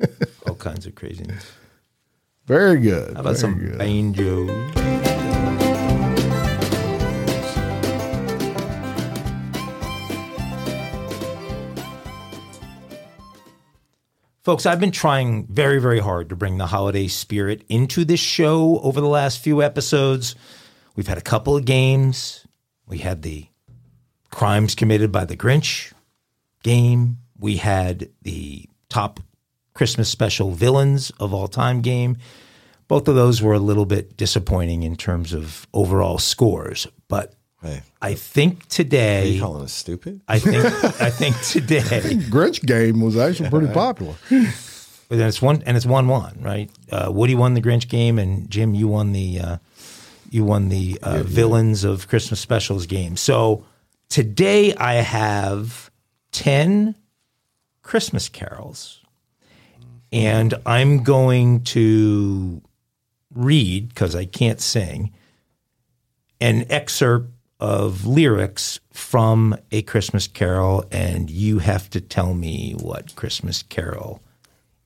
all 0.48 0.56
kinds 0.56 0.86
of 0.86 0.94
craziness. 0.96 1.44
Very 2.46 2.80
good. 2.80 3.14
How 3.14 3.20
about 3.20 3.36
Very 3.36 3.38
some 3.38 3.58
good. 3.58 3.78
banjo? 3.78 4.72
Folks, 14.42 14.66
I've 14.66 14.80
been 14.80 14.90
trying 14.90 15.46
very, 15.46 15.80
very 15.80 16.00
hard 16.00 16.28
to 16.28 16.36
bring 16.36 16.58
the 16.58 16.66
holiday 16.66 17.08
spirit 17.08 17.64
into 17.68 18.04
this 18.04 18.20
show 18.20 18.78
over 18.80 19.00
the 19.00 19.08
last 19.08 19.38
few 19.38 19.62
episodes. 19.62 20.34
We've 20.96 21.06
had 21.08 21.16
a 21.16 21.22
couple 21.22 21.56
of 21.56 21.64
games. 21.64 22.46
We 22.86 22.98
had 22.98 23.22
the 23.22 23.46
crimes 24.30 24.74
committed 24.74 25.10
by 25.12 25.24
the 25.24 25.36
Grinch 25.36 25.92
game. 26.62 27.18
We 27.38 27.56
had 27.56 28.10
the 28.22 28.68
top 28.88 29.20
Christmas 29.74 30.08
special 30.08 30.52
villains 30.52 31.10
of 31.18 31.32
all 31.34 31.48
time 31.48 31.80
game. 31.80 32.16
Both 32.86 33.08
of 33.08 33.14
those 33.14 33.40
were 33.42 33.54
a 33.54 33.58
little 33.58 33.86
bit 33.86 34.16
disappointing 34.16 34.82
in 34.82 34.96
terms 34.96 35.32
of 35.32 35.66
overall 35.72 36.18
scores, 36.18 36.86
but 37.08 37.34
Hey, 37.62 37.80
I 38.02 38.12
think 38.12 38.64
are 38.64 38.66
today, 38.68 39.28
you 39.28 39.40
calling 39.40 39.62
us 39.62 39.72
stupid? 39.72 40.20
I 40.28 40.38
think, 40.38 40.56
I 41.00 41.08
think 41.08 41.40
today, 41.40 41.80
Grinch 42.28 42.64
game 42.66 43.00
was 43.00 43.16
actually 43.16 43.48
pretty 43.48 43.72
popular. 43.72 44.14
but 45.08 45.18
it's 45.18 45.40
one 45.40 45.62
and 45.64 45.74
it's 45.74 45.86
one 45.86 46.06
one, 46.06 46.38
right? 46.42 46.70
Uh, 46.92 47.10
Woody 47.10 47.34
won 47.34 47.54
the 47.54 47.62
Grinch 47.62 47.88
game, 47.88 48.18
and 48.18 48.50
Jim, 48.50 48.74
you 48.74 48.86
won 48.88 49.12
the 49.12 49.40
uh, 49.40 49.56
you 50.34 50.42
won 50.42 50.68
the 50.68 50.98
uh, 51.00 51.22
villains 51.22 51.84
of 51.84 52.08
Christmas 52.08 52.40
specials 52.40 52.86
game. 52.86 53.16
So 53.16 53.64
today 54.08 54.74
I 54.74 54.94
have 54.94 55.92
ten 56.32 56.96
Christmas 57.82 58.28
carols, 58.28 59.00
and 60.10 60.52
I'm 60.66 61.04
going 61.04 61.62
to 61.64 62.60
read 63.32 63.90
because 63.90 64.16
I 64.16 64.24
can't 64.24 64.60
sing 64.60 65.12
an 66.40 66.66
excerpt 66.68 67.30
of 67.60 68.04
lyrics 68.04 68.80
from 68.92 69.56
a 69.70 69.82
Christmas 69.82 70.26
carol, 70.26 70.84
and 70.90 71.30
you 71.30 71.60
have 71.60 71.88
to 71.90 72.00
tell 72.00 72.34
me 72.34 72.74
what 72.80 73.14
Christmas 73.14 73.62
carol 73.62 74.20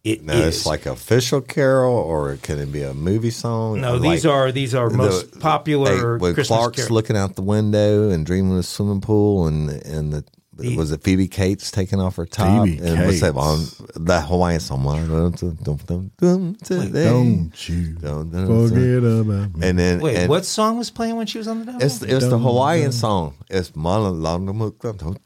it 0.05 0.19
is. 0.21 0.25
No, 0.25 0.35
it's 0.39 0.67
like 0.67 0.87
official 0.87 1.41
carol, 1.41 1.95
or 1.95 2.37
can 2.43 2.59
it 2.59 2.73
be 2.73 2.83
a 2.83 2.95
movie 2.95 3.31
song? 3.31 3.81
No, 3.81 3.99
these 3.99 4.25
like 4.25 4.33
are 4.33 4.53
these 4.53 4.75
are 4.75 4.89
the- 4.89 4.97
most 4.97 5.35
hey, 5.35 5.41
popular 5.41 6.19
when 6.19 6.35
Christmas 6.35 6.57
Clark's 6.57 6.77
carols. 6.77 6.91
looking 6.91 7.17
out 7.17 7.35
the 7.37 7.43
window 7.43 8.11
and 8.11 8.25
dreaming 8.25 8.53
of 8.53 8.59
a 8.59 8.63
swimming 8.63 9.01
pool, 9.01 9.47
and 9.47 9.69
and 9.71 10.13
the 10.13 10.25
was 10.59 10.91
it 10.91 11.03
Phoebe 11.03 11.29
Cates 11.29 11.71
taking 11.71 12.01
off 12.01 12.17
her 12.17 12.27
top? 12.27 12.67
Phoebe 12.67 12.85
and 12.85 13.07
what's 13.07 13.21
that 13.21 13.35
Cates. 13.35 13.81
on 13.87 14.05
that 14.07 14.27
Hawaiian 14.27 14.61
song? 14.61 14.83
Don't 14.85 15.79
you 18.63 18.69
forget 18.69 19.05
about 19.05 19.57
me. 19.57 19.69
And 19.69 19.79
then 19.79 20.01
Wait, 20.01 20.17
and 20.17 20.29
what 20.29 20.45
song 20.45 20.79
was 20.79 20.91
playing 20.91 21.17
when 21.17 21.27
she 21.27 21.39
was 21.39 21.47
on 21.47 21.61
the 21.61 21.67
demo? 21.67 21.79
It's 21.79 22.03
it's 22.03 22.29
the 22.29 22.39
Hawaiian 22.39 22.93
song. 22.93 23.37
It's 23.49 23.75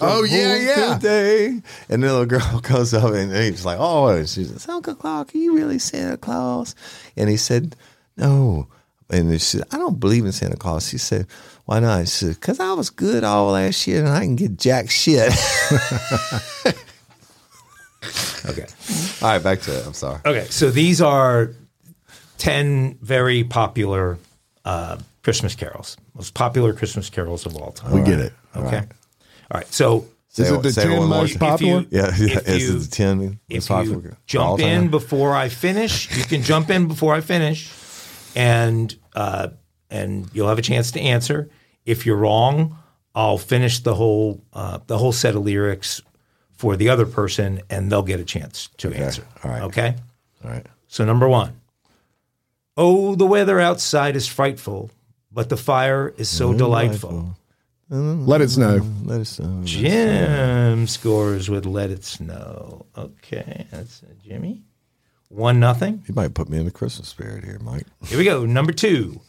Oh, 0.00 0.24
yeah, 0.24 0.56
yeah. 0.56 0.98
Today. 0.98 1.62
And 1.88 2.02
the 2.02 2.12
little 2.12 2.26
girl 2.26 2.60
comes 2.62 2.92
up 2.92 3.12
and 3.12 3.32
he's 3.32 3.64
like, 3.64 3.78
"Oh," 3.80 4.08
and 4.08 4.28
she's 4.28 4.52
like, 4.52 4.68
"Uncle 4.68 4.94
Clark, 4.94 5.34
are 5.34 5.38
you 5.38 5.56
really 5.56 5.78
Santa 5.78 6.16
Claus?" 6.16 6.74
And 7.16 7.28
he 7.28 7.36
said, 7.36 7.76
"No." 8.16 8.68
And 9.10 9.30
she 9.32 9.58
said, 9.58 9.64
"I 9.72 9.78
don't 9.78 10.00
believe 10.00 10.24
in 10.24 10.32
Santa 10.32 10.56
Claus." 10.56 10.88
She 10.88 10.98
said, 10.98 11.26
"Why 11.64 11.80
not?" 11.80 12.08
She 12.08 12.26
said, 12.26 12.40
"Cause 12.40 12.60
I 12.60 12.72
was 12.72 12.90
good 12.90 13.24
all 13.24 13.52
last 13.52 13.86
year 13.86 14.00
and 14.00 14.08
I 14.08 14.20
can 14.20 14.36
get 14.36 14.58
jack 14.58 14.90
shit." 14.90 15.32
okay. 18.46 18.66
all 19.22 19.28
right, 19.28 19.42
back 19.42 19.60
to 19.62 19.76
it. 19.78 19.86
I'm 19.86 19.94
sorry. 19.94 20.20
Okay, 20.26 20.46
so 20.50 20.70
these 20.70 21.00
are 21.00 21.50
10 22.38 22.98
very 23.00 23.44
popular 23.44 24.18
uh, 24.64 24.98
Christmas 25.22 25.54
carols, 25.54 25.96
most 26.14 26.34
popular 26.34 26.72
Christmas 26.72 27.08
carols 27.08 27.46
of 27.46 27.56
all 27.56 27.72
time. 27.72 27.92
We 27.92 28.02
get 28.02 28.18
it. 28.18 28.32
Okay. 28.56 28.78
All 28.78 28.84
right. 29.54 29.66
So 29.72 30.06
Is 30.36 30.50
it 30.50 30.62
the 30.62 30.72
say 30.72 30.84
10 30.88 31.08
most 31.08 31.38
popular? 31.38 31.80
If 31.82 31.92
Yeah, 31.92 32.10
yeah. 32.18 32.38
Is 32.46 32.68
you- 32.68 32.76
it 32.76 32.78
the 32.80 32.88
ten? 32.90 33.38
most 33.50 33.68
popular 33.68 34.02
you 34.02 34.16
jump 34.26 34.60
in 34.60 34.88
before 34.88 35.34
I 35.36 35.48
finish, 35.48 36.14
you 36.16 36.24
can 36.24 36.42
jump 36.42 36.70
in 36.70 36.88
before 36.88 37.14
I 37.14 37.20
finish, 37.20 37.70
and 38.34 38.94
uh, 39.14 39.48
and 39.92 40.28
you'll 40.32 40.48
have 40.48 40.58
a 40.58 40.62
chance 40.62 40.90
to 40.92 41.00
answer. 41.00 41.48
If 41.86 42.06
you're 42.06 42.16
wrong, 42.16 42.76
I'll 43.14 43.38
finish 43.38 43.80
the 43.80 43.94
whole 43.94 44.40
uh, 44.52 44.78
the 44.86 44.98
whole 44.98 45.12
set 45.12 45.36
of 45.36 45.44
lyrics 45.44 46.00
for 46.50 46.76
the 46.76 46.88
other 46.88 47.06
person, 47.06 47.60
and 47.70 47.92
they'll 47.92 48.02
get 48.02 48.18
a 48.18 48.24
chance 48.24 48.68
to 48.78 48.92
answer. 48.92 49.24
All 49.44 49.50
right. 49.50 49.62
Okay. 49.62 49.94
All 50.44 50.50
right. 50.50 50.66
So 50.88 51.04
number 51.04 51.28
one. 51.28 51.60
Oh, 52.76 53.14
the 53.14 53.26
weather 53.26 53.60
outside 53.60 54.16
is 54.16 54.26
frightful, 54.26 54.90
but 55.30 55.50
the 55.50 55.58
fire 55.58 56.14
is 56.16 56.28
so 56.30 56.54
delightful. 56.54 57.36
Let 57.90 58.40
it 58.40 58.48
snow. 58.48 58.80
Let 59.04 59.20
us 59.20 59.38
know. 59.38 59.60
Jim 59.64 60.86
scores 60.86 61.50
with 61.50 61.66
"Let 61.66 61.90
It 61.90 62.04
Snow." 62.04 62.86
Okay, 62.96 63.66
that's 63.70 64.02
uh, 64.02 64.06
Jimmy. 64.24 64.62
One 65.28 65.60
nothing. 65.60 66.02
You 66.06 66.14
might 66.14 66.32
put 66.32 66.48
me 66.48 66.58
in 66.58 66.64
the 66.64 66.70
Christmas 66.70 67.08
spirit 67.08 67.44
here, 67.44 67.58
Mike. 67.62 67.86
Here 68.06 68.16
we 68.16 68.24
go. 68.24 68.46
Number 68.46 68.72
two. 68.72 69.20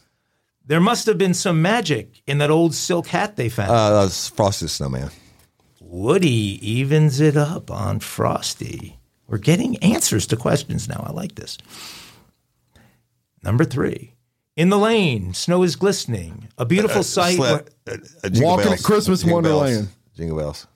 There 0.66 0.80
must 0.80 1.06
have 1.06 1.18
been 1.18 1.34
some 1.34 1.60
magic 1.60 2.22
in 2.26 2.38
that 2.38 2.50
old 2.50 2.74
silk 2.74 3.08
hat 3.08 3.36
they 3.36 3.48
found. 3.48 3.70
Uh, 3.70 4.02
that's 4.02 4.28
Frosty 4.28 4.64
the 4.64 4.70
Snowman. 4.70 5.10
Woody 5.80 6.58
evens 6.66 7.20
it 7.20 7.36
up 7.36 7.70
on 7.70 8.00
Frosty. 8.00 8.98
We're 9.26 9.38
getting 9.38 9.76
answers 9.78 10.26
to 10.28 10.36
questions 10.36 10.88
now. 10.88 11.04
I 11.06 11.12
like 11.12 11.34
this. 11.34 11.58
Number 13.42 13.64
three. 13.64 14.14
In 14.56 14.70
the 14.70 14.78
lane, 14.78 15.34
snow 15.34 15.62
is 15.64 15.76
glistening. 15.76 16.48
A 16.58 16.64
beautiful 16.64 17.02
sight. 17.02 17.36
Sled- 17.36 17.70
uh, 17.88 17.96
uh, 18.22 18.30
Walking 18.34 18.66
Bells. 18.66 18.80
at 18.80 18.84
Christmas 18.84 19.22
Jingle 19.22 19.42
Bells. 19.42 19.60
Wonderland. 19.62 19.88
Jingle 20.16 20.38
bells. 20.38 20.66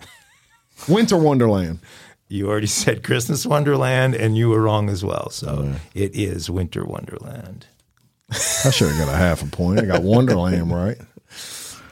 Winter 0.88 1.16
Wonderland. 1.16 1.80
You 2.28 2.48
already 2.48 2.66
said 2.84 3.02
Christmas 3.02 3.44
Wonderland, 3.44 4.14
and 4.14 4.36
you 4.36 4.48
were 4.48 4.60
wrong 4.62 4.88
as 4.88 5.04
well. 5.04 5.30
So 5.30 5.74
it 5.94 6.14
is 6.14 6.48
Winter 6.48 6.84
Wonderland. 6.84 7.66
I 8.30 8.70
should 8.70 8.88
have 8.90 8.98
got 9.06 9.12
a 9.12 9.16
half 9.16 9.42
a 9.42 9.46
point. 9.46 9.80
I 9.80 9.84
got 9.86 10.02
Wonderland 10.02 10.72
right. 10.72 10.98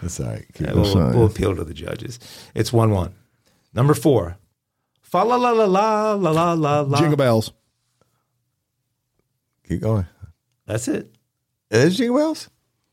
That's 0.02 0.18
all 0.20 0.26
right. 0.26 0.44
Keep 0.54 0.66
Yeah, 0.66 0.72
we'll, 0.74 0.94
we'll 1.12 1.26
appeal 1.26 1.54
to 1.56 1.64
the 1.64 1.74
judges. 1.74 2.18
It's 2.54 2.72
1 2.72 2.90
1. 2.90 3.14
Number 3.72 3.94
four. 3.94 4.36
Fa 5.02 5.18
la 5.18 5.36
la 5.36 5.50
la 5.50 5.64
la 5.64 6.12
la 6.14 6.30
la 6.30 6.52
la 6.54 6.80
la. 6.80 6.98
Jingle 6.98 7.16
bells. 7.16 7.52
Keep 9.68 9.80
going. 9.80 10.06
That's 10.66 10.88
it. 10.88 11.14
It 11.70 11.78
is 11.80 11.96
Jingle 11.96 12.16
Bells? 12.18 12.48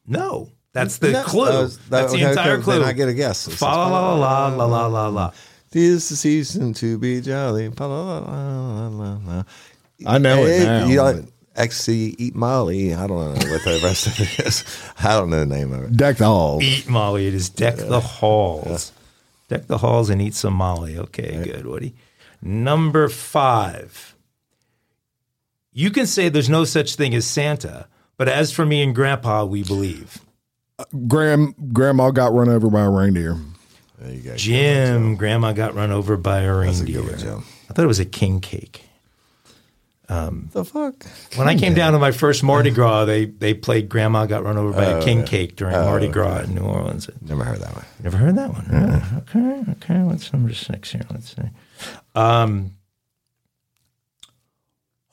No, 0.08 0.50
that's 0.74 0.98
the 0.98 1.12
No, 1.12 1.24
clue. 1.24 1.46
that 1.46 1.62
was- 1.62 1.78
that- 1.78 1.90
that's 1.90 2.12
the 2.14 2.20
okay, 2.20 2.30
entire 2.30 2.54
okay, 2.54 2.64
clue. 2.64 2.80
Then 2.80 2.84
I 2.88 2.94
get 2.94 3.10
a 3.10 3.14
guess. 3.14 3.46
Fa 3.46 3.52
says, 3.52 3.62
la 3.62 3.88
la 3.88 4.48
la 4.48 4.48
la 4.56 4.66
la 4.66 4.86
la 4.88 5.08
la. 5.08 5.32
Tis 5.72 6.10
the 6.10 6.16
season 6.16 6.74
to 6.74 6.98
be 6.98 7.22
jolly. 7.22 7.70
Fa 7.72 7.86
la 7.86 8.20
la 8.20 8.20
la 8.20 8.88
la 8.88 9.20
la. 9.26 9.44
I 10.08 10.18
know 10.18 10.44
it 10.46 10.60
Hey, 10.60 10.66
now. 10.66 10.86
You 10.88 11.02
like 11.02 11.26
but 11.56 11.62
ecstasy, 11.62 12.16
eat 12.18 12.36
Molly. 12.36 12.94
I 12.94 13.08
don't 13.08 13.18
know 13.18 13.52
what 13.52 13.64
the 13.64 13.80
rest 13.84 14.08
of 14.08 14.20
it 14.20 14.40
is. 14.46 14.64
I 15.00 15.18
don't 15.18 15.30
know 15.30 15.40
the 15.40 15.46
name 15.46 15.74
of 15.74 15.84
it. 15.86 15.98
Deck 15.98 16.18
the 16.18 16.26
halls. 16.26 16.64
Eat 16.64 16.88
Molly. 16.88 17.28
It 17.28 17.34
is 17.34 17.50
deck 17.50 17.78
the 17.78 18.00
halls. 18.00 18.92
Deck 19.48 19.68
the 19.68 19.80
halls 19.80 20.10
and 20.10 20.22
eat 20.22 20.34
some 20.34 20.54
Molly. 20.54 20.98
Okay, 20.98 21.42
good, 21.44 21.66
Woody. 21.66 21.94
Number 22.42 23.08
five. 23.10 24.16
You 25.74 25.90
can 25.90 26.06
say 26.06 26.30
there's 26.30 26.50
no 26.50 26.66
such 26.66 26.96
thing 26.96 27.14
as 27.16 27.26
Santa, 27.26 27.88
but 28.18 28.28
as 28.28 28.52
for 28.52 28.66
me 28.66 28.82
and 28.82 28.94
Grandpa, 28.94 29.46
we 29.46 29.64
believe. 29.64 30.20
Grand, 31.08 31.54
grandma 31.74 32.12
got 32.12 32.34
run 32.34 32.50
over 32.50 32.70
by 32.70 32.82
a 32.82 32.90
reindeer. 32.90 33.38
There 34.00 34.14
you 34.14 34.22
go. 34.22 34.36
Jim, 34.36 35.16
Grandma 35.16 35.54
got 35.54 35.76
run 35.76 35.92
over 35.92 36.18
by 36.18 36.42
a 36.42 36.56
That's 36.66 36.80
a 36.80 36.84
reindeer. 36.86 37.02
good 37.04 37.12
one, 37.12 37.20
Jim. 37.20 37.44
I 37.70 37.74
thought 37.74 37.86
it 37.86 37.88
was 37.88 38.00
a 38.00 38.06
king 38.06 38.40
cake. 38.40 38.84
The 40.52 40.66
fuck? 40.66 41.06
When 41.38 41.48
I 41.48 41.58
came 41.58 41.74
down 41.74 41.94
to 41.94 42.00
my 42.00 42.12
first 42.12 42.44
Mardi 42.44 42.70
Gras, 42.72 43.06
they 43.06 43.26
they 43.26 43.54
played 43.54 43.88
Grandma 43.88 44.26
got 44.26 44.44
run 44.44 44.58
over 44.58 44.74
by 44.74 44.84
a 44.84 45.02
king 45.04 45.24
cake 45.24 45.56
during 45.56 45.74
Mardi 45.74 46.10
Gras 46.10 46.42
in 46.44 46.56
New 46.56 46.62
Orleans. 46.64 47.10
Never 47.22 47.46
heard 47.46 47.60
that 47.60 47.74
one. 47.74 47.86
Never 48.04 48.18
heard 48.18 48.36
that 48.36 48.50
one. 48.50 48.66
Oh, 48.74 49.18
okay, 49.20 49.72
okay. 49.72 50.04
What's 50.04 50.34
number 50.34 50.54
six 50.54 50.92
here? 50.92 51.04
Let's 51.10 51.34
see. 51.36 51.44
Um, 52.14 52.76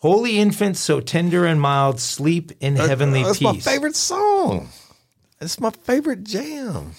Holy 0.01 0.39
infant, 0.39 0.77
so 0.77 1.01
tender 1.01 1.45
and 1.45 1.61
mild, 1.61 1.99
sleep 1.99 2.53
in 2.61 2.77
heavenly 2.77 3.25
That's 3.25 3.39
peace. 3.41 3.43
my 3.47 3.59
favorite 3.59 3.97
song. 3.97 4.69
It's 5.41 5.59
my 5.59 5.71
favorite 5.71 6.23
jam. 6.23 6.93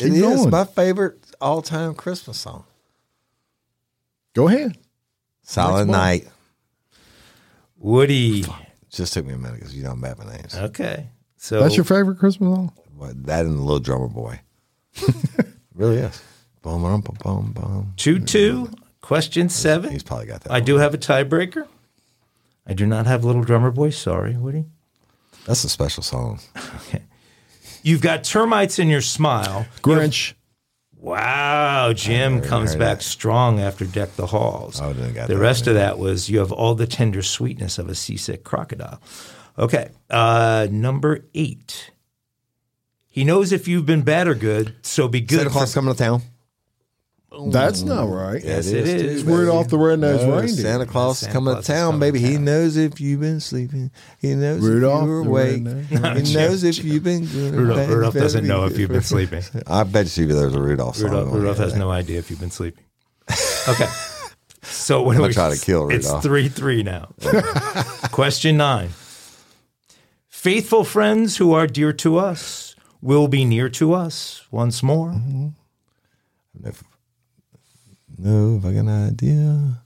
Keep 0.00 0.08
It 0.08 0.14
is 0.14 0.22
going. 0.22 0.50
my 0.50 0.64
favorite 0.64 1.18
all-time 1.40 1.94
Christmas 1.94 2.40
song. 2.40 2.64
Go 4.34 4.48
ahead. 4.48 4.76
Silent 5.42 5.88
one. 5.88 5.98
Night. 5.98 6.28
Woody. 7.78 8.44
Just 8.90 9.12
took 9.12 9.26
me 9.26 9.34
a 9.34 9.38
minute 9.38 9.58
because 9.58 9.74
you 9.74 9.82
don't 9.82 10.00
bad 10.00 10.18
my 10.18 10.24
names. 10.36 10.54
Okay, 10.54 11.08
so 11.36 11.60
That's 11.60 11.76
your 11.76 11.84
favorite 11.84 12.18
Christmas 12.18 12.54
song? 12.54 12.72
What, 12.96 13.26
that 13.26 13.44
and 13.44 13.58
the 13.58 13.62
Little 13.62 13.78
Drummer 13.78 14.08
Boy. 14.08 14.40
really 15.74 15.98
is. 15.98 16.22
Boom, 16.62 16.82
boom, 16.82 17.00
boom, 17.00 17.16
boom, 17.22 17.52
boom. 17.52 17.92
two 17.96 18.18
two. 18.18 18.70
Question 19.00 19.48
seven. 19.48 19.90
He's 19.90 20.02
probably 20.02 20.26
got 20.26 20.42
that. 20.42 20.50
I 20.50 20.56
one. 20.56 20.64
do 20.64 20.76
have 20.76 20.94
a 20.94 20.98
tiebreaker. 20.98 21.66
I 22.66 22.74
do 22.74 22.84
not 22.86 23.06
have 23.06 23.24
Little 23.24 23.42
Drummer 23.42 23.70
Boy. 23.70 23.90
Sorry, 23.90 24.36
Woody. 24.36 24.66
That's 25.46 25.64
a 25.64 25.68
special 25.68 26.02
song. 26.02 26.40
Okay. 26.88 27.02
You've 27.82 28.02
got 28.02 28.24
termites 28.24 28.78
in 28.78 28.88
your 28.88 29.00
smile. 29.00 29.66
Grinch. 29.82 30.34
Wow, 31.00 31.92
Jim 31.94 32.40
comes 32.40 32.74
back 32.74 32.98
that. 32.98 33.04
strong 33.04 33.60
after 33.60 33.84
Deck 33.84 34.16
the 34.16 34.26
Halls. 34.26 34.80
Oh, 34.80 34.92
didn't 34.92 35.14
got 35.14 35.28
the 35.28 35.38
rest 35.38 35.66
of 35.66 35.74
that 35.74 35.98
was 35.98 36.28
you 36.28 36.40
have 36.40 36.50
all 36.50 36.74
the 36.74 36.86
tender 36.86 37.22
sweetness 37.22 37.78
of 37.78 37.88
a 37.88 37.94
seasick 37.94 38.42
crocodile. 38.42 39.00
Okay, 39.56 39.90
uh, 40.10 40.66
number 40.70 41.24
eight. 41.34 41.92
He 43.06 43.24
knows 43.24 43.52
if 43.52 43.66
you've 43.66 43.86
been 43.86 44.02
bad 44.02 44.28
or 44.28 44.34
good, 44.34 44.74
so 44.82 45.08
be 45.08 45.20
good. 45.20 45.38
Santa 45.38 45.50
Claus 45.50 45.74
coming 45.74 45.92
to 45.92 45.98
town. 45.98 46.22
That's 47.30 47.82
not 47.82 48.04
right. 48.04 48.42
Yes, 48.42 48.68
it 48.68 48.88
is. 48.88 49.20
It's 49.20 49.22
Rudolph 49.22 49.68
the 49.68 49.76
Red-Nosed 49.78 50.26
No, 50.26 50.36
Reindeer. 50.38 50.56
Santa 50.56 50.86
Claus 50.86 51.18
Santa 51.18 51.30
is 51.30 51.34
coming 51.34 51.54
Claus 51.54 51.66
to 51.66 51.72
town, 51.72 51.86
coming 51.92 52.00
baby. 52.00 52.20
to 52.20 52.26
He 52.26 52.38
knows 52.38 52.76
if 52.78 53.00
you've 53.00 53.20
been 53.20 53.40
sleeping. 53.40 53.90
He 54.18 54.34
knows 54.34 54.60
Rudolph 54.62 55.02
if 55.02 55.06
you 55.06 55.12
were 55.12 55.20
awake. 55.20 55.62
Red-Nosed 55.64 56.26
He 56.26 56.34
knows 56.34 56.64
if 56.64 56.82
you've 56.82 57.04
been 57.04 57.26
good. 57.26 57.54
Rudolph. 57.54 57.88
Rudolph 57.90 58.14
doesn't 58.14 58.46
know 58.46 58.64
if 58.64 58.78
you've 58.78 58.88
been 58.90 59.02
sleeping. 59.02 59.42
I 59.66 59.82
bet 59.84 60.16
you 60.16 60.26
there's 60.26 60.54
a 60.54 60.60
Rudolph 60.60 60.96
song. 60.96 61.10
Rudolph, 61.10 61.34
Rudolph 61.34 61.56
here. 61.58 61.66
has 61.66 61.76
no 61.76 61.90
idea 61.90 62.18
if 62.18 62.30
you've 62.30 62.40
been 62.40 62.50
sleeping. 62.50 62.84
Okay. 63.68 63.86
So 64.62 65.02
what 65.02 65.12
do 65.12 65.18
gonna 65.18 65.28
we 65.28 65.34
try 65.34 65.54
to 65.54 65.60
kill 65.60 65.84
Rudolph. 65.86 66.16
It's 66.16 66.26
three 66.26 66.48
three 66.48 66.82
now. 66.82 67.10
Question 68.10 68.56
nine. 68.56 68.88
Faithful 70.28 70.82
friends 70.84 71.36
who 71.36 71.52
are 71.52 71.66
dear 71.66 71.92
to 71.92 72.16
us 72.18 72.74
will 73.02 73.28
be 73.28 73.44
near 73.44 73.68
to 73.70 73.92
us 73.92 74.46
once 74.50 74.82
more. 74.82 75.10
Mm-hmm. 75.10 75.48
If- 76.68 76.82
No, 78.18 78.56
if 78.56 78.64
I 78.64 78.72
got 78.72 78.80
an 78.80 79.08
idea. 79.08 79.82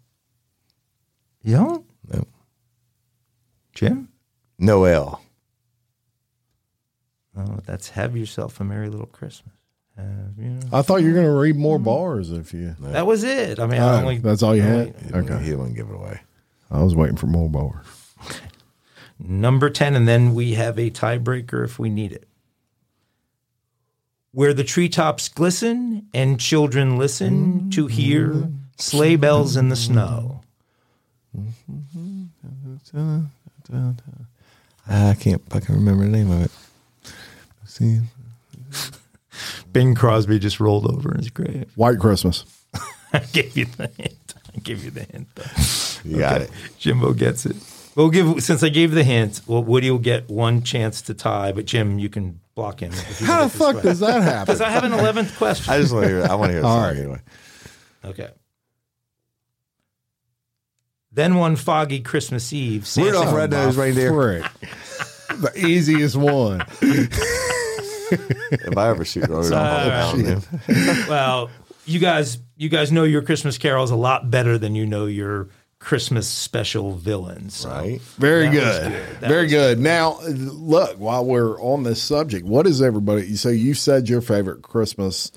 You 1.42 1.56
don't? 1.56 1.86
No. 2.10 2.24
Jim? 3.74 4.08
Noel. 4.58 5.20
Oh, 7.36 7.58
that's 7.66 7.90
have 7.90 8.16
yourself 8.16 8.60
a 8.60 8.64
merry 8.64 8.88
little 8.88 9.06
Christmas. 9.06 9.54
Have 9.96 10.38
you- 10.38 10.60
I 10.72 10.82
thought 10.82 10.96
you 10.96 11.08
were 11.08 11.14
going 11.14 11.26
to 11.26 11.32
read 11.32 11.56
more 11.56 11.76
mm-hmm. 11.76 11.84
bars 11.84 12.30
if 12.30 12.54
you. 12.54 12.74
That 12.80 13.06
was 13.06 13.24
it. 13.24 13.58
I 13.58 13.66
mean, 13.66 13.80
I 13.80 13.96
Oh, 13.96 14.00
only 14.00 14.18
that's 14.18 14.42
all 14.42 14.56
you 14.56 14.62
had? 14.62 14.88
He 14.88 15.08
Okay. 15.08 15.20
wouldn't- 15.20 15.42
He 15.42 15.54
wouldn't 15.54 15.76
give 15.76 15.88
it 15.90 15.94
away. 15.94 16.20
I 16.70 16.82
was 16.82 16.94
waiting 16.94 17.16
for 17.16 17.26
more 17.26 17.50
bars. 17.50 17.84
number 19.18 19.68
ten, 19.68 19.94
and 19.94 20.08
then 20.08 20.32
we 20.34 20.54
have 20.54 20.78
a 20.78 20.90
tiebreaker 20.90 21.64
if 21.64 21.78
we 21.78 21.90
need 21.90 22.12
it. 22.12 22.26
Where 24.32 24.54
the 24.54 24.64
treetops 24.64 25.28
glisten 25.28 26.06
and 26.12 26.40
children 26.40 26.96
listen 26.96 27.70
to 27.70 27.86
hear 27.86 28.48
sleigh 28.76 29.16
bells 29.16 29.56
in 29.56 29.68
the 29.68 29.76
snow. 29.76 30.40
I 34.88 35.14
can't 35.14 35.48
fucking 35.50 35.74
remember 35.74 36.04
the 36.04 36.10
name 36.10 36.30
of 36.30 36.44
it. 36.44 36.50
See, 37.66 38.00
Bing 39.72 39.94
Crosby 39.94 40.38
just 40.38 40.60
rolled 40.60 40.90
over 40.90 41.12
in 41.12 41.18
his 41.18 41.30
grave. 41.30 41.70
White 41.76 41.98
Christmas. 41.98 42.44
I 43.12 43.20
gave 43.32 43.56
you 43.56 43.66
the 43.66 43.90
hint. 43.96 44.34
I 44.54 44.58
gave 44.60 44.84
you 44.84 44.90
the 44.90 45.04
hint. 45.04 45.28
Though. 45.34 46.08
you 46.08 46.18
got 46.18 46.42
it. 46.42 46.50
Jimbo 46.78 47.12
gets 47.12 47.46
it. 47.46 47.56
We'll 47.94 48.10
give 48.10 48.42
since 48.42 48.62
I 48.62 48.68
gave 48.70 48.92
the 48.92 49.04
hint. 49.04 49.42
Well, 49.46 49.62
Woody 49.62 49.90
will 49.90 49.98
get 49.98 50.28
one 50.30 50.62
chance 50.62 51.02
to 51.02 51.14
tie, 51.14 51.52
but 51.52 51.66
Jim, 51.66 51.98
you 51.98 52.08
can 52.08 52.40
block 52.54 52.80
him. 52.80 52.92
How 52.92 53.44
the 53.44 53.50
fuck 53.50 53.82
does 53.82 54.00
that 54.00 54.22
happen? 54.22 54.46
Because 54.46 54.60
I 54.62 54.70
have 54.70 54.84
an 54.84 54.92
eleventh 54.92 55.36
question. 55.36 55.72
I 55.72 55.78
just 55.80 55.92
want 55.92 56.04
to 56.06 56.08
hear. 56.10 56.24
I 56.24 56.34
want 56.34 56.48
to 56.50 56.52
hear. 56.54 56.62
The 56.62 56.66
All 56.68 56.74
song 56.78 56.82
right. 56.88 56.96
anyway. 56.96 57.20
Okay. 58.04 58.30
Then 61.12 61.34
one 61.34 61.56
foggy 61.56 62.00
Christmas 62.00 62.50
Eve, 62.54 62.86
Santa, 62.86 63.08
Rudolph 63.08 63.34
Red-Nosed 63.34 63.76
Reindeer. 63.76 64.12
Frick. 64.14 64.50
the 65.40 65.52
easiest 65.66 66.16
one. 66.16 66.64
If 66.80 68.76
I 68.78 68.88
ever 68.88 69.04
shoot 69.04 69.28
Rudolph, 69.28 69.52
All 69.52 69.58
I'll 69.58 70.16
right. 70.16 71.08
well, 71.08 71.50
you 71.84 71.98
guys, 71.98 72.38
you 72.56 72.68
guys 72.70 72.90
know 72.92 73.04
your 73.04 73.20
Christmas 73.22 73.58
carols 73.58 73.90
a 73.90 73.96
lot 73.96 74.30
better 74.30 74.56
than 74.56 74.74
you 74.74 74.86
know 74.86 75.04
your 75.06 75.48
Christmas 75.82 76.28
special 76.28 76.92
villains. 76.96 77.56
So 77.56 77.68
right? 77.68 78.00
Very 78.16 78.48
good. 78.48 78.92
good. 78.92 79.28
Very 79.28 79.42
was 79.44 79.52
good. 79.52 79.78
Now, 79.80 80.18
look, 80.22 80.96
while 80.98 81.24
we're 81.24 81.60
on 81.60 81.82
this 81.82 82.00
subject, 82.00 82.46
what 82.46 82.66
is 82.66 82.80
everybody? 82.80 83.34
So 83.36 83.48
you 83.48 83.74
said 83.74 84.08
your 84.08 84.20
favorite 84.20 84.62
Christmas 84.62 85.32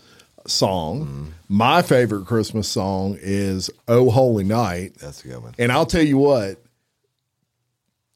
song. 0.48 1.06
Mm-hmm. 1.06 1.26
My 1.50 1.82
favorite 1.82 2.26
Christmas 2.26 2.68
song 2.68 3.18
is 3.20 3.70
"Oh 3.88 4.10
Holy 4.12 4.43
Night," 4.43 4.96
That's 5.00 5.26
a 5.26 5.28
good 5.30 5.43
one. 5.43 5.56
and 5.58 5.72
I'll 5.72 5.86
tell 5.88 6.04
you 6.04 6.18
what. 6.18 6.62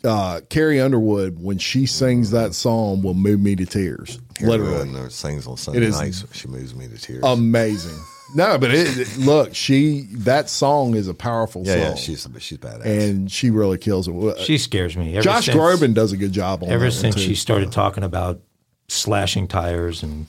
Uh, 0.02 0.40
Carrie 0.50 0.80
Underwood, 0.80 1.44
when 1.44 1.58
she 1.58 1.86
sings 1.86 2.32
that 2.32 2.54
song, 2.54 3.02
will 3.02 3.14
move 3.16 3.42
me 3.42 3.56
to 3.58 3.66
tears. 3.66 4.18
Literally, 4.40 4.86
Literally, 4.88 5.10
sings 5.10 5.46
on 5.46 5.58
Sunday 5.58 5.82
It 5.82 5.84
is- 5.84 6.00
nights. 6.00 6.24
She 6.32 6.48
moves 6.48 6.74
me 6.74 6.88
to 6.88 6.98
tears. 6.98 7.22
amazing. 7.26 8.00
No, 8.36 8.58
but 8.58 8.72
it, 8.72 8.98
it- 8.98 9.18
look, 9.18 9.56
she 9.56 10.08
that 10.12 10.50
song 10.50 10.96
is 10.96 11.08
a 11.08 11.14
powerful 11.14 11.64
yeah, 11.66 11.74
song, 11.74 11.82
yeah, 11.82 11.96
she's 11.96 12.28
she's 12.40 12.58
badass. 12.58 12.86
and 12.86 13.32
she 13.32 13.50
really 13.50 13.78
kills 13.78 14.08
it. 14.08 14.40
She 14.40 14.58
scares 14.58 14.96
me. 14.96 15.14
Ever 15.14 15.24
Josh 15.24 15.46
since, 15.46 15.58
Groban 15.58 15.94
does 15.94 16.12
a 16.12 16.18
good 16.18 16.32
job 16.32 16.64
on 16.64 16.70
Ever 16.70 16.86
that 16.86 16.92
since 16.92 17.18
she 17.20 17.36
started 17.36 17.72
talking 17.72 18.04
about 18.04 18.40
slashing 18.88 19.48
tires 19.48 20.04
and 20.04 20.28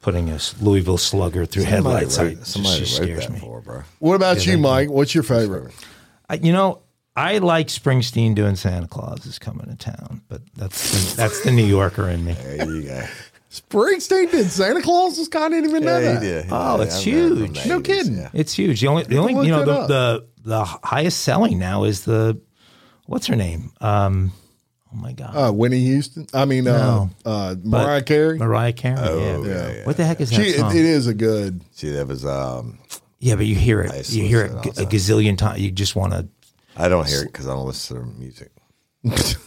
putting 0.00 0.30
a 0.30 0.38
Louisville 0.60 0.98
Slugger 0.98 1.44
through 1.44 1.64
somebody 1.64 2.06
headlights, 2.06 2.18
I, 2.18 2.34
somebody 2.44 2.84
she 2.84 3.00
wrote 3.00 3.04
scares 3.08 3.26
that 3.26 3.32
me. 3.32 3.40
for 3.40 3.60
bro. 3.60 3.82
What 3.98 4.14
about 4.14 4.46
you, 4.46 4.58
Mike? 4.58 4.90
What's 4.90 5.14
your 5.14 5.24
favorite? 5.24 5.74
I, 6.28 6.34
you 6.34 6.52
know, 6.52 6.82
I 7.16 7.38
like 7.38 7.66
Springsteen 7.66 8.36
doing 8.36 8.54
Santa 8.54 8.86
Claus 8.86 9.26
is 9.26 9.40
coming 9.40 9.66
to 9.66 9.74
town, 9.76 10.22
but 10.28 10.40
that's 10.54 11.10
the, 11.10 11.16
that's 11.16 11.42
the 11.42 11.50
New 11.50 11.64
Yorker 11.64 12.08
in 12.08 12.24
me. 12.24 12.34
There 12.34 12.70
you 12.70 12.82
go. 12.84 13.02
Springsteen 13.50 14.30
did 14.30 14.50
Santa 14.50 14.82
Claus? 14.82 15.18
I 15.34 15.48
didn't 15.48 15.70
even 15.70 15.84
know 15.84 16.00
that. 16.00 16.22
he 16.22 16.28
did. 16.28 16.46
Oh, 16.50 16.76
Yeah, 16.78 16.82
it's 16.84 17.06
I 17.06 17.10
remember 17.10 17.36
from 17.36 17.44
huge. 17.54 17.62
the 17.62 17.68
No 17.68 17.80
80s, 17.80 17.84
kidding. 17.84 18.16
Yeah. 18.18 18.28
It's 18.34 18.52
huge. 18.52 18.80
The 18.80 18.88
only 18.88 19.02
the 19.04 19.16
only 19.18 19.34
look 19.34 19.44
you 19.46 19.52
know 19.52 19.62
it 19.62 19.66
the, 19.66 19.72
up. 19.72 19.88
the 19.88 20.26
the 20.44 20.64
highest 20.64 21.20
selling 21.20 21.58
now 21.58 21.84
is 21.84 22.04
the 22.04 22.38
what's 23.06 23.26
her 23.26 23.36
name? 23.36 23.72
Um, 23.80 24.32
oh 24.92 24.96
my 24.96 25.12
god, 25.12 25.34
Uh, 25.34 25.50
Whitney 25.52 25.80
Houston. 25.80 26.26
I 26.34 26.44
mean, 26.44 26.64
No. 26.64 27.10
uh, 27.24 27.28
uh, 27.28 27.54
But- 27.54 27.64
Mariah 27.64 28.02
Carey. 28.02 28.38
Mariah 28.38 28.72
Carey. 28.74 28.98
Oh, 29.00 29.18
yeah. 29.18 29.38
yeah, 29.50 29.72
yeah. 29.76 29.84
What 29.84 29.96
the 29.96 30.04
heck 30.04 30.20
is 30.20 30.28
that 30.30 30.36
She, 30.36 30.42
it, 30.50 30.56
song? 30.58 30.70
it 30.76 30.84
is 30.84 31.06
a 31.06 31.14
good. 31.14 31.62
See, 31.72 31.90
that 31.90 32.06
was. 32.06 32.26
Um, 32.26 32.78
yeah, 33.18 33.34
but 33.34 33.46
you 33.46 33.54
hear 33.54 33.82
I 33.82 33.86
it. 33.86 33.96
used 33.98 34.10
to 34.12 34.18
You 34.20 34.28
hear 34.28 34.42
listen 34.44 34.58
it 34.58 34.62
to 34.74 34.82
it 34.82 34.84
a 34.84 34.86
gazillion 34.96 35.38
times. 35.38 35.60
You 35.60 35.70
just 35.70 35.96
want 35.96 36.12
to. 36.12 36.28
I 36.76 36.88
don't 36.88 37.08
hear 37.08 37.22
it 37.22 37.26
because 37.32 37.46
I 37.46 37.54
don't 37.54 37.66
listen 37.66 37.96
to 37.96 38.02
their 38.04 38.12
music. 38.18 38.52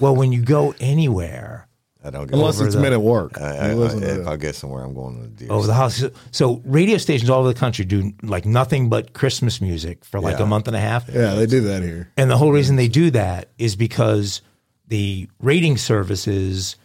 Well, 0.00 0.14
when 0.14 0.30
you 0.30 0.42
go 0.42 0.74
anywhere 0.78 1.65
I 2.06 2.10
don't 2.10 2.26
go 2.30 2.38
Unless 2.38 2.60
it's 2.60 2.74
the- 2.74 2.80
men 2.80 2.92
at 2.92 3.02
work. 3.02 3.40
I, 3.40 3.72
I, 3.72 3.74
to 3.74 4.20
if. 4.20 4.26
I 4.26 4.36
get 4.36 4.54
somewhere, 4.54 4.84
I'm 4.84 4.94
going 4.94 5.16
to 5.16 5.22
the 5.22 5.28
deer. 5.28 5.52
over 5.52 5.66
the 5.66 5.74
house, 5.74 5.96
so, 5.96 6.10
so 6.30 6.62
radio 6.64 6.98
stations 6.98 7.28
all 7.28 7.40
over 7.40 7.48
the 7.52 7.58
country 7.58 7.84
do 7.84 8.12
like 8.22 8.46
nothing 8.46 8.88
but 8.88 9.12
Christmas 9.12 9.60
music 9.60 10.04
for 10.04 10.20
like 10.20 10.38
Yeah. 10.38 10.44
a 10.44 10.46
month 10.46 10.68
and 10.68 10.76
a 10.76 10.80
half. 10.80 11.08
yeah, 11.08 11.34
they 11.34 11.46
do 11.46 11.60
that 11.62 11.82
here. 11.82 12.12
And 12.16 12.30
the 12.30 12.36
whole 12.36 12.52
reason 12.52 12.76
they 12.76 12.88
do 12.88 13.10
that 13.10 13.50
is 13.58 13.74
because 13.76 14.40
the 14.88 15.28
rating 15.40 15.76
services 15.76 16.76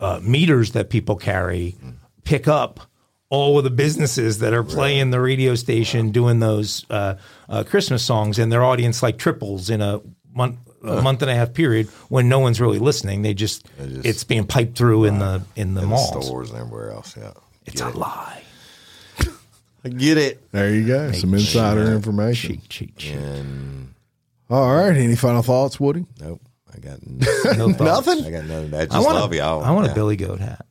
uh, 0.00 0.20
meters 0.22 0.72
that 0.72 0.90
people 0.90 1.16
carry 1.16 1.76
pick 2.24 2.48
up 2.48 2.80
all 3.30 3.56
of 3.58 3.64
the 3.64 3.70
businesses 3.70 4.38
that 4.38 4.52
are 4.52 4.62
playing 4.62 5.10
the 5.10 5.20
radio 5.20 5.54
station 5.54 6.10
doing 6.10 6.38
those 6.40 6.84
uh, 6.90 7.14
uh, 7.48 7.64
Christmas 7.64 8.04
songs, 8.04 8.38
and 8.38 8.52
their 8.52 8.62
audience 8.64 9.02
like 9.02 9.16
triples 9.18 9.70
in 9.70 9.80
a 9.80 10.00
month. 10.34 10.58
A 10.82 11.02
month 11.02 11.22
and 11.22 11.30
a 11.30 11.34
half 11.34 11.52
period 11.54 11.88
when 12.08 12.28
no 12.28 12.38
one's 12.38 12.60
really 12.60 12.78
listening, 12.78 13.22
they 13.22 13.34
just, 13.34 13.66
just- 13.78 14.04
it's 14.06 14.24
being 14.24 14.46
piped 14.46 14.76
through 14.78 15.04
in 15.04 15.18
the 15.18 15.42
in 15.56 15.74
the 15.74 15.82
in 15.82 15.88
the 15.88 15.96
malls. 15.96 16.26
stores 16.26 16.50
and 16.50 16.58
everywhere 16.60 16.90
else. 16.92 17.16
Yeah, 17.16 17.32
It's 17.66 17.80
a 17.80 17.88
lie. 17.90 18.42
I 19.84 19.88
get 19.88 20.18
it. 20.18 20.50
There 20.52 20.70
you 20.74 20.86
go. 20.86 21.12
Some 21.12 21.34
insider 21.34 21.92
information. 21.94 22.54
Cheat, 22.54 22.68
cheat, 22.68 22.96
cheat. 22.96 23.14
And 23.16 23.94
All 24.50 24.74
right. 24.74 24.96
Any 24.96 25.14
final 25.16 25.42
thoughts, 25.42 25.78
Woody? 25.78 26.04
nope, 26.20 26.40
I 26.74 26.78
got 26.78 26.98
No 27.06 27.72
thoughts. 27.72 28.06
Nothing? 28.06 28.24
I 28.24 28.30
got 28.30 28.44
nothing. 28.46 28.74
I 28.74 28.84
just 28.86 28.96
I 28.96 29.00
want 29.00 29.14
love 29.16 29.32
a, 29.32 29.36
y'all. 29.36 29.62
I 29.62 29.70
want 29.70 29.86
Yeah. 29.86 29.92
a 29.92 29.94
Billy 29.94 30.16
Goat 30.16 30.40
hat. 30.40 30.66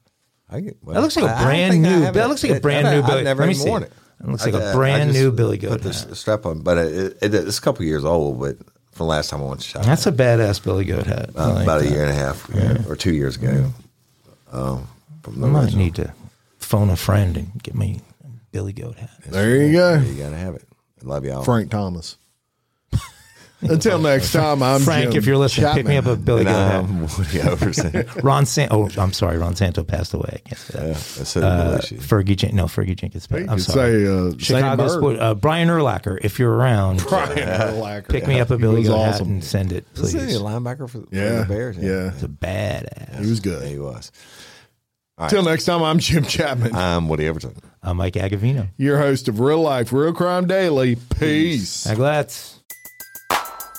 I 0.49 0.60
get, 0.60 0.78
well, 0.84 0.95
That 0.95 1.01
looks 1.01 1.16
like 1.16 1.26
a 1.26 1.34
I- 1.34 1.41
I 1.41 1.43
brand 1.45 1.72
think 1.74 1.86
I 1.86 1.89
new. 1.89 1.99
That 2.12 2.16
it. 2.18 2.28
looks 2.28 2.43
like 2.43 2.58
a 2.58 2.60
brand 2.60 2.88
I- 2.88 2.93
new 2.95 2.99
I've 3.01 3.08
Billy. 3.08 3.24
never 3.24 3.41
Let 3.41 3.47
me 3.47 3.53
even 3.53 3.64
see. 3.64 3.70
worn 3.70 3.84
it. 3.84 3.93
It 4.22 4.28
looks 4.30 4.43
I 4.43 4.45
like 4.47 4.56
a 4.56 4.60
got- 4.60 4.68
I 4.68 4.74
brand 4.76 5.12
just 5.12 5.20
new 5.24 5.32
Billy 5.32 5.58
put 5.60 5.70
Goat 5.70 5.82
the 5.82 5.93
hat. 5.93 6.16
strap 6.18 6.45
on, 6.45 6.60
but 6.60 6.78
it, 6.78 7.18
it, 7.22 7.34
it's 7.34 7.58
a 7.58 7.62
couple 7.62 7.86
years 7.86 8.03
old. 8.06 8.39
But 8.39 8.58
from 8.95 9.07
last 9.07 9.29
time 9.29 9.41
I 9.41 9.45
went 9.45 9.61
to 9.61 9.67
shop, 9.67 9.83
That's 9.85 10.07
a 10.07 10.11
badass 10.11 10.63
Billy 10.63 10.85
Goat 10.85 11.05
hat. 11.05 11.29
Uh, 11.35 11.53
like 11.53 11.63
about 11.63 11.81
that. 11.81 11.89
a 11.91 11.93
year 11.93 12.01
and 12.03 12.11
a 12.11 12.15
half 12.15 12.49
or 12.89 12.95
two 12.95 13.13
years 13.13 13.35
ago. 13.35 13.71
Um, 14.51 14.87
from 15.21 15.39
the 15.41 15.47
I 15.47 15.49
might 15.51 15.63
original. 15.65 15.83
need 15.83 15.95
to 15.95 16.13
phone 16.59 16.89
a 16.89 16.95
friend 16.95 17.35
and 17.37 17.61
get 17.61 17.75
me 17.75 18.01
a 18.23 18.27
Billy 18.51 18.73
Goat 18.73 18.95
hat. 18.95 19.11
There 19.27 19.55
you 19.63 19.73
go. 19.73 19.95
You 19.99 20.15
gotta 20.15 20.37
have 20.37 20.55
it. 20.55 20.67
I 21.03 21.07
love 21.07 21.25
y'all. 21.25 21.43
Frank 21.43 21.69
Thomas. 21.69 22.17
Until 23.70 23.99
next 23.99 24.32
time, 24.32 24.61
I'm 24.63 24.82
Frank, 24.82 25.11
Jim 25.11 25.18
if 25.18 25.26
you're 25.26 25.38
listening, 25.38 25.74
pick 25.74 25.86
me 25.86 25.97
up 25.97 26.05
a 26.05 26.09
Chapman. 26.16 26.26
Billy 26.26 26.39
And 26.41 26.49
Goat 26.49 26.55
hat. 26.55 26.84
I'm 26.84 27.01
Woody 27.01 27.41
Overton. 27.41 28.05
Ron 28.24 28.45
San. 28.45 28.68
Oh, 28.72 28.89
I'm 28.97 29.13
sorry. 29.13 29.38
Ron 29.38 29.55
Santo 29.55 29.84
passed 29.84 30.13
away. 30.13 30.30
I 30.45 30.49
can't 30.49 30.59
say 30.59 30.74
yeah, 30.80 30.86
that. 30.88 30.93
that's 30.93 31.30
so 31.30 31.41
Uh. 31.41 31.80
Fergie, 31.82 32.36
Jen- 32.38 32.55
no, 32.55 32.66
Fergie 32.66 32.95
Jenkins. 32.95 33.28
You 33.32 33.45
I'm 33.49 33.59
sorry. 33.59 34.05
say 34.05 34.07
uh, 34.07 34.32
Chicago 34.38 34.88
sport. 34.88 35.20
Uh, 35.20 35.36
Brian 35.36 35.68
Urlacher, 35.68 36.18
if 36.24 36.39
you're 36.39 36.53
around, 36.53 37.03
Brian 37.07 37.38
Urlacher. 37.38 38.07
pick 38.09 38.28
me 38.28 38.39
up 38.39 38.49
a 38.51 38.57
Billy 38.57 38.80
was 38.80 38.88
Goat 38.89 38.97
hat 39.03 39.13
awesome. 39.16 39.28
and 39.30 39.43
send 39.43 39.72
it, 39.72 39.86
Is 39.95 40.11
he 40.11 40.20
a 40.20 40.22
please. 40.22 40.38
linebacker 40.38 40.89
for, 40.89 41.01
for 41.01 41.07
Yeah, 41.11 41.39
the 41.41 41.45
Bears? 41.45 41.78
yeah. 41.78 42.09
It's 42.13 42.24
a 42.24 42.28
badass. 42.28 43.20
He 43.24 43.30
was 43.30 43.39
Yeah, 43.39 43.43
good. 43.43 43.68
he 43.68 43.80
was. 43.80 44.11
Until 45.18 45.43
next 45.43 45.63
time, 45.63 45.82
I'm 45.82 45.99
Jim 45.99 46.26
Chapman, 46.26 46.76
I'm 46.76 47.07
Woody 47.07 47.30
Overton. 47.30 47.55
I'm 47.82 47.95
Mike 47.97 48.16
Agovino. 48.16 48.68
your 48.78 48.97
host 48.97 49.30
of 49.30 49.39
Real 49.39 49.61
Life, 49.61 49.93
Real 49.93 50.11
Crime 50.11 50.45
Daily. 50.45 50.97
Peace. 51.20 51.88
Aglats. 51.88 52.55